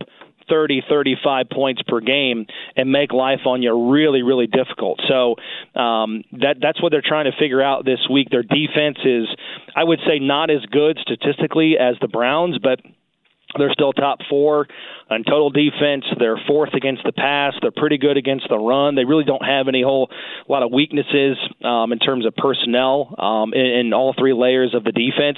30, 0.50 0.84
35 0.88 1.50
points 1.50 1.82
per 1.88 2.00
game 2.00 2.46
and 2.76 2.92
make 2.92 3.12
life 3.12 3.42
on 3.46 3.62
you 3.62 3.92
really, 3.92 4.22
really 4.22 4.48
difficult. 4.48 5.00
So 5.08 5.36
um, 5.80 6.24
that 6.34 6.58
that's 6.62 6.82
what 6.82 6.92
they're 6.92 7.04
trying 7.06 7.26
to 7.26 7.38
figure 7.38 7.62
out 7.62 7.86
this 7.86 8.00
week. 8.12 8.30
Their 8.30 8.44
defense 8.44 8.98
is, 9.04 9.28
I 9.76 9.84
would 9.84 10.00
say, 10.08 10.20
not 10.20 10.50
as 10.50 10.62
good 10.72 11.00
statistically 11.02 11.78
as 11.80 11.96
the 12.02 12.08
Browns, 12.08 12.58
but 12.60 12.80
they're 13.58 13.74
still 13.74 13.94
top 13.94 14.20
four 14.30 14.68
on 15.10 15.24
total 15.24 15.52
defense. 15.52 16.04
They're 16.18 16.40
fourth 16.48 16.74
against 16.74 17.04
the 17.04 17.12
pass. 17.12 17.54
They're 17.62 17.76
pretty 17.76 17.98
good 17.98 18.18
against 18.18 18.48
the 18.50 18.58
run. 18.58 18.96
They 18.96 19.06
really 19.06 19.24
don't 19.24 19.46
have 19.46 19.68
any 19.68 19.84
whole 19.84 20.10
lot 20.50 20.64
of 20.64 20.72
weaknesses 20.72 21.38
um, 21.64 21.92
in 21.92 22.00
terms 22.00 22.26
of 22.26 22.36
personnel 22.36 23.14
um, 23.18 23.54
in, 23.54 23.66
in 23.66 23.94
all 23.94 24.16
three 24.18 24.34
layers 24.34 24.74
of 24.74 24.84
the 24.84 24.92
defense. 24.92 25.38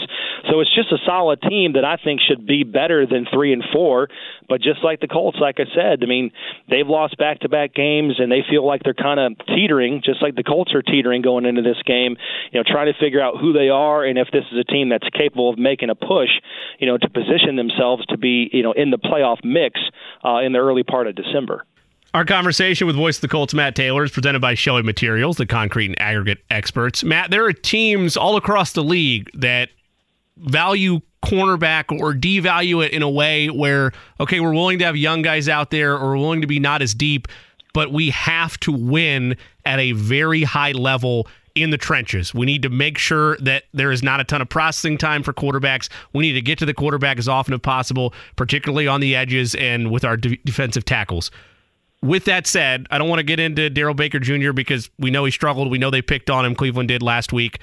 So 0.49 0.61
it's 0.61 0.73
just 0.73 0.91
a 0.91 0.97
solid 1.05 1.41
team 1.41 1.73
that 1.73 1.83
I 1.83 1.97
think 2.01 2.21
should 2.21 2.47
be 2.47 2.63
better 2.63 3.05
than 3.05 3.27
three 3.31 3.51
and 3.51 3.63
four. 3.73 4.07
But 4.47 4.61
just 4.61 4.83
like 4.83 5.01
the 5.01 5.07
Colts, 5.07 5.37
like 5.41 5.59
I 5.59 5.65
said, 5.75 5.99
I 6.01 6.05
mean 6.05 6.31
they've 6.69 6.87
lost 6.87 7.17
back-to-back 7.17 7.73
games 7.73 8.15
and 8.19 8.31
they 8.31 8.43
feel 8.49 8.65
like 8.65 8.83
they're 8.83 8.93
kind 8.93 9.19
of 9.19 9.45
teetering, 9.47 10.01
just 10.03 10.21
like 10.21 10.35
the 10.35 10.43
Colts 10.43 10.73
are 10.73 10.81
teetering 10.81 11.21
going 11.21 11.45
into 11.45 11.61
this 11.61 11.81
game. 11.85 12.15
You 12.51 12.59
know, 12.59 12.63
trying 12.65 12.87
to 12.87 12.97
figure 12.97 13.21
out 13.21 13.35
who 13.41 13.51
they 13.51 13.67
are 13.67 14.05
and 14.05 14.17
if 14.17 14.29
this 14.31 14.45
is 14.51 14.57
a 14.57 14.63
team 14.63 14.89
that's 14.89 15.07
capable 15.09 15.49
of 15.49 15.59
making 15.59 15.89
a 15.89 15.95
push. 15.95 16.31
You 16.79 16.87
know, 16.87 16.97
to 16.97 17.09
position 17.09 17.57
themselves 17.57 18.05
to 18.07 18.17
be 18.17 18.49
you 18.53 18.63
know 18.63 18.71
in 18.71 18.91
the 18.91 18.97
playoff 18.97 19.43
mix 19.43 19.56
uh, 20.23 20.37
in 20.37 20.53
the 20.53 20.59
early 20.59 20.83
part 20.83 21.07
of 21.07 21.15
December. 21.15 21.65
Our 22.13 22.25
conversation 22.25 22.87
with 22.87 22.95
Voice 22.95 23.17
of 23.17 23.21
the 23.21 23.27
Colts, 23.27 23.53
Matt 23.53 23.75
Taylor, 23.75 24.03
is 24.03 24.11
presented 24.11 24.39
by 24.39 24.53
Shelly 24.53 24.81
Materials, 24.81 25.37
the 25.37 25.45
concrete 25.45 25.87
and 25.87 26.01
aggregate 26.01 26.39
experts. 26.49 27.03
Matt, 27.03 27.31
there 27.31 27.45
are 27.45 27.53
teams 27.53 28.15
all 28.15 28.37
across 28.37 28.71
the 28.71 28.83
league 28.83 29.29
that 29.33 29.69
value 30.37 31.01
cornerback 31.23 31.91
or 31.99 32.13
devalue 32.13 32.85
it 32.85 32.93
in 32.93 33.01
a 33.01 33.09
way 33.09 33.49
where, 33.49 33.91
okay, 34.19 34.39
we're 34.39 34.53
willing 34.53 34.79
to 34.79 34.85
have 34.85 34.95
young 34.95 35.21
guys 35.21 35.49
out 35.49 35.69
there 35.71 35.97
or 35.97 36.11
we're 36.11 36.17
willing 36.17 36.41
to 36.41 36.47
be 36.47 36.59
not 36.59 36.81
as 36.81 36.93
deep, 36.93 37.27
but 37.73 37.91
we 37.91 38.09
have 38.11 38.57
to 38.61 38.71
win 38.71 39.35
at 39.65 39.79
a 39.79 39.91
very 39.91 40.43
high 40.43 40.71
level 40.71 41.27
in 41.61 41.71
the 41.71 41.77
trenches. 41.77 42.33
We 42.33 42.45
need 42.45 42.61
to 42.61 42.69
make 42.69 42.97
sure 42.97 43.37
that 43.37 43.63
there 43.73 43.91
is 43.91 44.03
not 44.03 44.19
a 44.19 44.23
ton 44.23 44.41
of 44.41 44.49
processing 44.49 44.97
time 44.97 45.23
for 45.23 45.33
quarterbacks. 45.33 45.89
We 46.13 46.21
need 46.21 46.33
to 46.33 46.41
get 46.41 46.59
to 46.59 46.65
the 46.65 46.73
quarterback 46.73 47.17
as 47.17 47.27
often 47.27 47.53
as 47.53 47.59
possible, 47.59 48.13
particularly 48.35 48.87
on 48.87 49.01
the 49.01 49.15
edges 49.15 49.55
and 49.55 49.91
with 49.91 50.05
our 50.05 50.17
de- 50.17 50.37
defensive 50.45 50.85
tackles. 50.85 51.31
With 52.01 52.25
that 52.25 52.45
said, 52.45 52.87
I 52.91 52.97
don't 52.97 53.09
want 53.09 53.19
to 53.19 53.23
get 53.23 53.39
into 53.39 53.69
Darrell 53.69 53.95
Baker 53.95 54.19
Jr. 54.19 54.51
because 54.51 54.89
we 54.99 55.09
know 55.09 55.25
he 55.25 55.31
struggled. 55.31 55.71
We 55.71 55.79
know 55.79 55.89
they 55.89 56.01
picked 56.01 56.29
on 56.29 56.45
him. 56.45 56.55
Cleveland 56.55 56.89
did 56.89 57.01
last 57.01 57.33
week. 57.33 57.59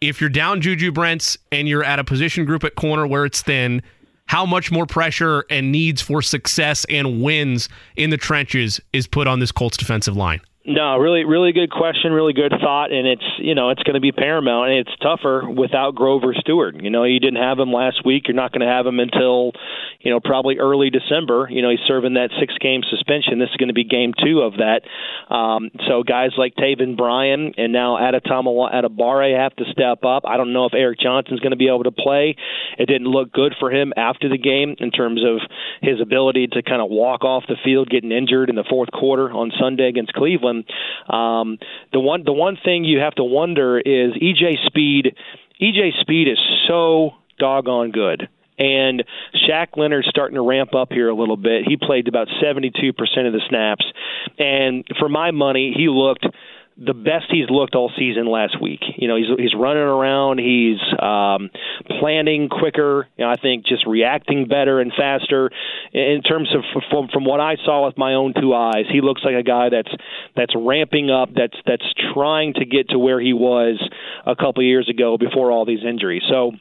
If 0.00 0.20
you're 0.20 0.28
down 0.28 0.60
Juju 0.60 0.92
Brents 0.92 1.38
and 1.52 1.68
you're 1.68 1.84
at 1.84 1.98
a 1.98 2.04
position 2.04 2.44
group 2.44 2.64
at 2.64 2.74
corner 2.74 3.06
where 3.06 3.24
it's 3.24 3.42
thin, 3.42 3.82
how 4.26 4.44
much 4.44 4.72
more 4.72 4.86
pressure 4.86 5.44
and 5.50 5.70
needs 5.70 6.02
for 6.02 6.20
success 6.20 6.84
and 6.90 7.22
wins 7.22 7.68
in 7.94 8.10
the 8.10 8.16
trenches 8.16 8.80
is 8.92 9.06
put 9.06 9.26
on 9.26 9.38
this 9.38 9.52
Colts 9.52 9.76
defensive 9.76 10.16
line? 10.16 10.40
No, 10.68 10.98
really, 10.98 11.24
really 11.24 11.52
good 11.52 11.70
question, 11.70 12.10
really 12.10 12.32
good 12.32 12.50
thought, 12.50 12.90
and 12.90 13.06
it's 13.06 13.22
you 13.38 13.54
know 13.54 13.70
it's 13.70 13.84
going 13.84 13.94
to 13.94 14.00
be 14.00 14.10
paramount, 14.10 14.70
and 14.70 14.80
it's 14.80 14.98
tougher 15.00 15.48
without 15.48 15.94
Grover 15.94 16.34
Stewart. 16.34 16.82
You 16.82 16.90
know, 16.90 17.04
you 17.04 17.20
didn't 17.20 17.40
have 17.40 17.56
him 17.60 17.72
last 17.72 18.04
week. 18.04 18.26
You're 18.26 18.34
not 18.34 18.50
going 18.50 18.66
to 18.66 18.74
have 18.74 18.84
him 18.84 18.98
until 18.98 19.52
you 20.00 20.10
know 20.10 20.18
probably 20.18 20.58
early 20.58 20.90
December. 20.90 21.46
You 21.48 21.62
know, 21.62 21.70
he's 21.70 21.86
serving 21.86 22.14
that 22.14 22.30
six 22.40 22.52
game 22.58 22.82
suspension. 22.90 23.38
This 23.38 23.50
is 23.50 23.56
going 23.58 23.68
to 23.68 23.74
be 23.74 23.84
game 23.84 24.12
two 24.18 24.40
of 24.40 24.54
that. 24.54 24.82
Um, 25.32 25.70
so 25.86 26.02
guys 26.02 26.30
like 26.36 26.56
Taven 26.56 26.96
Bryan 26.96 27.54
and 27.56 27.72
now 27.72 27.96
Adetomiwa 27.96 28.74
Adebawore 28.74 29.38
have 29.38 29.54
to 29.56 29.66
step 29.70 30.02
up. 30.02 30.24
I 30.26 30.36
don't 30.36 30.52
know 30.52 30.66
if 30.66 30.74
Eric 30.74 30.98
Johnson's 30.98 31.38
going 31.38 31.52
to 31.52 31.56
be 31.56 31.68
able 31.68 31.84
to 31.84 31.92
play. 31.92 32.34
It 32.76 32.86
didn't 32.86 33.06
look 33.06 33.30
good 33.30 33.54
for 33.60 33.70
him 33.70 33.92
after 33.96 34.28
the 34.28 34.38
game 34.38 34.74
in 34.80 34.90
terms 34.90 35.22
of 35.22 35.48
his 35.80 36.00
ability 36.00 36.48
to 36.48 36.62
kind 36.64 36.82
of 36.82 36.90
walk 36.90 37.22
off 37.22 37.44
the 37.46 37.56
field, 37.64 37.88
getting 37.88 38.10
injured 38.10 38.50
in 38.50 38.56
the 38.56 38.66
fourth 38.68 38.90
quarter 38.90 39.30
on 39.30 39.52
Sunday 39.60 39.86
against 39.88 40.12
Cleveland. 40.12 40.55
Um, 41.08 41.58
the 41.92 42.00
one 42.00 42.22
the 42.24 42.32
one 42.32 42.56
thing 42.64 42.84
you 42.84 43.00
have 43.00 43.14
to 43.16 43.24
wonder 43.24 43.78
is 43.78 44.12
EJ 44.12 44.66
Speed. 44.66 45.16
EJ 45.60 46.00
Speed 46.00 46.28
is 46.28 46.38
so 46.68 47.10
doggone 47.38 47.90
good. 47.90 48.28
And 48.58 49.04
Shaq 49.34 49.76
Leonard's 49.76 50.08
starting 50.08 50.36
to 50.36 50.42
ramp 50.42 50.74
up 50.74 50.90
here 50.90 51.08
a 51.10 51.14
little 51.14 51.36
bit. 51.36 51.64
He 51.66 51.76
played 51.76 52.08
about 52.08 52.28
72% 52.42 52.72
of 53.26 53.32
the 53.32 53.42
snaps. 53.48 53.84
And 54.38 54.86
for 54.98 55.10
my 55.10 55.30
money, 55.30 55.74
he 55.76 55.88
looked 55.88 56.26
the 56.78 56.92
best 56.92 57.26
he's 57.30 57.48
looked 57.48 57.74
all 57.74 57.90
season 57.98 58.26
last 58.26 58.60
week. 58.60 58.80
You 58.96 59.08
know, 59.08 59.16
he's 59.16 59.26
he's 59.38 59.54
running 59.54 59.82
around, 59.82 60.38
he's 60.38 60.78
um, 61.00 61.50
planning 61.98 62.48
quicker. 62.48 63.08
You 63.16 63.24
know, 63.24 63.30
I 63.30 63.36
think 63.36 63.64
just 63.64 63.86
reacting 63.86 64.46
better 64.46 64.80
and 64.80 64.92
faster. 64.92 65.50
In 65.92 66.22
terms 66.22 66.54
of 66.54 66.62
from 66.90 67.08
from 67.08 67.24
what 67.24 67.40
I 67.40 67.56
saw 67.64 67.86
with 67.86 67.96
my 67.96 68.14
own 68.14 68.34
two 68.38 68.54
eyes, 68.54 68.84
he 68.92 69.00
looks 69.00 69.22
like 69.24 69.34
a 69.34 69.42
guy 69.42 69.70
that's 69.70 69.90
that's 70.36 70.52
ramping 70.54 71.10
up, 71.10 71.30
that's 71.34 71.56
that's 71.66 71.86
trying 72.12 72.54
to 72.54 72.66
get 72.66 72.90
to 72.90 72.98
where 72.98 73.20
he 73.20 73.32
was 73.32 73.82
a 74.26 74.36
couple 74.36 74.62
years 74.62 74.88
ago 74.90 75.16
before 75.16 75.50
all 75.50 75.64
these 75.64 75.84
injuries. 75.86 76.22
So 76.28 76.52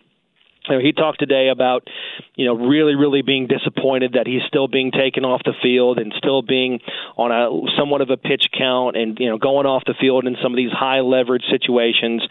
you 0.69 0.75
know, 0.75 0.81
he 0.81 0.91
talked 0.91 1.19
today 1.19 1.49
about, 1.49 1.87
you 2.35 2.45
know, 2.45 2.55
really, 2.55 2.95
really 2.95 3.21
being 3.21 3.47
disappointed 3.47 4.13
that 4.13 4.27
he's 4.27 4.41
still 4.47 4.67
being 4.67 4.91
taken 4.91 5.25
off 5.25 5.41
the 5.43 5.53
field 5.61 5.99
and 5.99 6.13
still 6.17 6.41
being 6.41 6.79
on 7.17 7.31
a 7.31 7.49
somewhat 7.77 8.01
of 8.01 8.09
a 8.09 8.17
pitch 8.17 8.47
count 8.57 8.95
and 8.95 9.19
you 9.19 9.29
know 9.29 9.37
going 9.37 9.65
off 9.65 9.83
the 9.85 9.93
field 9.99 10.25
in 10.25 10.35
some 10.41 10.51
of 10.53 10.57
these 10.57 10.71
high 10.71 11.01
leverage 11.01 11.43
situations. 11.49 12.21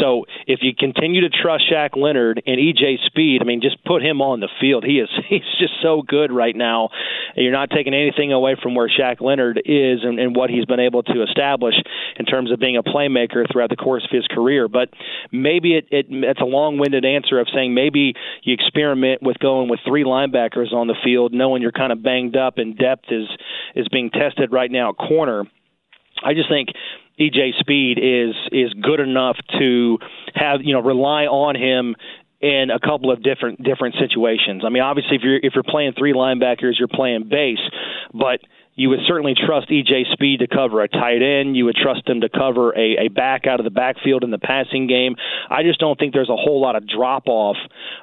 So 0.00 0.26
if 0.46 0.60
you 0.62 0.72
continue 0.76 1.22
to 1.22 1.30
trust 1.30 1.64
Shaq 1.70 1.96
Leonard 1.96 2.42
and 2.46 2.58
EJ 2.58 3.04
Speed, 3.06 3.40
I 3.42 3.44
mean, 3.44 3.60
just 3.60 3.82
put 3.84 4.02
him 4.02 4.20
on 4.20 4.40
the 4.40 4.48
field. 4.60 4.84
He 4.84 4.98
is 4.98 5.08
he's 5.28 5.42
just 5.58 5.74
so 5.82 6.02
good 6.02 6.32
right 6.32 6.54
now. 6.54 6.90
You're 7.36 7.52
not 7.52 7.70
taking 7.70 7.94
anything 7.94 8.32
away 8.32 8.56
from 8.60 8.74
where 8.74 8.88
Shaq 8.88 9.20
Leonard 9.20 9.62
is 9.64 10.00
and, 10.02 10.18
and 10.18 10.34
what 10.34 10.50
he's 10.50 10.64
been 10.64 10.80
able 10.80 11.02
to 11.04 11.22
establish 11.22 11.74
in 12.16 12.26
terms 12.26 12.52
of 12.52 12.58
being 12.58 12.76
a 12.76 12.82
playmaker 12.82 13.50
throughout 13.50 13.70
the 13.70 13.76
course 13.76 14.04
of 14.04 14.14
his 14.14 14.26
career. 14.26 14.68
But 14.68 14.90
maybe 15.32 15.76
it, 15.76 15.88
it 15.90 16.06
it's 16.08 16.40
a 16.40 16.44
long-winded 16.44 17.04
answer 17.04 17.38
of 17.38 17.48
saying 17.54 17.74
maybe 17.74 18.14
you 18.42 18.54
experiment 18.54 19.22
with 19.22 19.38
going 19.38 19.68
with 19.68 19.80
three 19.86 20.04
linebackers 20.04 20.72
on 20.72 20.86
the 20.86 20.96
field, 21.04 21.32
knowing 21.32 21.62
you're 21.62 21.72
kind 21.72 21.92
of 21.92 22.02
banged 22.02 22.36
up 22.36 22.58
and 22.58 22.76
depth 22.76 23.06
is 23.10 23.28
is 23.74 23.88
being 23.88 24.10
tested 24.10 24.52
right 24.52 24.70
now 24.70 24.92
corner. 24.92 25.44
I 26.22 26.34
just 26.34 26.48
think 26.48 26.70
EJ 27.18 27.58
Speed 27.58 27.98
is 27.98 28.34
is 28.52 28.72
good 28.74 29.00
enough 29.00 29.36
to 29.58 29.98
have 30.34 30.60
you 30.62 30.74
know 30.74 30.80
rely 30.80 31.24
on 31.24 31.56
him 31.56 31.96
in 32.40 32.70
a 32.70 32.78
couple 32.78 33.10
of 33.10 33.22
different 33.22 33.62
different 33.62 33.96
situations. 33.98 34.62
I 34.64 34.68
mean, 34.68 34.82
obviously, 34.82 35.16
if 35.16 35.22
you're 35.22 35.38
if 35.38 35.54
you're 35.54 35.64
playing 35.64 35.94
three 35.98 36.12
linebackers, 36.12 36.78
you're 36.78 36.88
playing 36.88 37.28
base, 37.28 37.58
but 38.12 38.40
you 38.78 38.90
would 38.90 39.00
certainly 39.08 39.34
trust 39.34 39.68
EJ 39.70 40.12
Speed 40.12 40.38
to 40.38 40.46
cover 40.46 40.80
a 40.80 40.88
tight 40.88 41.20
end. 41.20 41.56
You 41.56 41.64
would 41.64 41.74
trust 41.74 42.08
him 42.08 42.20
to 42.20 42.28
cover 42.28 42.70
a, 42.78 43.06
a 43.06 43.08
back 43.08 43.44
out 43.44 43.58
of 43.58 43.64
the 43.64 43.70
backfield 43.70 44.22
in 44.22 44.30
the 44.30 44.38
passing 44.38 44.86
game. 44.86 45.16
I 45.50 45.64
just 45.64 45.80
don't 45.80 45.98
think 45.98 46.14
there's 46.14 46.28
a 46.28 46.36
whole 46.36 46.60
lot 46.60 46.76
of 46.76 46.86
drop 46.86 47.24
off 47.26 47.56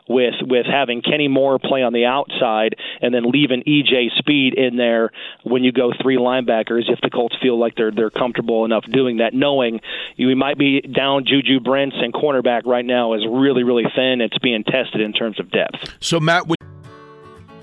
with 0.09 0.33
with 0.41 0.65
having 0.65 1.01
Kenny 1.01 1.29
Moore 1.29 1.59
play 1.59 1.81
on 1.81 1.93
the 1.93 2.03
outside 2.03 2.75
and 3.01 3.13
then 3.15 3.31
leaving 3.31 3.63
EJ 3.63 4.17
Speed 4.17 4.55
in 4.55 4.75
there 4.75 5.11
when 5.43 5.63
you 5.63 5.71
go 5.71 5.93
three 6.01 6.17
linebackers. 6.17 6.91
If 6.91 6.99
the 6.99 7.09
Colts 7.09 7.37
feel 7.41 7.57
like 7.57 7.75
they're 7.77 7.91
they're 7.91 8.09
comfortable 8.09 8.65
enough 8.65 8.83
doing 8.91 9.17
that, 9.17 9.33
knowing 9.33 9.79
you 10.17 10.35
might 10.35 10.57
be 10.57 10.81
down 10.81 11.23
Juju 11.25 11.61
Brents 11.61 11.95
and 11.97 12.13
cornerback 12.13 12.65
right 12.65 12.85
now 12.85 13.13
is 13.13 13.21
really 13.25 13.63
really 13.63 13.85
thin. 13.95 14.19
It's 14.19 14.37
being 14.39 14.65
tested 14.65 14.99
in 14.99 15.13
terms 15.13 15.39
of 15.39 15.49
depth. 15.51 15.95
So 16.01 16.19
Matt. 16.19 16.43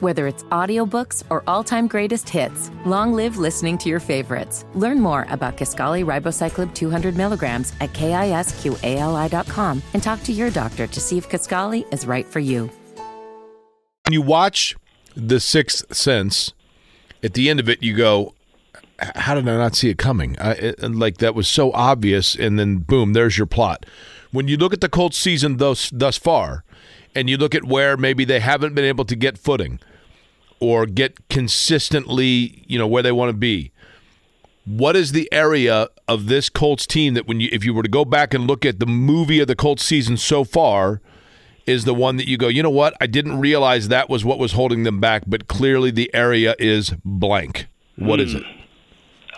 Whether 0.02 0.26
it's 0.26 0.42
audiobooks 0.50 1.22
or 1.30 1.44
all-time 1.46 1.86
greatest 1.86 2.28
hits, 2.28 2.72
long 2.84 3.12
live 3.12 3.36
listening 3.36 3.78
to 3.78 3.88
your 3.88 4.00
favorites. 4.00 4.64
Learn 4.74 4.98
more 4.98 5.28
about 5.28 5.56
Kisqali 5.56 6.04
Ribociclib 6.04 6.74
200 6.74 7.16
milligrams 7.16 7.72
at 7.80 7.92
kisqali.com 7.92 9.80
and 9.94 10.02
talk 10.02 10.20
to 10.24 10.32
your 10.32 10.50
doctor 10.50 10.88
to 10.88 11.00
see 11.00 11.18
if 11.18 11.28
Kisqali 11.28 11.84
is 11.94 12.04
right 12.04 12.26
for 12.26 12.40
you. 12.40 12.68
When 14.06 14.12
you 14.12 14.22
watch 14.22 14.74
The 15.14 15.38
Sixth 15.38 15.94
Sense, 15.94 16.52
at 17.22 17.34
the 17.34 17.48
end 17.48 17.60
of 17.60 17.68
it, 17.68 17.80
you 17.80 17.94
go, 17.94 18.34
how 18.98 19.36
did 19.36 19.48
I 19.48 19.56
not 19.56 19.76
see 19.76 19.88
it 19.88 19.98
coming? 19.98 20.36
I, 20.40 20.50
it, 20.54 20.82
like 20.82 21.18
that 21.18 21.36
was 21.36 21.46
so 21.46 21.70
obvious, 21.74 22.34
and 22.34 22.58
then 22.58 22.78
boom, 22.78 23.12
there's 23.12 23.38
your 23.38 23.46
plot. 23.46 23.86
When 24.32 24.48
you 24.48 24.56
look 24.56 24.72
at 24.72 24.80
the 24.80 24.88
Colts 24.88 25.16
season 25.16 25.58
thus 25.58 25.90
thus 25.90 26.18
far, 26.18 26.64
and 27.14 27.30
you 27.30 27.36
look 27.36 27.54
at 27.54 27.62
where 27.62 27.96
maybe 27.96 28.24
they 28.24 28.40
haven't 28.40 28.74
been 28.74 28.84
able 28.84 29.04
to 29.04 29.14
get 29.14 29.38
footing, 29.38 29.78
or 30.62 30.86
get 30.86 31.28
consistently, 31.28 32.62
you 32.68 32.78
know, 32.78 32.86
where 32.86 33.02
they 33.02 33.10
want 33.10 33.28
to 33.28 33.36
be. 33.36 33.72
What 34.64 34.94
is 34.94 35.10
the 35.10 35.28
area 35.32 35.88
of 36.06 36.26
this 36.28 36.48
Colts 36.48 36.86
team 36.86 37.14
that 37.14 37.26
when 37.26 37.40
you 37.40 37.48
if 37.50 37.64
you 37.64 37.74
were 37.74 37.82
to 37.82 37.88
go 37.88 38.04
back 38.04 38.32
and 38.32 38.46
look 38.46 38.64
at 38.64 38.78
the 38.78 38.86
movie 38.86 39.40
of 39.40 39.48
the 39.48 39.56
Colts 39.56 39.82
season 39.82 40.16
so 40.16 40.44
far 40.44 41.00
is 41.66 41.84
the 41.84 41.94
one 41.94 42.16
that 42.16 42.28
you 42.28 42.36
go, 42.36 42.46
you 42.46 42.62
know 42.62 42.70
what? 42.70 42.94
I 43.00 43.08
didn't 43.08 43.40
realize 43.40 43.88
that 43.88 44.08
was 44.08 44.24
what 44.24 44.38
was 44.38 44.52
holding 44.52 44.84
them 44.84 45.00
back, 45.00 45.24
but 45.26 45.48
clearly 45.48 45.90
the 45.90 46.14
area 46.14 46.54
is 46.60 46.94
blank. 47.04 47.66
What 47.96 48.20
mm. 48.20 48.24
is 48.24 48.34
it? 48.34 48.44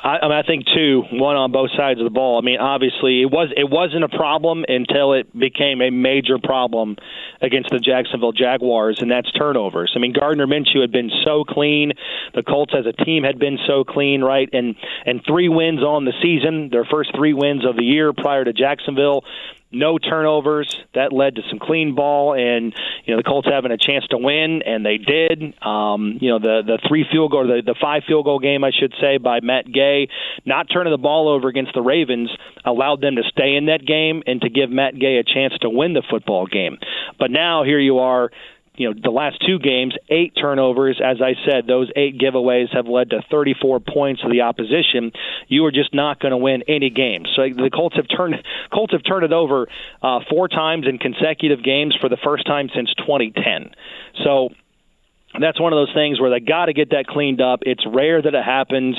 I, 0.05 0.19
I, 0.19 0.29
mean, 0.29 0.33
I 0.33 0.43
think 0.43 0.67
two, 0.67 1.03
one 1.13 1.37
on 1.37 1.51
both 1.51 1.71
sides 1.75 1.99
of 1.99 2.05
the 2.05 2.11
ball. 2.11 2.39
I 2.39 2.45
mean, 2.45 2.61
obviously 2.61 3.23
it 3.23 3.31
was 3.31 3.49
it 3.57 3.69
wasn't 3.69 4.05
a 4.05 4.09
problem 4.09 4.65
until 4.69 5.15
it 5.15 5.33
became 5.37 5.81
a 5.81 5.91
major 5.91 6.39
problem 6.39 6.97
against 7.41 7.71
the 7.71 7.79
Jacksonville 7.79 8.33
Jaguars, 8.33 8.99
and 9.01 9.11
that's 9.11 9.33
turnovers. 9.33 9.93
I 9.97 9.99
mean, 9.99 10.13
Gardner 10.13 10.47
Minshew 10.47 10.83
had 10.83 10.93
been 10.93 11.11
so 11.25 11.45
clean, 11.45 11.93
the 12.35 12.43
Colts 12.43 12.75
as 12.79 12.85
a 12.85 12.93
team 12.93 13.25
had 13.25 13.39
been 13.39 13.59
so 13.67 13.83
clean, 13.83 14.23
right? 14.23 14.49
And 14.53 14.77
and 15.07 15.23
three 15.27 15.49
wins 15.49 15.81
on 15.81 16.05
the 16.05 16.13
season, 16.23 16.69
their 16.71 16.85
first 16.85 17.17
three 17.17 17.33
wins 17.33 17.65
of 17.65 17.77
the 17.77 17.85
year 17.85 18.13
prior 18.13 18.45
to 18.45 18.53
Jacksonville 18.53 19.25
no 19.75 19.99
turnovers. 19.99 20.75
That 20.95 21.12
led 21.12 21.37
to 21.37 21.43
some 21.51 21.59
clean 21.59 21.95
ball, 21.95 22.35
and 22.35 22.75
you 23.05 23.14
know 23.14 23.18
the 23.18 23.25
Colts 23.25 23.49
having 23.51 23.72
a 23.72 23.77
chance 23.77 24.07
to 24.09 24.18
win, 24.18 24.62
and 24.64 24.85
they 24.85 24.99
did. 24.99 25.55
Um, 25.62 26.18
you 26.20 26.31
know 26.31 26.39
the 26.39 26.62
the 26.64 26.79
three 26.89 27.05
field 27.11 27.33
goal, 27.33 27.47
the 27.47 27.62
the 27.64 27.75
five 27.81 28.03
field 28.07 28.25
goal 28.25 28.39
game, 28.39 28.64
I 28.64 28.70
should 28.70 28.95
say, 29.01 29.18
by 29.18 29.41
Matt 29.41 29.70
Gay, 29.70 30.09
not 30.45 30.66
turning 30.72 30.93
the 30.93 30.99
ball 30.99 31.29
over 31.29 31.49
against 31.49 31.75
the 31.75 31.83
Ravens, 31.83 32.31
allowed 32.64 33.01
them 33.01 33.16
to 33.16 33.22
stay 33.31 33.57
in 33.57 33.66
that 33.66 33.85
game 33.85 34.22
and 34.27 34.41
to 34.41 34.49
give 34.49 34.70
Matt 34.70 34.99
Gay 34.99 35.16
a 35.18 35.25
chance 35.25 35.55
to 35.61 35.70
win 35.70 35.93
the 35.93 36.03
football 36.09 36.47
game. 36.47 36.79
But 37.18 37.31
now 37.31 37.64
here 37.64 37.81
you 37.81 37.99
are 37.99 38.31
you 38.77 38.89
know 38.89 39.01
the 39.01 39.11
last 39.11 39.43
two 39.47 39.59
games, 39.59 39.95
eight 40.09 40.35
turnovers. 40.41 41.01
As 41.05 41.18
I 41.22 41.35
said, 41.49 41.66
those 41.66 41.91
eight 41.95 42.18
giveaways 42.18 42.75
have 42.75 42.87
led 42.87 43.11
to 43.11 43.22
34 43.31 43.81
points 43.81 44.22
of 44.25 44.31
the 44.31 44.43
opposition. 44.43 45.12
You 45.49 45.64
are 45.66 45.70
just 45.70 45.95
not 45.95 46.20
going 46.20 46.33
to 46.33 46.37
win 46.37 46.64
any 46.66 46.91
games. 46.91 47.29
So 47.37 47.43
the 47.43 47.70
Colts 47.70 47.97
have 47.97 48.07
turned 48.09 48.37
Colts 48.72 48.93
have 48.93 49.05
turned 49.05 49.25
it 49.25 49.33
over 49.33 49.68
uh, 50.03 50.20
four 50.29 50.49
times 50.49 50.87
in 50.89 50.99
consecutive 50.99 51.62
games 51.62 51.97
for 52.01 52.09
the 52.09 52.16
first 52.16 52.47
time 52.47 52.68
since 52.75 52.93
2010. 52.95 53.70
So 54.25 54.51
that's 55.41 55.61
one 55.61 55.72
of 55.72 55.77
those 55.77 55.95
things 55.95 56.20
where 56.20 56.31
they 56.31 56.41
got 56.41 56.66
to 56.66 56.72
get 56.72 56.91
that 56.91 57.07
cleaned 57.07 57.41
up. 57.41 57.61
It's 57.62 57.85
rare 57.87 58.20
that 58.20 58.35
it 58.35 58.45
happens, 58.45 58.97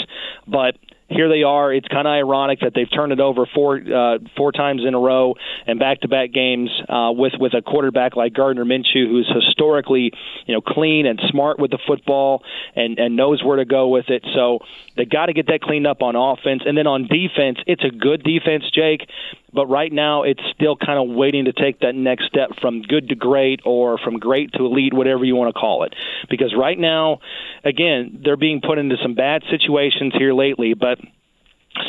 but 0.48 0.78
here 1.08 1.30
they 1.30 1.44
are. 1.44 1.72
It's 1.72 1.88
kind 1.88 2.08
of 2.08 2.12
ironic 2.12 2.62
that 2.62 2.74
they've 2.74 2.92
turned 2.92 3.12
it 3.12 3.20
over 3.20 3.46
four 3.54 3.78
uh, 3.78 4.18
four 4.36 4.52
times 4.52 4.82
in 4.86 4.94
a 4.94 5.00
row 5.00 5.36
and 5.68 5.80
back 5.80 6.02
to 6.02 6.08
back 6.08 6.32
games 6.32 6.70
uh, 6.90 7.12
with 7.12 7.34
with 7.40 7.54
a 7.54 7.62
quarterback 7.62 8.16
like 8.16 8.34
Gardner 8.34 8.66
Minshew, 8.66 9.08
who's 9.08 9.32
historically 9.34 10.12
you 10.46 10.54
know 10.54 10.62
clean 10.62 11.06
and 11.06 11.22
smart 11.30 11.60
with 11.60 11.72
the 11.72 11.80
football 11.86 12.44
and 12.76 12.98
and 12.98 13.16
knows 13.16 13.44
where 13.44 13.58
to 13.58 13.66
go 13.66 13.90
with 13.90 14.10
it. 14.10 14.26
So 14.34 14.60
they 14.96 15.06
got 15.06 15.28
to 15.28 15.34
get 15.34 15.48
that 15.48 15.62
cleaned 15.62 15.88
up 15.88 16.02
on 16.02 16.16
offense, 16.16 16.64
and 16.66 16.78
then 16.78 16.88
on 16.88 17.08
defense, 17.08 17.60
it's 17.68 17.84
a 17.84 17.90
good 17.90 18.24
defense, 18.24 18.64
Jake. 18.74 19.08
But 19.56 19.68
right 19.68 19.92
now, 19.92 20.24
it's 20.24 20.42
still 20.54 20.76
kind 20.76 21.00
of 21.00 21.16
waiting 21.16 21.46
to 21.46 21.54
take 21.54 21.80
that 21.80 21.96
next 21.96 22.26
step 22.26 22.50
from 22.60 22.82
good 22.82 23.10
to 23.10 23.16
great 23.16 23.62
or 23.66 23.98
from 23.98 24.20
great 24.20 24.52
to 24.54 24.66
elite, 24.66 24.94
whatever 24.94 25.24
you 25.24 25.36
want 25.36 25.54
to 25.56 25.60
call 25.60 25.84
it. 25.84 25.94
Because 26.30 26.54
right 26.56 26.78
now, 26.78 27.20
again, 27.64 28.20
they're 28.24 28.38
being 28.38 28.62
put 28.62 28.78
into 28.78 28.98
some 29.02 29.16
bad 29.16 29.44
situations 29.50 30.14
here 30.18 30.34
lately, 30.34 30.74
but 30.74 31.00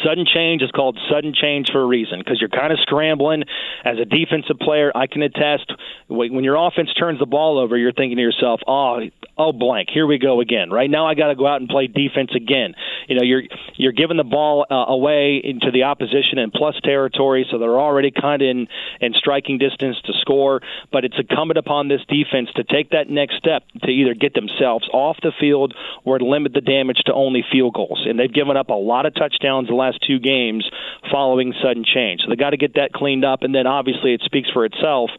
Sudden 0.04 0.26
change 0.26 0.62
is 0.62 0.70
called 0.72 0.98
sudden 1.08 1.32
change 1.32 1.70
for 1.70 1.80
a 1.80 1.86
reason 1.86 2.18
because 2.18 2.40
you're 2.40 2.50
kind 2.50 2.72
of 2.72 2.78
scrambling. 2.80 3.44
As 3.84 3.98
a 3.98 4.04
defensive 4.04 4.58
player, 4.58 4.90
I 4.92 5.06
can 5.06 5.22
attest 5.22 5.72
when 6.08 6.42
your 6.42 6.56
offense 6.56 6.92
turns 6.94 7.20
the 7.20 7.26
ball 7.26 7.58
over, 7.58 7.76
you're 7.76 7.92
thinking 7.92 8.16
to 8.16 8.22
yourself, 8.22 8.60
"Oh, 8.66 9.00
oh, 9.38 9.52
blank, 9.52 9.88
here 9.90 10.06
we 10.06 10.18
go 10.18 10.40
again." 10.40 10.70
Right 10.70 10.90
now, 10.90 11.06
I 11.06 11.14
got 11.14 11.28
to 11.28 11.36
go 11.36 11.46
out 11.46 11.60
and 11.60 11.68
play 11.68 11.86
defense 11.86 12.32
again. 12.34 12.74
You 13.06 13.16
know, 13.16 13.22
you're 13.22 13.42
you're 13.76 13.92
giving 13.92 14.16
the 14.16 14.24
ball 14.24 14.66
uh, 14.70 14.74
away 14.74 15.40
into 15.42 15.70
the 15.70 15.84
opposition 15.84 16.38
in 16.38 16.50
plus 16.50 16.74
territory, 16.82 17.46
so 17.50 17.58
they're 17.58 17.80
already 17.80 18.10
kind 18.10 18.42
of 18.42 18.48
in 18.48 18.68
in 19.00 19.14
striking 19.14 19.58
distance 19.58 19.96
to 20.06 20.12
score. 20.20 20.60
But 20.92 21.04
it's 21.04 21.16
incumbent 21.18 21.58
upon 21.58 21.88
this 21.88 22.00
defense 22.08 22.50
to 22.56 22.64
take 22.64 22.90
that 22.90 23.08
next 23.08 23.36
step 23.36 23.62
to 23.82 23.90
either 23.90 24.14
get 24.14 24.34
themselves 24.34 24.88
off 24.92 25.16
the 25.22 25.32
field 25.38 25.74
or 26.04 26.18
limit 26.18 26.52
the 26.52 26.60
damage 26.60 26.98
to 27.06 27.14
only 27.14 27.44
field 27.50 27.74
goals. 27.74 28.04
And 28.06 28.18
they've 28.18 28.32
given 28.32 28.56
up 28.56 28.68
a 28.68 28.74
lot 28.74 29.06
of 29.06 29.14
touchdowns 29.14 29.68
the 29.68 29.74
last 29.74 30.04
two 30.06 30.18
games 30.18 30.68
following 31.10 31.54
sudden 31.62 31.84
change. 31.84 32.22
So 32.22 32.30
they 32.30 32.36
got 32.36 32.50
to 32.50 32.56
get 32.56 32.74
that 32.74 32.92
cleaned 32.92 33.24
up, 33.24 33.42
and 33.42 33.54
then 33.54 33.66
obviously 33.66 34.14
it 34.14 34.22
speaks 34.24 34.50
for 34.50 34.64
itself. 34.64 35.10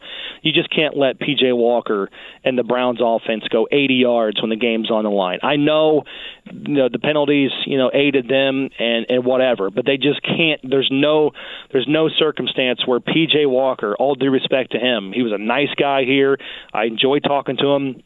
You 0.42 0.52
just 0.52 0.70
can't 0.74 0.96
let 0.96 1.18
PJ 1.18 1.56
Walker 1.56 2.10
and 2.44 2.58
the 2.58 2.62
Browns 2.62 3.00
offense 3.02 3.44
go 3.48 3.66
80 3.70 3.94
yards 3.94 4.40
when 4.40 4.50
the 4.50 4.56
game's 4.56 4.90
on 4.90 5.04
the 5.04 5.10
line. 5.10 5.38
I 5.42 5.56
know, 5.56 6.04
you 6.50 6.74
know 6.74 6.88
the 6.90 6.98
penalties, 6.98 7.50
you 7.66 7.77
know, 7.78 7.90
aided 7.92 8.28
them 8.28 8.68
and 8.78 9.06
and 9.08 9.24
whatever, 9.24 9.70
but 9.70 9.86
they 9.86 9.96
just 9.96 10.22
can't. 10.22 10.60
There's 10.62 10.88
no 10.90 11.32
there's 11.72 11.86
no 11.88 12.08
circumstance 12.08 12.86
where 12.86 13.00
PJ 13.00 13.48
Walker, 13.48 13.96
all 13.96 14.14
due 14.14 14.30
respect 14.30 14.72
to 14.72 14.78
him, 14.78 15.12
he 15.12 15.22
was 15.22 15.32
a 15.32 15.38
nice 15.38 15.72
guy 15.78 16.04
here. 16.04 16.38
I 16.72 16.84
enjoy 16.84 17.20
talking 17.20 17.56
to 17.58 17.68
him 17.68 18.02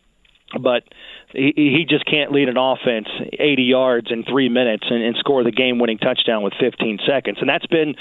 but 0.60 0.84
he, 1.32 1.52
he 1.56 1.86
just 1.88 2.04
can't 2.04 2.32
lead 2.32 2.48
an 2.48 2.56
offense 2.56 3.08
80 3.32 3.62
yards 3.62 4.08
in 4.10 4.24
three 4.24 4.48
minutes 4.48 4.84
and, 4.90 5.02
and 5.02 5.16
score 5.16 5.44
the 5.44 5.50
game-winning 5.50 5.98
touchdown 5.98 6.42
with 6.42 6.52
15 6.60 6.98
seconds. 7.06 7.38
And 7.40 7.48
that's 7.48 7.66
been 7.66 7.94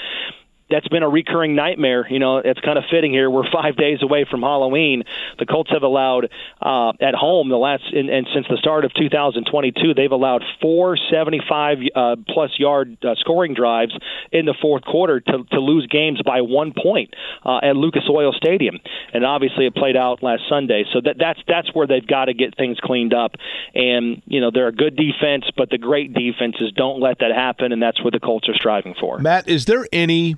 that's 0.72 0.88
been 0.88 1.02
a 1.02 1.08
recurring 1.08 1.54
nightmare. 1.54 2.06
You 2.08 2.18
know, 2.18 2.38
it's 2.38 2.60
kind 2.60 2.78
of 2.78 2.84
fitting 2.90 3.12
here. 3.12 3.30
We're 3.30 3.50
five 3.52 3.76
days 3.76 4.02
away 4.02 4.26
from 4.28 4.40
Halloween. 4.40 5.04
The 5.38 5.46
Colts 5.46 5.70
have 5.70 5.82
allowed 5.82 6.30
uh, 6.60 6.92
at 7.00 7.14
home 7.14 7.48
the 7.48 7.56
last 7.56 7.84
and, 7.92 8.08
and 8.08 8.26
since 8.34 8.46
the 8.48 8.56
start 8.56 8.84
of 8.84 8.94
2022, 8.94 9.94
they've 9.94 10.10
allowed 10.10 10.42
four 10.60 10.96
75 10.96 11.78
uh, 11.94 12.16
plus 12.28 12.50
yard 12.58 12.96
uh, 13.04 13.14
scoring 13.16 13.54
drives 13.54 13.96
in 14.30 14.46
the 14.46 14.54
fourth 14.60 14.84
quarter 14.84 15.20
to, 15.20 15.44
to 15.50 15.60
lose 15.60 15.86
games 15.86 16.20
by 16.24 16.40
one 16.40 16.72
point 16.72 17.14
uh, 17.44 17.58
at 17.62 17.76
Lucas 17.76 18.04
Oil 18.08 18.32
Stadium, 18.32 18.78
and 19.12 19.24
obviously 19.24 19.66
it 19.66 19.74
played 19.74 19.96
out 19.96 20.22
last 20.22 20.42
Sunday. 20.48 20.84
So 20.92 21.00
that 21.02 21.16
that's 21.18 21.40
that's 21.46 21.74
where 21.74 21.86
they've 21.86 22.06
got 22.06 22.26
to 22.26 22.34
get 22.34 22.56
things 22.56 22.78
cleaned 22.80 23.12
up. 23.12 23.32
And 23.74 24.22
you 24.26 24.40
know, 24.40 24.50
they're 24.50 24.68
a 24.68 24.72
good 24.72 24.96
defense, 24.96 25.44
but 25.56 25.68
the 25.70 25.78
great 25.78 26.14
defenses 26.14 26.72
don't 26.74 27.00
let 27.00 27.18
that 27.18 27.32
happen, 27.34 27.72
and 27.72 27.82
that's 27.82 28.02
what 28.02 28.12
the 28.14 28.20
Colts 28.20 28.48
are 28.48 28.54
striving 28.54 28.94
for. 28.98 29.18
Matt, 29.18 29.48
is 29.48 29.66
there 29.66 29.86
any 29.92 30.36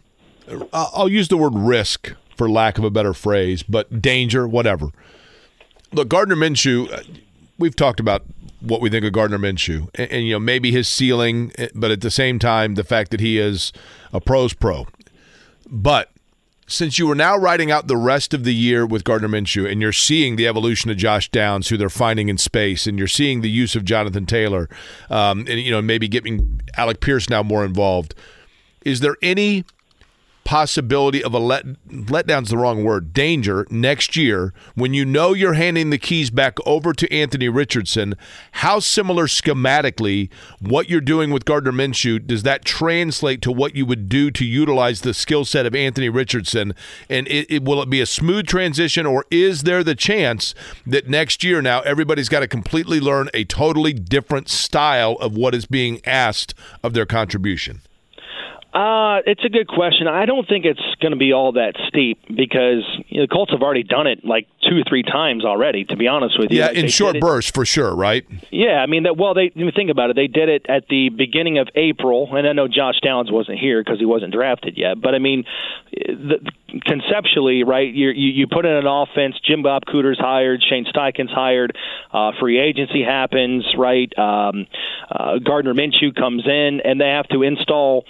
I'll 0.73 1.09
use 1.09 1.29
the 1.29 1.37
word 1.37 1.55
risk 1.55 2.13
for 2.37 2.51
lack 2.51 2.79
of 2.79 2.85
a 2.85 2.91
better 2.91 3.15
phrase, 3.15 3.63
but 3.63 4.03
danger, 4.03 4.47
whatever. 4.47 4.89
Look, 5.93 6.09
Gardner 6.09 6.37
Minshew, 6.37 6.93
uh, 6.93 7.03
we've 7.59 7.77
talked 7.77 8.01
about 8.01 8.25
what 8.61 8.81
we 8.81 8.91
think 8.91 9.05
of 9.05 9.13
Gardner 9.13 9.39
Minshew, 9.39 9.89
and, 9.95 10.11
and, 10.11 10.27
you 10.27 10.33
know 10.33 10.41
maybe 10.41 10.71
his 10.73 10.89
ceiling, 10.89 11.53
eh, 11.59 11.69
but 11.75 11.91
at 11.91 12.01
the 12.01 12.11
same 12.11 12.39
time, 12.39 12.75
the 12.75 12.85
fact 12.85 13.11
that 13.11 13.21
he 13.21 13.39
is 13.39 13.73
a 14.13 14.21
pros 14.21 14.55
pro. 14.55 14.87
But 15.71 16.11
since 16.67 16.99
you 16.99 17.11
are 17.11 17.15
now 17.15 17.37
writing 17.37 17.71
out 17.71 17.89
the 17.89 17.97
rest 17.97 18.33
of 18.33 18.45
the 18.45 18.55
year 18.55 18.87
with 18.87 19.05
Gardner 19.05 19.29
Minshew, 19.29 19.71
and 19.71 19.81
you're 19.81 19.93
seeing 19.93 20.37
the 20.37 20.49
evolution 20.49 20.91
of 20.91 20.97
Josh 20.97 21.31
Downs, 21.31 21.69
who 21.69 21.77
they're 21.77 21.91
finding 21.91 22.29
in 22.29 22.39
space, 22.39 22.87
and 22.87 22.99
you're 22.99 23.07
seeing 23.07 23.43
the 23.43 23.51
use 23.51 23.77
of 23.77 23.85
Jonathan 23.85 24.27
Taylor, 24.27 24.69
um, 25.11 25.41
and 25.41 25.61
you 25.61 25.71
know 25.71 25.83
maybe 25.83 26.09
getting 26.09 26.61
Alec 26.77 27.01
Pierce 27.01 27.29
now 27.29 27.43
more 27.43 27.65
involved. 27.65 28.15
Is 28.85 29.01
there 29.01 29.17
any 29.23 29.65
possibility 30.45 31.25
of 31.25 31.35
a 31.35 31.39
let 31.39 31.65
letdown's 31.89 32.51
the 32.51 32.59
wrong 32.59 32.85
word 32.85 33.13
danger 33.13 33.67
next 33.71 34.15
year 34.15 34.53
when 34.75 34.93
you 34.95 35.05
know 35.05 35.33
you're 35.33 35.55
handing 35.55 35.91
the 35.91 35.99
keys 35.99 36.31
back 36.31 36.59
over 36.67 36.93
to 36.93 37.13
Anthony 37.13 37.49
Richardson. 37.49 38.15
How 38.53 38.79
similar 38.79 39.27
schematically 39.27 40.31
what 40.61 40.89
you're 40.89 41.01
doing 41.01 41.31
with 41.31 41.45
Gardner 41.45 41.73
Minshew 41.73 42.25
does 42.27 42.43
that 42.43 42.65
translate 42.65 43.41
to 43.43 43.53
what 43.53 43.75
you 43.75 43.87
would 43.87 44.09
do 44.09 44.31
to 44.31 44.45
utilize 44.45 45.01
the 45.01 45.15
skill 45.15 45.45
set 45.45 45.67
of 45.67 45.75
Anthony 45.75 46.09
Richardson? 46.09 46.75
And 47.09 47.27
it, 47.29 47.51
it, 47.51 47.65
will 47.65 47.83
it 47.83 47.91
be 47.91 48.01
a 48.01 48.07
smooth 48.07 48.47
transition 48.47 49.07
or 49.07 49.25
is 49.31 49.63
there 49.63 49.83
the 49.83 49.95
chance 49.95 50.55
that 50.87 51.09
next 51.09 51.43
year 51.43 51.63
now 51.63 51.81
everybody's 51.81 52.29
got 52.29 52.41
to 52.41 52.49
completely 52.49 53.01
learn 53.01 53.29
a 53.33 53.45
totally 53.45 53.93
different 53.93 54.49
style 54.49 55.13
of 55.21 55.37
what 55.37 55.55
is 55.55 55.67
being 55.67 56.01
asked 56.05 56.55
of 56.83 56.93
their 56.93 57.07
contribution 57.07 57.81
uh, 58.75 59.23
it's 59.25 59.45
a 59.45 59.49
good 59.49 59.69
question. 59.69 60.09
I 60.09 60.27
don't 60.27 60.49
think 60.49 60.65
it's 60.65 60.83
going 61.01 61.13
to 61.13 61.19
be 61.19 61.33
all 61.33 61.53
that 61.53 61.75
steep 61.87 62.19
because 62.27 62.83
you 63.07 63.21
know, 63.21 63.25
the 63.25 63.29
Colts 63.29 63.53
have 63.53 63.63
already 63.63 63.85
done 63.85 64.09
it 64.09 64.25
like 64.25 64.49
two 64.69 64.79
or 64.79 64.83
three 64.89 65.05
times 65.05 65.45
already. 65.45 65.85
To 65.85 65.97
be 65.97 66.09
honest 66.09 66.37
with 66.41 66.51
you, 66.51 66.59
yeah, 66.59 66.67
like 66.67 66.77
in 66.77 66.89
short 66.89 67.21
bursts 67.21 67.53
for 67.53 67.65
sure, 67.65 67.95
right? 67.95 68.27
Yeah, 68.51 68.83
I 68.83 68.87
mean 68.87 69.05
that. 69.05 69.17
Well, 69.17 69.33
they 69.33 69.51
think 69.51 69.91
about 69.91 70.11
it. 70.11 70.17
They 70.17 70.27
did 70.27 70.49
it 70.49 70.67
at 70.69 70.89
the 70.89 71.09
beginning 71.09 71.59
of 71.59 71.69
April, 71.77 72.35
and 72.35 72.49
I 72.49 72.53
know 72.53 72.67
Josh 72.67 72.99
Downs 73.01 73.31
wasn't 73.31 73.61
here 73.61 73.81
because 73.81 74.01
he 74.01 74.07
wasn't 74.07 74.33
drafted 74.33 74.77
yet. 74.77 75.01
But 75.01 75.15
I 75.15 75.21
mean, 75.21 75.45
the, 75.93 76.41
conceptually, 76.85 77.63
right? 77.63 77.95
you 77.95 78.11
you 78.11 78.49
put 78.49 78.67
in 78.67 78.73
an 78.73 78.89
offense. 78.89 79.37
Jim 79.47 79.63
Bob 79.63 79.83
Cooter's 79.87 80.19
hired. 80.19 80.65
Shane 80.69 80.85
Steichen's 80.85 81.31
hired. 81.31 81.79
Uh, 82.13 82.33
free 82.41 82.59
agency 82.59 83.05
happens, 83.05 83.65
right? 83.79 84.13
Um, 84.19 84.67
uh, 85.09 85.39
Gardner 85.39 85.75
Minshew 85.75 86.13
comes 86.13 86.45
in, 86.45 86.81
and 86.85 87.01
they 87.01 87.11
have 87.11 87.29
to 87.29 87.45
install 87.45 88.05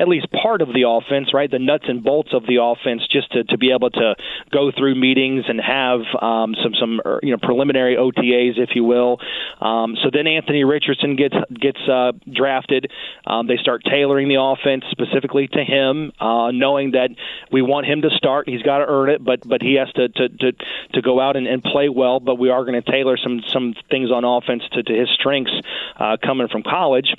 at 0.00 0.08
least 0.08 0.26
part 0.32 0.62
of 0.62 0.68
the 0.68 0.88
offense, 0.88 1.34
right? 1.34 1.50
The 1.50 1.58
nuts 1.58 1.84
and 1.86 2.02
bolts 2.02 2.30
of 2.32 2.46
the 2.46 2.56
offense, 2.62 3.02
just 3.10 3.30
to, 3.32 3.44
to 3.44 3.58
be 3.58 3.70
able 3.72 3.90
to 3.90 4.14
go 4.50 4.72
through 4.72 4.94
meetings 4.94 5.44
and 5.46 5.60
have 5.60 6.00
um, 6.20 6.54
some 6.62 6.74
some 6.80 7.00
er, 7.04 7.20
you 7.22 7.32
know 7.32 7.38
preliminary 7.40 7.96
OTAs, 7.96 8.58
if 8.58 8.70
you 8.74 8.82
will. 8.84 9.18
Um, 9.60 9.96
so 10.02 10.08
then 10.10 10.26
Anthony 10.26 10.64
Richardson 10.64 11.16
gets 11.16 11.36
gets 11.52 11.78
uh, 11.86 12.12
drafted. 12.32 12.90
Um, 13.26 13.46
they 13.46 13.58
start 13.58 13.82
tailoring 13.84 14.28
the 14.28 14.40
offense 14.40 14.84
specifically 14.90 15.48
to 15.48 15.62
him, 15.62 16.12
uh, 16.18 16.50
knowing 16.50 16.92
that 16.92 17.10
we 17.52 17.60
want 17.60 17.86
him 17.86 18.00
to 18.02 18.10
start. 18.16 18.48
He's 18.48 18.62
got 18.62 18.78
to 18.78 18.86
earn 18.88 19.10
it, 19.10 19.22
but 19.22 19.46
but 19.46 19.60
he 19.60 19.74
has 19.74 19.92
to 19.92 20.08
to 20.08 20.28
to, 20.28 20.52
to 20.94 21.02
go 21.02 21.20
out 21.20 21.36
and, 21.36 21.46
and 21.46 21.62
play 21.62 21.90
well. 21.90 22.20
But 22.20 22.36
we 22.36 22.48
are 22.48 22.64
going 22.64 22.80
to 22.80 22.90
tailor 22.90 23.18
some 23.18 23.42
some 23.48 23.74
things 23.90 24.10
on 24.10 24.24
offense 24.24 24.62
to, 24.72 24.82
to 24.82 24.92
his 24.94 25.10
strengths 25.10 25.52
uh, 25.98 26.16
coming 26.22 26.48
from 26.48 26.62
college. 26.62 27.14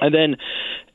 And 0.00 0.14
then 0.14 0.36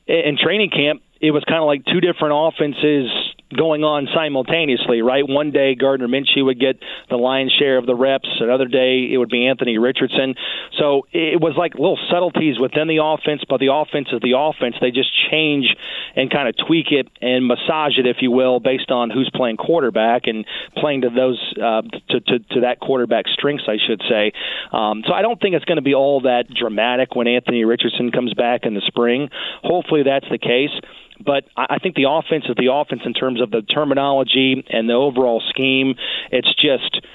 in 0.08 0.38
training 0.38 0.70
camp, 0.70 1.02
it 1.22 1.32
was 1.32 1.44
kind 1.48 1.60
of 1.60 1.66
like 1.66 1.86
two 1.86 2.02
different 2.02 2.34
offenses 2.36 3.12
going 3.54 3.84
on 3.84 4.08
simultaneously, 4.14 5.02
right? 5.02 5.24
One 5.28 5.52
day 5.52 5.76
Gardner 5.76 6.08
Minshew 6.08 6.46
would 6.46 6.60
get 6.60 6.80
the 7.10 7.18
lion's 7.18 7.54
share 7.54 7.78
of 7.78 7.86
the 7.86 7.96
reps. 7.96 8.30
Another 8.40 8.68
day 8.68 9.10
it 9.12 9.18
would 9.18 9.30
be 9.30 9.48
Anthony 9.48 9.78
Richardson. 9.78 10.36
So 10.78 11.08
it 11.12 11.40
was 11.40 11.54
like 11.58 11.76
little 11.76 12.00
subtleties 12.10 12.60
within 12.60 12.88
the 12.88 13.00
offense, 13.04 13.44
but 13.48 13.60
the 13.60 13.72
offense 13.72 14.08
is 14.12 14.20
the 14.22 14.34
offense. 14.38 14.76
They 14.82 14.92
just 14.92 15.12
change 15.30 15.68
and 16.16 16.32
kind 16.32 16.48
of 16.48 16.56
tweak 16.66 16.92
it 16.92 17.08
and 17.22 17.48
massage 17.48 17.98
it, 17.98 18.06
if 18.06 18.18
you 18.22 18.32
will, 18.32 18.60
based 18.60 18.92
on 18.92 19.10
who's 19.10 19.30
playing 19.34 19.58
quarterback 19.58 20.24
and 20.26 20.46
playing 20.78 21.02
to 21.02 21.10
those 21.10 21.40
uh, 21.58 21.82
to, 22.10 22.20
to 22.20 22.40
to 22.40 22.62
that 22.62 22.80
quarterback 22.80 23.26
strengths, 23.28 23.66
I 23.68 23.78
should 23.86 24.02
say. 24.10 24.32
Um, 24.72 25.04
so 25.06 25.14
I 25.14 25.22
don't 25.22 25.40
think 25.40 25.56
it's 25.56 25.66
going 25.66 25.78
to 25.78 25.84
be 25.84 25.94
all 25.94 26.22
that 26.22 26.46
dramatic 26.50 27.16
when 27.16 27.28
Anthony 27.28 27.66
Richardson 27.66 28.12
comes 28.12 28.34
back 28.34 28.62
in 28.64 28.74
the 28.74 28.82
spring. 28.86 29.30
Hopefully 29.64 30.04
that's 30.04 30.28
the 30.30 30.38
case. 30.38 30.72
But 31.20 31.46
I 31.56 31.80
think 31.80 31.96
the 31.96 32.10
offense 32.10 32.46
is 32.48 32.56
the 32.58 32.72
offense 32.72 33.02
in 33.06 33.14
terms 33.14 33.42
of 33.42 33.52
the 33.52 33.62
terminology 33.62 34.64
and 34.70 34.90
the 34.90 34.94
overall 34.94 35.42
scheme. 35.50 35.96
It's 36.32 36.54
just 36.56 37.06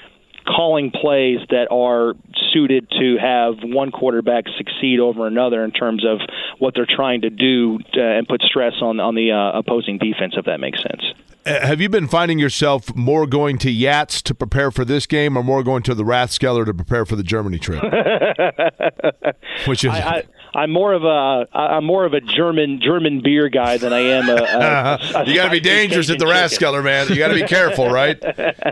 calling 0.45 0.91
plays 0.91 1.39
that 1.49 1.67
are 1.71 2.13
suited 2.53 2.89
to 2.89 3.17
have 3.17 3.55
one 3.61 3.91
quarterback 3.91 4.45
succeed 4.57 4.99
over 4.99 5.27
another 5.27 5.63
in 5.63 5.71
terms 5.71 6.05
of 6.05 6.19
what 6.57 6.73
they're 6.75 6.87
trying 6.89 7.21
to 7.21 7.29
do 7.29 7.77
to, 7.93 8.01
uh, 8.01 8.17
and 8.17 8.27
put 8.27 8.41
stress 8.41 8.73
on 8.81 8.99
on 8.99 9.15
the 9.15 9.31
uh, 9.31 9.57
opposing 9.57 9.97
defense, 9.97 10.33
if 10.37 10.45
that 10.45 10.59
makes 10.59 10.81
sense. 10.81 11.03
Uh, 11.45 11.65
have 11.65 11.79
you 11.79 11.89
been 11.89 12.07
finding 12.07 12.37
yourself 12.37 12.93
more 12.95 13.25
going 13.25 13.57
to 13.57 13.73
Yats 13.73 14.21
to 14.23 14.35
prepare 14.35 14.71
for 14.71 14.83
this 14.83 15.05
game, 15.05 15.37
or 15.37 15.43
more 15.43 15.63
going 15.63 15.83
to 15.83 15.95
the 15.95 16.03
Rathskeller 16.03 16.65
to 16.65 16.73
prepare 16.73 17.05
for 17.05 17.15
the 17.15 17.23
Germany 17.23 17.59
trip? 17.59 17.81
Which 19.65 19.83
is 19.83 19.91
I, 19.91 19.99
I, 19.99 20.23
I'm 20.53 20.71
more 20.71 20.93
of 20.93 21.03
a 21.03 21.47
I'm 21.53 21.85
more 21.85 22.05
of 22.05 22.13
a 22.13 22.21
German 22.21 22.81
German 22.81 23.21
beer 23.21 23.49
guy 23.49 23.77
than 23.77 23.93
I 23.93 23.99
am 23.99 24.29
a. 24.29 24.33
a, 24.33 24.99
a 25.15 25.25
you 25.27 25.35
got 25.35 25.45
to 25.45 25.51
be 25.51 25.59
dangerous 25.59 26.09
at 26.09 26.19
the 26.19 26.25
Rathskeller, 26.25 26.83
man. 26.83 27.07
You 27.09 27.17
got 27.17 27.29
to 27.29 27.35
be 27.35 27.43
careful, 27.43 27.89
right? 27.89 28.17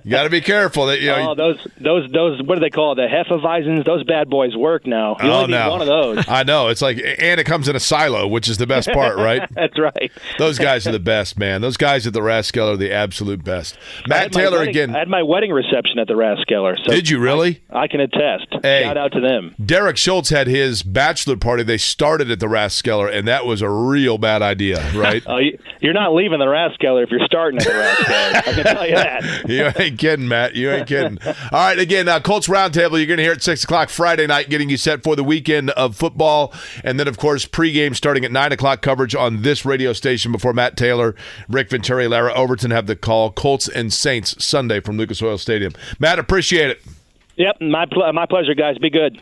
You 0.04 0.12
got 0.12 0.24
to 0.24 0.30
be 0.30 0.42
careful 0.42 0.88
that 0.88 1.02
you 1.02 1.08
know. 1.08 1.32
Oh, 1.32 1.36
those 1.36 1.68
those 1.80 2.12
those 2.12 2.42
what 2.44 2.56
do 2.56 2.62
they 2.62 2.70
call 2.70 2.94
it? 2.94 2.96
The 2.96 3.08
Hefeweizens. 3.08 3.86
Those 3.86 4.04
bad 4.04 4.30
boys 4.30 4.56
work 4.56 4.88
now. 4.88 5.18
You 5.22 5.30
oh, 5.30 5.44
only 5.44 5.52
no. 5.52 5.70
one 5.70 5.82
of 5.82 5.88
those. 5.88 6.26
I 6.28 6.44
know. 6.44 6.70
It's 6.70 6.82
like 6.82 6.98
and 6.98 7.40
it 7.40 7.46
comes 7.46 7.68
in 7.68 7.76
a 7.76 7.80
silo, 7.80 8.28
which 8.28 8.48
is 8.48 8.58
the 8.58 8.68
best 8.68 8.90
part, 8.92 9.18
right? 9.18 9.48
That's 9.54 9.78
right. 9.78 10.12
Those 10.38 10.58
guys 10.58 10.88
are 10.88 10.92
the 10.92 11.00
best, 11.00 11.38
man. 11.38 11.62
Those 11.62 11.78
guys 11.78 12.08
at 12.08 12.14
the 12.14 12.22
Rathskeller 12.22 12.74
are 12.74 12.78
the 12.78 12.92
absolute 12.92 13.44
best. 13.44 13.78
Matt 14.08 14.32
Taylor 14.32 14.60
wedding, 14.60 14.70
again. 14.70 14.96
I 14.96 15.00
had 15.00 15.08
my 15.08 15.24
wedding 15.24 15.52
reception 15.52 16.00
at 16.00 16.08
the 16.08 16.14
Rathskeller. 16.14 16.78
So 16.84 16.92
Did 16.92 17.10
you 17.10 17.20
really? 17.20 17.62
I, 17.70 17.84
I 17.84 17.88
can 17.88 18.00
attest. 18.00 18.48
Hey, 18.62 18.84
Shout 18.84 18.98
out 18.98 19.12
to 19.14 19.22
them. 19.22 19.56
Derek 19.64 19.98
Schultz 19.98 20.30
had 20.30 20.48
his 20.48 20.84
bachelor 20.84 21.38
party. 21.38 21.64
They 21.68 21.78
started 21.78 22.32
at 22.32 22.40
the 22.40 22.48
Rathskeller, 22.48 23.12
and 23.12 23.28
that 23.28 23.46
was 23.46 23.62
a 23.62 23.70
real 23.70 24.18
bad 24.18 24.42
idea, 24.42 24.80
right? 24.94 25.24
oh, 25.28 25.40
you're 25.80 25.94
not 25.94 26.14
leaving 26.14 26.40
the 26.40 26.46
Rathskeller 26.46 27.04
if 27.04 27.12
you're 27.12 27.26
starting 27.26 27.60
at 27.60 27.66
the 27.66 27.72
Rathskeller. 27.72 28.36
I 28.36 28.42
can 28.42 28.64
tell 28.64 28.88
you 28.88 28.96
that. 28.96 29.44
you 29.48 29.72
ain't 29.84 30.00
kidding, 30.00 30.28
Matt. 30.28 30.56
You 30.56 30.72
ain't 30.72 30.88
kidding. 30.88 31.20
All 31.26 31.34
right, 31.52 31.78
again, 31.78 32.08
uh, 32.08 32.20
Colts 32.20 32.48
Roundtable. 32.48 32.98
You're 32.98 33.06
going 33.06 33.18
to 33.18 33.24
hear 33.24 33.34
at 33.34 33.44
six 33.44 33.64
o'clock 33.64 33.90
Friday 33.90 34.26
night, 34.26 34.50
getting 34.50 34.70
you 34.70 34.78
set 34.78 35.04
for 35.04 35.16
the 35.16 35.24
weekend 35.24 35.70
of 35.72 35.96
football, 35.96 36.54
and 36.84 37.00
then 37.00 37.08
of 37.08 37.18
course 37.18 37.46
pregame 37.46 37.96
starting 37.96 38.26
at 38.26 38.32
nine 38.32 38.52
o'clock 38.52 38.82
coverage 38.82 39.14
on 39.14 39.42
this 39.44 39.66
radio 39.66 39.94
station 39.94 40.32
before 40.32 40.54
Matt 40.54 40.78
Taylor, 40.78 41.16
Rick 41.48 41.70
Venturi, 41.70 42.08
Larra 42.08 42.34
Overton 42.34 42.72
have 42.72 42.88
the 42.88 42.96
call. 42.96 43.32
Colts 43.32 43.68
and 43.68 43.94
Saints 43.94 44.44
Sunday 44.44 44.80
from 44.80 44.98
Lucas 44.98 45.22
Oil 45.22 45.38
Stadium. 45.38 45.74
Matt, 46.00 46.20
appreciate 46.20 46.70
it. 46.70 46.82
Yep, 47.36 47.62
my 47.62 47.86
my 48.14 48.26
pleasure, 48.26 48.56
guys. 48.56 48.78
Be 48.80 48.90
good. 48.90 49.22